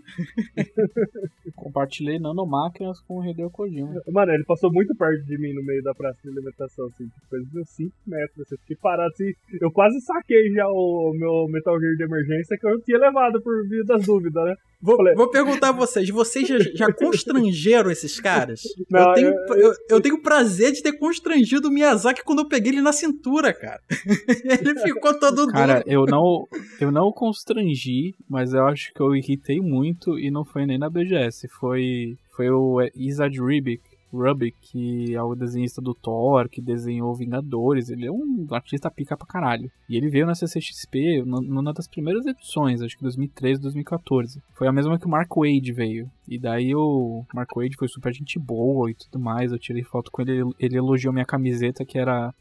Compartilhei 1.54 2.18
nanomáquinas 2.18 3.00
com 3.00 3.18
o 3.18 3.24
Hideo 3.24 3.50
Kojima. 3.50 4.02
Mano, 4.08 4.32
ele 4.32 4.44
passou 4.44 4.72
muito 4.72 4.94
perto 4.96 5.24
de 5.24 5.38
mim 5.38 5.54
no 5.54 5.62
meio 5.62 5.82
da 5.82 5.94
praça 5.94 6.18
de 6.24 6.30
alimentação, 6.30 6.86
assim, 6.86 7.04
tipo, 7.04 7.28
coisa 7.30 7.46
de 7.46 7.60
uns 7.60 7.68
5 7.70 7.92
metros. 8.06 8.40
Assim, 8.40 8.56
fiquei 8.62 8.76
parado 8.76 9.12
assim. 9.12 9.32
Eu 9.60 9.70
quase 9.70 10.00
saquei 10.00 10.50
já 10.52 10.66
o 10.66 11.12
meu 11.14 11.46
Metal 11.48 11.78
Gear 11.78 11.94
de 11.94 12.02
emergência 12.02 12.58
que 12.58 12.66
eu 12.66 12.80
tinha 12.80 12.98
levado 12.98 13.40
por 13.40 13.68
via 13.68 13.84
das 13.84 14.04
dúvidas, 14.04 14.44
né? 14.44 14.56
Vou, 14.80 14.96
Falei- 14.96 15.14
vou 15.14 15.30
perguntar 15.30 15.70
a 15.70 15.72
vocês, 15.72 16.08
vocês 16.10 16.46
já, 16.46 16.58
já 16.74 16.92
constrangeram 16.92 17.90
esses 17.90 18.20
caras? 18.20 18.60
Não, 18.90 19.00
eu, 19.08 19.14
tenho, 19.14 19.28
eu- 19.28 19.56
eu, 19.56 19.72
eu 19.90 20.00
tenho 20.00 20.14
o 20.16 20.22
prazer 20.22 20.72
de 20.72 20.82
ter 20.82 20.92
constrangido 20.92 21.68
o 21.68 21.70
Miyazaki 21.70 22.22
quando 22.22 22.40
eu 22.40 22.48
peguei 22.48 22.72
ele 22.72 22.82
na 22.82 22.92
cintura, 22.92 23.52
cara. 23.52 23.80
ele 24.44 24.78
ficou 24.80 25.18
todo 25.18 25.46
Cara, 25.48 25.80
duro. 25.80 25.84
eu 25.90 26.04
não, 26.04 26.46
eu 26.80 26.90
não 26.90 27.10
constrangi, 27.10 28.14
mas 28.28 28.52
eu 28.52 28.66
acho 28.66 28.92
que 28.92 29.00
eu 29.00 29.16
irritei 29.16 29.60
muito 29.60 30.18
e 30.18 30.30
não 30.30 30.44
foi 30.44 30.66
nem 30.66 30.78
na 30.78 30.90
BGS. 30.90 31.48
Foi, 31.48 32.16
foi 32.36 32.50
o 32.50 32.78
Isaac 32.94 33.38
Rubik, 33.38 33.80
Rubik, 34.12 34.56
que 34.62 35.14
é 35.14 35.22
o 35.22 35.34
desenhista 35.34 35.80
do 35.82 35.94
Thor, 35.94 36.48
que 36.48 36.60
desenhou 36.62 37.14
Vingadores. 37.14 37.88
Ele 37.90 38.06
é 38.06 38.10
um 38.12 38.46
artista 38.50 38.90
pica 38.90 39.16
pra 39.16 39.26
caralho. 39.26 39.70
E 39.88 39.96
ele 39.96 40.08
veio 40.08 40.26
na 40.26 40.34
CCXP 40.34 41.22
numa 41.24 41.72
das 41.72 41.88
primeiras 41.88 42.24
edições, 42.26 42.80
acho 42.82 42.96
que 42.96 43.02
2013, 43.02 43.60
2014. 43.60 44.40
Foi 44.54 44.66
a 44.68 44.72
mesma 44.72 44.98
que 44.98 45.06
o 45.06 45.10
Mark 45.10 45.30
Wade 45.36 45.72
veio. 45.72 46.10
E 46.28 46.38
daí 46.38 46.74
o 46.74 47.24
Mark 47.34 47.50
Wade 47.54 47.76
foi 47.76 47.88
super 47.88 48.12
gente 48.12 48.38
boa 48.38 48.90
e 48.90 48.94
tudo 48.94 49.18
mais. 49.22 49.52
Eu 49.52 49.58
tirei 49.58 49.82
foto 49.82 50.10
com 50.10 50.22
ele, 50.22 50.42
ele 50.58 50.76
elogiou 50.76 51.12
minha 51.12 51.26
camiseta 51.26 51.84
que 51.84 51.98
era 51.98 52.32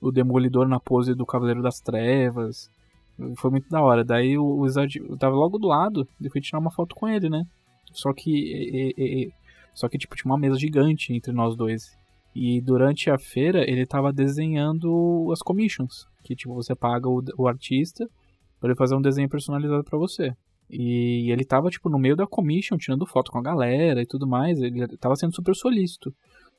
o 0.00 0.10
Demolidor 0.12 0.68
na 0.68 0.78
pose 0.80 1.14
do 1.14 1.24
Cavaleiro 1.24 1.62
das 1.62 1.80
Trevas. 1.80 2.68
Foi 3.38 3.50
muito 3.50 3.68
da 3.70 3.80
hora. 3.80 4.04
Daí 4.04 4.36
o, 4.36 4.66
eu 4.66 5.16
tava 5.16 5.36
logo 5.36 5.58
do 5.58 5.68
lado 5.68 6.06
e 6.20 6.28
fui 6.28 6.40
tirar 6.40 6.58
uma 6.58 6.70
foto 6.72 6.94
com 6.94 7.08
ele, 7.08 7.30
né? 7.30 7.44
Só 7.92 8.12
que. 8.12 8.30
e- 8.30 8.94
e- 8.98 9.32
só 9.74 9.88
que, 9.88 9.98
tipo, 9.98 10.14
tinha 10.16 10.30
uma 10.30 10.38
mesa 10.38 10.58
gigante 10.58 11.12
entre 11.12 11.32
nós 11.32 11.56
dois. 11.56 11.90
E 12.34 12.60
durante 12.60 13.10
a 13.10 13.18
feira 13.18 13.68
ele 13.68 13.86
tava 13.86 14.12
desenhando 14.12 15.30
as 15.32 15.40
commissions. 15.40 16.06
Que, 16.22 16.34
tipo, 16.34 16.54
você 16.54 16.74
paga 16.74 17.08
o, 17.08 17.22
o 17.36 17.46
artista 17.46 18.08
pra 18.58 18.70
ele 18.70 18.76
fazer 18.76 18.94
um 18.94 19.02
desenho 19.02 19.28
personalizado 19.28 19.84
pra 19.84 19.98
você. 19.98 20.32
E 20.70 21.30
ele 21.30 21.44
tava, 21.44 21.68
tipo, 21.70 21.88
no 21.90 21.98
meio 21.98 22.16
da 22.16 22.26
commission, 22.26 22.76
tirando 22.76 23.06
foto 23.06 23.30
com 23.30 23.38
a 23.38 23.42
galera 23.42 24.00
e 24.00 24.06
tudo 24.06 24.26
mais. 24.26 24.58
Ele 24.60 24.86
tava 24.98 25.16
sendo 25.16 25.34
super 25.34 25.54
solícito. 25.54 26.12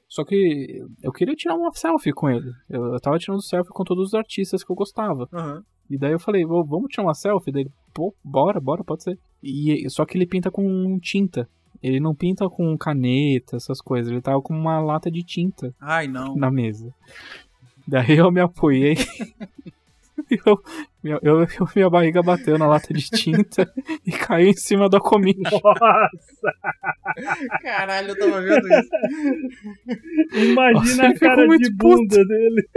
Só 0.07 0.23
que 0.23 0.83
eu 1.01 1.11
queria 1.11 1.35
tirar 1.35 1.55
uma 1.55 1.71
selfie 1.73 2.13
com 2.13 2.29
ele. 2.29 2.51
Eu, 2.69 2.93
eu 2.93 2.99
tava 2.99 3.17
tirando 3.17 3.41
selfie 3.41 3.71
com 3.71 3.83
todos 3.83 4.09
os 4.09 4.13
artistas 4.13 4.63
que 4.63 4.71
eu 4.71 4.75
gostava. 4.75 5.27
Aham. 5.33 5.63
E 5.89 5.97
daí 5.97 6.11
eu 6.11 6.19
falei, 6.19 6.45
"Vô, 6.45 6.63
vamos 6.63 6.89
tirar 6.89 7.03
uma 7.03 7.13
selfie? 7.13 7.51
Daí, 7.51 7.63
ele, 7.63 7.71
pô, 7.93 8.13
bora, 8.23 8.59
bora, 8.59 8.83
pode 8.83 9.03
ser. 9.03 9.19
E 9.41 9.87
só 9.89 10.05
que 10.05 10.17
ele 10.17 10.25
pinta 10.25 10.49
com 10.49 10.99
tinta. 10.99 11.47
Ele 11.85 11.99
não 11.99 12.15
pinta 12.15 12.49
com 12.49 12.75
caneta, 12.77 13.55
essas 13.57 13.79
coisas. 13.81 14.11
Ele 14.11 14.21
tava 14.21 14.41
com 14.41 14.53
uma 14.53 14.79
lata 14.79 15.11
de 15.11 15.23
tinta 15.23 15.73
Ai, 15.79 16.07
não. 16.07 16.35
na 16.35 16.49
mesa. 16.49 16.91
Daí 17.87 18.17
eu 18.17 18.31
me 18.31 18.41
apoiei. 18.41 18.95
eu, 20.31 20.57
eu, 21.03 21.19
eu- 21.21 21.47
minha 21.75 21.89
barriga 21.89 22.23
bateu 22.23 22.57
na 22.57 22.65
lata 22.65 22.93
de 22.93 23.03
tinta 23.09 23.71
e 24.05 24.11
caiu 24.11 24.49
em 24.49 24.53
cima 24.57 24.89
da 24.89 24.99
comida. 24.99 25.49
Nossa, 25.51 26.53
Caralho, 27.61 28.09
eu 28.09 28.17
tava 28.17 28.41
vendo 28.41 28.67
isso. 28.67 28.89
imagina 30.33 30.73
Nossa, 30.73 31.03
ele 31.03 31.07
a 31.07 31.13
ficou 31.13 31.27
cara 31.29 31.45
muito 31.45 31.69
de 31.69 31.75
bunda 31.75 32.25
dele. 32.25 32.67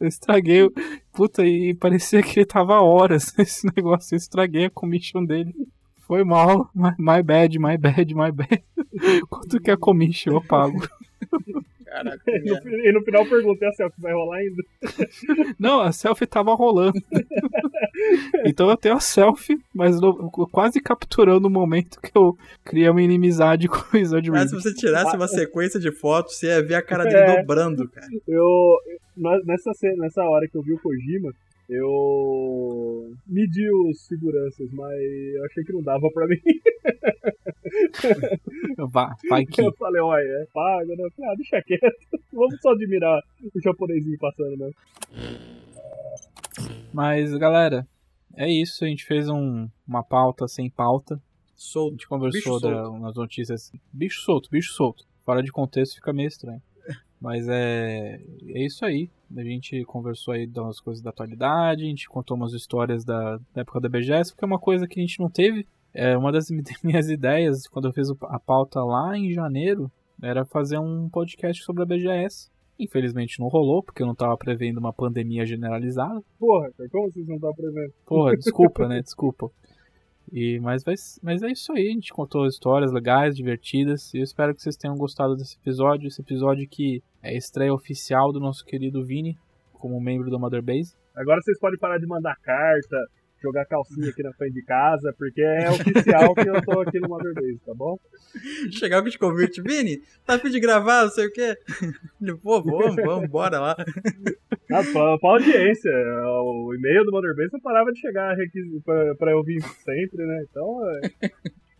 Eu 0.00 0.08
estraguei. 0.08 0.62
o- 0.62 0.72
Puta, 1.12 1.44
e 1.46 1.74
parecia 1.74 2.22
que 2.22 2.40
ele 2.40 2.46
tava 2.46 2.80
horas 2.80 3.32
nesse 3.38 3.66
negócio. 3.74 4.14
Eu 4.14 4.18
estraguei 4.18 4.66
a 4.66 4.70
commission 4.70 5.24
dele. 5.24 5.52
Foi 6.06 6.22
mal. 6.24 6.68
My, 6.74 6.90
my 6.98 7.22
bad, 7.22 7.58
my 7.58 7.76
bad, 7.76 8.14
my 8.14 8.30
bad. 8.30 8.62
Quanto 9.30 9.60
que 9.60 9.70
é 9.70 9.74
a 9.74 9.76
commission? 9.76 10.32
Eu 10.34 10.40
pago. 10.42 10.78
Caraca, 11.84 12.22
E 12.28 12.40
no, 12.50 12.60
fi- 12.60 12.88
e 12.88 12.92
no 12.92 13.02
final 13.02 13.24
perguntei 13.24 13.68
a 13.68 13.72
selfie 13.72 14.00
vai 14.02 14.12
rolar 14.12 14.38
ainda. 14.38 14.62
Não, 15.58 15.80
a 15.80 15.92
selfie 15.92 16.26
tava 16.26 16.52
rolando. 16.54 16.98
então 18.44 18.68
eu 18.68 18.76
tenho 18.76 18.96
a 18.96 19.00
selfie, 19.00 19.58
mas 19.72 20.00
no- 20.00 20.30
quase 20.50 20.80
capturando 20.80 21.46
o 21.46 21.50
momento 21.50 22.00
que 22.00 22.10
eu 22.14 22.36
criei 22.64 22.88
uma 22.88 23.02
inimizade 23.02 23.68
com 23.68 23.76
o 23.76 23.84
Wizard 23.98 24.28
Mas 24.30 24.50
se 24.50 24.56
você 24.56 24.74
tirasse 24.74 25.14
uma 25.16 25.28
sequência 25.28 25.78
de 25.78 25.92
fotos, 25.92 26.36
você 26.36 26.48
ia 26.48 26.62
ver 26.62 26.74
a 26.74 26.82
cara 26.82 27.04
dele 27.04 27.16
É. 27.16 27.40
dobrando, 27.40 27.88
cara. 27.88 28.06
Eu, 28.26 28.76
nessa, 29.44 29.70
nessa 29.96 30.22
hora 30.24 30.48
que 30.48 30.56
eu 30.56 30.62
vi 30.62 30.72
o 30.72 30.80
Kojima, 30.80 31.32
eu 31.68 33.12
medi 33.26 33.68
os 33.88 34.06
seguranças, 34.06 34.70
mas 34.72 34.98
eu 35.34 35.44
achei 35.46 35.64
que 35.64 35.72
não 35.72 35.82
dava 35.82 36.08
pra 36.12 36.26
mim. 36.26 36.40
Vai, 38.92 39.10
vai 39.28 39.46
que. 39.46 39.60
Eu 39.60 39.72
falei, 39.74 40.00
olha, 40.00 40.22
é 40.22 40.46
paga, 40.52 40.94
né? 40.94 41.04
Eu 41.04 41.10
falei, 41.12 41.30
Ah, 41.30 41.34
deixa 41.36 41.62
quieto. 41.62 42.20
Vamos 42.32 42.60
só 42.60 42.70
admirar 42.70 43.20
o 43.54 43.60
japonesinho 43.60 44.18
passando, 44.18 44.56
né? 44.56 44.70
Mas, 46.92 47.34
galera, 47.36 47.86
é 48.36 48.48
isso. 48.48 48.84
A 48.84 48.88
gente 48.88 49.04
fez 49.04 49.28
um- 49.28 49.68
uma 49.86 50.02
pauta 50.04 50.46
sem 50.46 50.70
pauta. 50.70 51.14
A 51.16 51.20
Solto. 51.56 51.92
gente 51.92 52.08
conversou 52.08 52.60
da, 52.60 52.88
umas 52.90 53.16
notícias. 53.16 53.72
Bicho 53.92 54.20
solto, 54.22 54.48
bicho 54.50 54.72
solto. 54.74 55.04
Fora 55.24 55.42
de 55.42 55.50
contexto 55.50 55.94
fica 55.96 56.12
meio 56.12 56.28
estranho. 56.28 56.62
Mas 57.20 57.48
é, 57.48 58.20
é 58.48 58.66
isso 58.66 58.84
aí. 58.84 59.08
A 59.36 59.42
gente 59.44 59.82
conversou 59.84 60.34
aí 60.34 60.46
das 60.46 60.80
coisas 60.80 61.02
da 61.02 61.10
atualidade, 61.10 61.84
a 61.84 61.88
gente 61.88 62.08
contou 62.08 62.36
umas 62.36 62.52
histórias 62.52 63.04
da, 63.04 63.36
da 63.54 63.62
época 63.62 63.80
da 63.80 63.88
BGS, 63.88 64.32
porque 64.32 64.44
é 64.44 64.46
uma 64.46 64.58
coisa 64.58 64.86
que 64.86 64.98
a 65.00 65.02
gente 65.02 65.18
não 65.20 65.28
teve. 65.30 65.66
É, 65.92 66.16
uma 66.16 66.32
das 66.32 66.50
mi- 66.50 66.62
minhas 66.82 67.08
ideias, 67.08 67.66
quando 67.68 67.88
eu 67.88 67.92
fiz 67.92 68.08
a 68.22 68.38
pauta 68.40 68.82
lá 68.82 69.16
em 69.16 69.32
janeiro, 69.32 69.90
era 70.22 70.44
fazer 70.44 70.78
um 70.78 71.08
podcast 71.08 71.62
sobre 71.64 71.82
a 71.82 71.86
BGS. 71.86 72.50
Infelizmente 72.78 73.38
não 73.38 73.46
rolou, 73.46 73.82
porque 73.82 74.02
eu 74.02 74.06
não 74.06 74.14
tava 74.16 74.36
prevendo 74.36 74.78
uma 74.78 74.92
pandemia 74.92 75.46
generalizada. 75.46 76.20
Porra, 76.38 76.68
como 76.90 77.10
vocês 77.12 77.26
não 77.28 77.36
estão 77.36 77.52
prevendo? 77.54 77.92
Porra, 78.04 78.36
desculpa, 78.36 78.88
né? 78.88 79.00
Desculpa. 79.02 79.50
E, 80.32 80.58
mas, 80.60 80.82
vai, 80.82 80.94
mas 81.22 81.42
é 81.42 81.48
isso 81.48 81.72
aí, 81.72 81.88
a 81.88 81.92
gente 81.92 82.12
contou 82.12 82.46
histórias 82.46 82.92
legais, 82.92 83.36
divertidas. 83.36 84.12
E 84.14 84.18
eu 84.18 84.24
espero 84.24 84.54
que 84.54 84.62
vocês 84.62 84.76
tenham 84.76 84.96
gostado 84.96 85.36
desse 85.36 85.56
episódio. 85.56 86.08
Esse 86.08 86.20
episódio 86.20 86.68
que 86.68 87.02
é 87.22 87.30
a 87.30 87.34
estreia 87.34 87.72
oficial 87.72 88.32
do 88.32 88.40
nosso 88.40 88.64
querido 88.64 89.04
Vini, 89.04 89.38
como 89.72 90.00
membro 90.00 90.30
do 90.30 90.38
Mother 90.38 90.62
Base. 90.62 90.94
Agora 91.14 91.40
vocês 91.40 91.58
podem 91.58 91.78
parar 91.78 91.98
de 91.98 92.06
mandar 92.06 92.36
carta, 92.42 92.96
jogar 93.44 93.66
calcinha 93.66 94.08
aqui 94.08 94.22
na 94.22 94.32
frente 94.32 94.54
de 94.54 94.62
casa, 94.62 95.14
porque 95.18 95.42
é 95.42 95.70
oficial 95.70 96.34
que 96.34 96.48
eu 96.48 96.62
tô 96.62 96.80
aqui 96.80 96.98
no 96.98 97.08
Mother 97.08 97.34
Base, 97.34 97.60
tá 97.64 97.74
bom? 97.74 97.98
Chegar 98.70 99.02
com 99.02 99.08
os 99.08 99.16
convites, 99.16 99.62
Vini, 99.62 100.00
tá 100.24 100.38
fim 100.38 100.50
de 100.50 100.58
gravar, 100.58 101.04
não 101.04 101.10
sei 101.10 101.26
o 101.26 101.32
quê. 101.32 101.56
Ele, 102.20 102.36
pô, 102.36 102.62
vamos, 102.62 102.96
vamos, 102.96 103.28
bora 103.28 103.60
lá. 103.60 103.76
Ah, 104.72 104.82
pra, 104.92 105.18
pra 105.18 105.30
audiência, 105.30 105.90
o 105.92 106.74
e-mail 106.74 107.04
do 107.04 107.12
Mother 107.12 107.36
Base 107.36 107.52
não 107.52 107.60
parava 107.60 107.92
de 107.92 108.00
chegar 108.00 108.34
pra, 108.84 109.14
pra 109.16 109.32
eu 109.32 109.42
vir 109.42 109.62
sempre, 109.62 110.24
né? 110.24 110.44
Então, 110.50 110.80
é, 110.88 111.30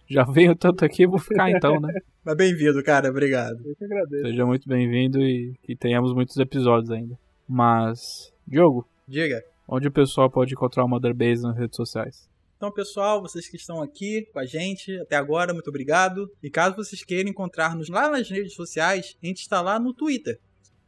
Já 0.06 0.24
venho 0.24 0.54
tanto 0.54 0.84
aqui, 0.84 1.06
vou 1.06 1.18
ficar 1.18 1.50
então, 1.50 1.80
né? 1.80 1.92
Mas 2.24 2.36
bem-vindo, 2.36 2.82
cara, 2.84 3.08
obrigado. 3.08 3.58
eu 3.64 3.74
que 3.74 3.84
agradeço. 3.84 4.22
Seja 4.22 4.44
muito 4.44 4.68
bem-vindo 4.68 5.22
e 5.22 5.54
que 5.62 5.74
tenhamos 5.74 6.14
muitos 6.14 6.36
episódios 6.36 6.90
ainda. 6.90 7.18
Mas, 7.48 8.32
Diogo, 8.46 8.86
Diga. 9.06 9.44
Onde 9.66 9.88
o 9.88 9.92
pessoal 9.92 10.30
pode 10.30 10.54
encontrar 10.54 10.84
o 10.84 10.88
Mother 10.88 11.14
Base 11.14 11.42
nas 11.42 11.56
redes 11.56 11.76
sociais? 11.76 12.28
Então, 12.56 12.70
pessoal, 12.70 13.20
vocês 13.20 13.48
que 13.48 13.56
estão 13.56 13.82
aqui 13.82 14.26
com 14.32 14.38
a 14.38 14.46
gente 14.46 14.98
até 15.00 15.16
agora, 15.16 15.52
muito 15.52 15.68
obrigado. 15.68 16.30
E 16.42 16.48
caso 16.48 16.76
vocês 16.76 17.04
queiram 17.04 17.28
encontrar-nos 17.28 17.88
lá 17.88 18.08
nas 18.08 18.30
redes 18.30 18.54
sociais, 18.54 19.16
a 19.22 19.26
gente 19.26 19.40
está 19.40 19.60
lá 19.60 19.78
no 19.78 19.92
Twitter. 19.92 20.38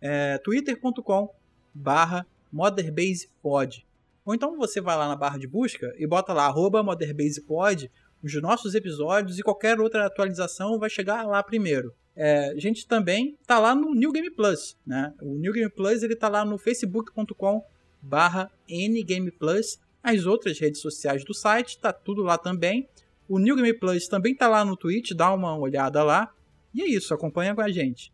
É 0.01 0.39
twitter.com 0.39 1.35
barra 1.75 2.27
motherbasepod. 2.53 3.87
Ou 4.25 4.35
então 4.35 4.57
você 4.57 4.81
vai 4.81 4.97
lá 4.97 5.09
na 5.09 5.17
barra 5.17 5.39
de 5.39 5.47
busca 5.47 5.93
e 5.99 6.07
bota 6.07 6.33
lá 6.33 6.47
arroba 6.47 6.83
motherbasepod, 6.83 7.91
os 8.23 8.43
nossos 8.43 8.75
episódios 8.75 9.39
e 9.39 9.43
qualquer 9.43 9.79
outra 9.79 10.07
atualização 10.07 10.79
vai 10.79 10.89
chegar 10.89 11.27
lá 11.27 11.43
primeiro. 11.43 11.93
É, 12.15 12.53
a 12.53 12.59
gente 12.59 12.89
também 12.89 13.37
tá 13.47 13.59
lá 13.59 13.75
no 13.75 13.95
New 13.95 14.11
Game 14.11 14.31
Plus, 14.31 14.77
né? 14.87 15.13
O 15.21 15.35
New 15.35 15.53
Game 15.53 15.71
Plus 15.71 16.03
ele 16.03 16.17
tá 16.17 16.29
lá 16.29 16.45
no 16.45 16.57
facebook.com 16.57 17.63
barra 18.07 18.51
ngameplus 18.71 19.79
as 20.03 20.25
outras 20.25 20.59
redes 20.61 20.81
sociais 20.81 21.25
do 21.25 21.35
site, 21.35 21.79
tá 21.79 21.93
tudo 21.93 22.23
lá 22.23 22.39
também. 22.39 22.89
O 23.29 23.41
New 23.41 23.57
Game 23.57 23.73
Plus 23.75 24.07
também 24.07 24.35
tá 24.35 24.49
lá 24.49 24.65
no 24.65 24.77
Twitch, 24.77 25.11
dá 25.13 25.35
uma 25.35 25.59
olhada 25.59 26.05
lá. 26.05 26.33
E 26.73 26.83
é 26.83 26.87
isso, 26.87 27.13
acompanha 27.13 27.55
com 27.55 27.61
a 27.61 27.71
gente. 27.71 28.13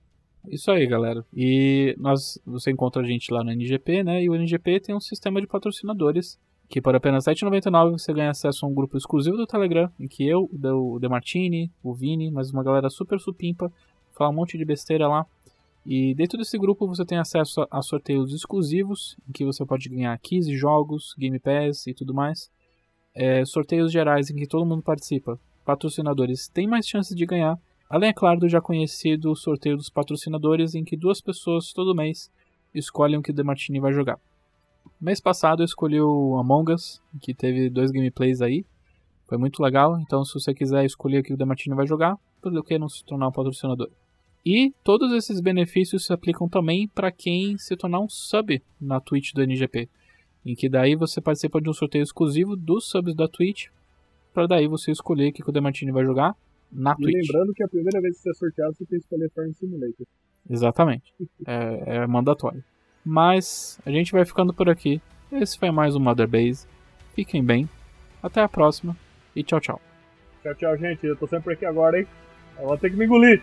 Isso 0.48 0.70
aí, 0.70 0.86
galera. 0.86 1.24
E 1.34 1.94
nós, 1.98 2.40
você 2.46 2.70
encontra 2.70 3.02
a 3.02 3.04
gente 3.04 3.32
lá 3.32 3.44
no 3.44 3.50
NGP, 3.50 4.02
né? 4.02 4.22
E 4.22 4.28
o 4.30 4.34
NGP 4.34 4.80
tem 4.80 4.94
um 4.94 5.00
sistema 5.00 5.40
de 5.40 5.46
patrocinadores 5.46 6.38
que 6.68 6.80
por 6.80 6.96
apenas 6.96 7.26
R$ 7.26 7.34
7,99 7.34 7.92
você 7.92 8.14
ganha 8.14 8.30
acesso 8.30 8.64
a 8.64 8.68
um 8.68 8.72
grupo 8.72 8.96
exclusivo 8.96 9.36
do 9.36 9.46
Telegram, 9.46 9.90
em 10.00 10.08
que 10.08 10.26
eu, 10.26 10.48
o 10.50 10.98
De 10.98 11.06
Martini, 11.06 11.70
o 11.82 11.92
Vini, 11.92 12.30
mais 12.30 12.50
uma 12.50 12.64
galera 12.64 12.88
super 12.88 13.20
supimpa, 13.20 13.70
fala 14.12 14.30
um 14.30 14.34
monte 14.34 14.56
de 14.56 14.64
besteira 14.64 15.06
lá. 15.06 15.26
E 15.84 16.14
dentro 16.14 16.38
desse 16.38 16.56
grupo 16.56 16.86
você 16.86 17.04
tem 17.04 17.18
acesso 17.18 17.66
a- 17.70 17.82
sorteios 17.82 18.32
exclusivos, 18.32 19.16
em 19.28 19.32
que 19.32 19.44
você 19.44 19.64
pode 19.66 19.88
ganhar 19.88 20.16
15 20.18 20.56
jogos, 20.56 21.14
Game 21.18 21.38
Pass 21.40 21.86
e 21.86 21.94
tudo 21.94 22.14
mais. 22.14 22.50
é, 23.14 23.44
sorteios 23.44 23.92
gerais 23.92 24.30
em 24.30 24.36
que 24.36 24.46
todo 24.46 24.64
mundo 24.64 24.82
participa, 24.82 25.38
patrocinadores 25.66 26.48
têm 26.48 26.66
mais 26.66 26.86
chances 26.86 27.14
de 27.14 27.26
ganhar, 27.26 27.58
além, 27.90 28.08
é 28.08 28.12
claro, 28.14 28.40
do 28.40 28.48
já 28.48 28.58
conhecido 28.58 29.36
sorteio 29.36 29.76
dos 29.76 29.90
patrocinadores 29.90 30.74
em 30.74 30.82
que 30.82 30.96
duas 30.96 31.20
pessoas 31.20 31.74
todo 31.74 31.94
mês 31.94 32.30
escolhem 32.74 33.18
o 33.18 33.22
que 33.22 33.30
o 33.30 33.34
Demartini 33.34 33.80
vai 33.80 33.92
jogar. 33.92 34.18
Mês 34.98 35.20
passado 35.20 35.60
eu 35.60 35.66
escolhi 35.66 36.00
o 36.00 36.38
Among 36.38 36.72
Us, 36.72 37.02
que 37.20 37.34
teve 37.34 37.68
dois 37.68 37.90
gameplays 37.90 38.40
aí, 38.40 38.64
foi 39.28 39.36
muito 39.36 39.62
legal, 39.62 39.98
então 40.00 40.24
se 40.24 40.32
você 40.32 40.54
quiser 40.54 40.84
escolher 40.84 41.18
o 41.18 41.22
que 41.22 41.34
o 41.34 41.36
Demartini 41.36 41.76
vai 41.76 41.86
jogar, 41.86 42.16
por 42.40 42.64
que 42.64 42.78
não 42.78 42.88
se 42.88 43.04
tornar 43.04 43.28
um 43.28 43.32
patrocinador? 43.32 43.90
E 44.44 44.72
todos 44.82 45.12
esses 45.12 45.40
benefícios 45.40 46.04
se 46.04 46.12
aplicam 46.12 46.48
também 46.48 46.88
para 46.88 47.12
quem 47.12 47.56
se 47.58 47.76
tornar 47.76 48.00
um 48.00 48.08
sub 48.08 48.60
na 48.80 49.00
Twitch 49.00 49.32
do 49.32 49.42
NGP 49.42 49.88
em 50.44 50.54
que 50.54 50.68
daí 50.68 50.94
você 50.96 51.20
participa 51.20 51.60
de 51.60 51.70
um 51.70 51.72
sorteio 51.72 52.02
exclusivo 52.02 52.56
dos 52.56 52.90
subs 52.90 53.14
da 53.14 53.28
Twitch, 53.28 53.68
para 54.34 54.46
daí 54.46 54.66
você 54.66 54.90
escolher 54.90 55.30
o 55.30 55.32
que 55.32 55.48
o 55.48 55.52
Demartini 55.52 55.92
vai 55.92 56.04
jogar 56.04 56.34
na 56.70 56.92
e 56.98 57.02
Twitch. 57.02 57.26
lembrando 57.26 57.54
que 57.54 57.62
a 57.62 57.68
primeira 57.68 58.00
vez 58.00 58.16
que 58.16 58.22
você 58.22 58.30
é 58.30 58.34
sorteado, 58.34 58.74
você 58.74 58.84
tem 58.84 58.98
que 58.98 59.04
escolher 59.04 59.30
Farm 59.30 59.52
Simulator. 59.52 60.06
Exatamente. 60.48 61.14
é, 61.46 61.96
é 61.96 62.06
mandatório. 62.06 62.64
Mas 63.04 63.80
a 63.84 63.90
gente 63.90 64.12
vai 64.12 64.24
ficando 64.24 64.52
por 64.52 64.68
aqui. 64.68 65.00
Esse 65.30 65.58
foi 65.58 65.70
mais 65.70 65.94
um 65.94 66.00
Mother 66.00 66.28
Base. 66.28 66.66
Fiquem 67.14 67.44
bem. 67.44 67.68
Até 68.22 68.40
a 68.40 68.48
próxima 68.48 68.96
e 69.34 69.42
tchau, 69.42 69.60
tchau. 69.60 69.80
Tchau, 70.42 70.54
tchau, 70.54 70.76
gente. 70.76 71.06
Eu 71.06 71.16
tô 71.16 71.26
sempre 71.26 71.54
aqui 71.54 71.64
agora, 71.64 72.00
hein? 72.00 72.06
Eu 72.58 72.66
vou 72.66 72.78
ter 72.78 72.90
que 72.90 72.96
me 72.96 73.04
engolir. 73.04 73.42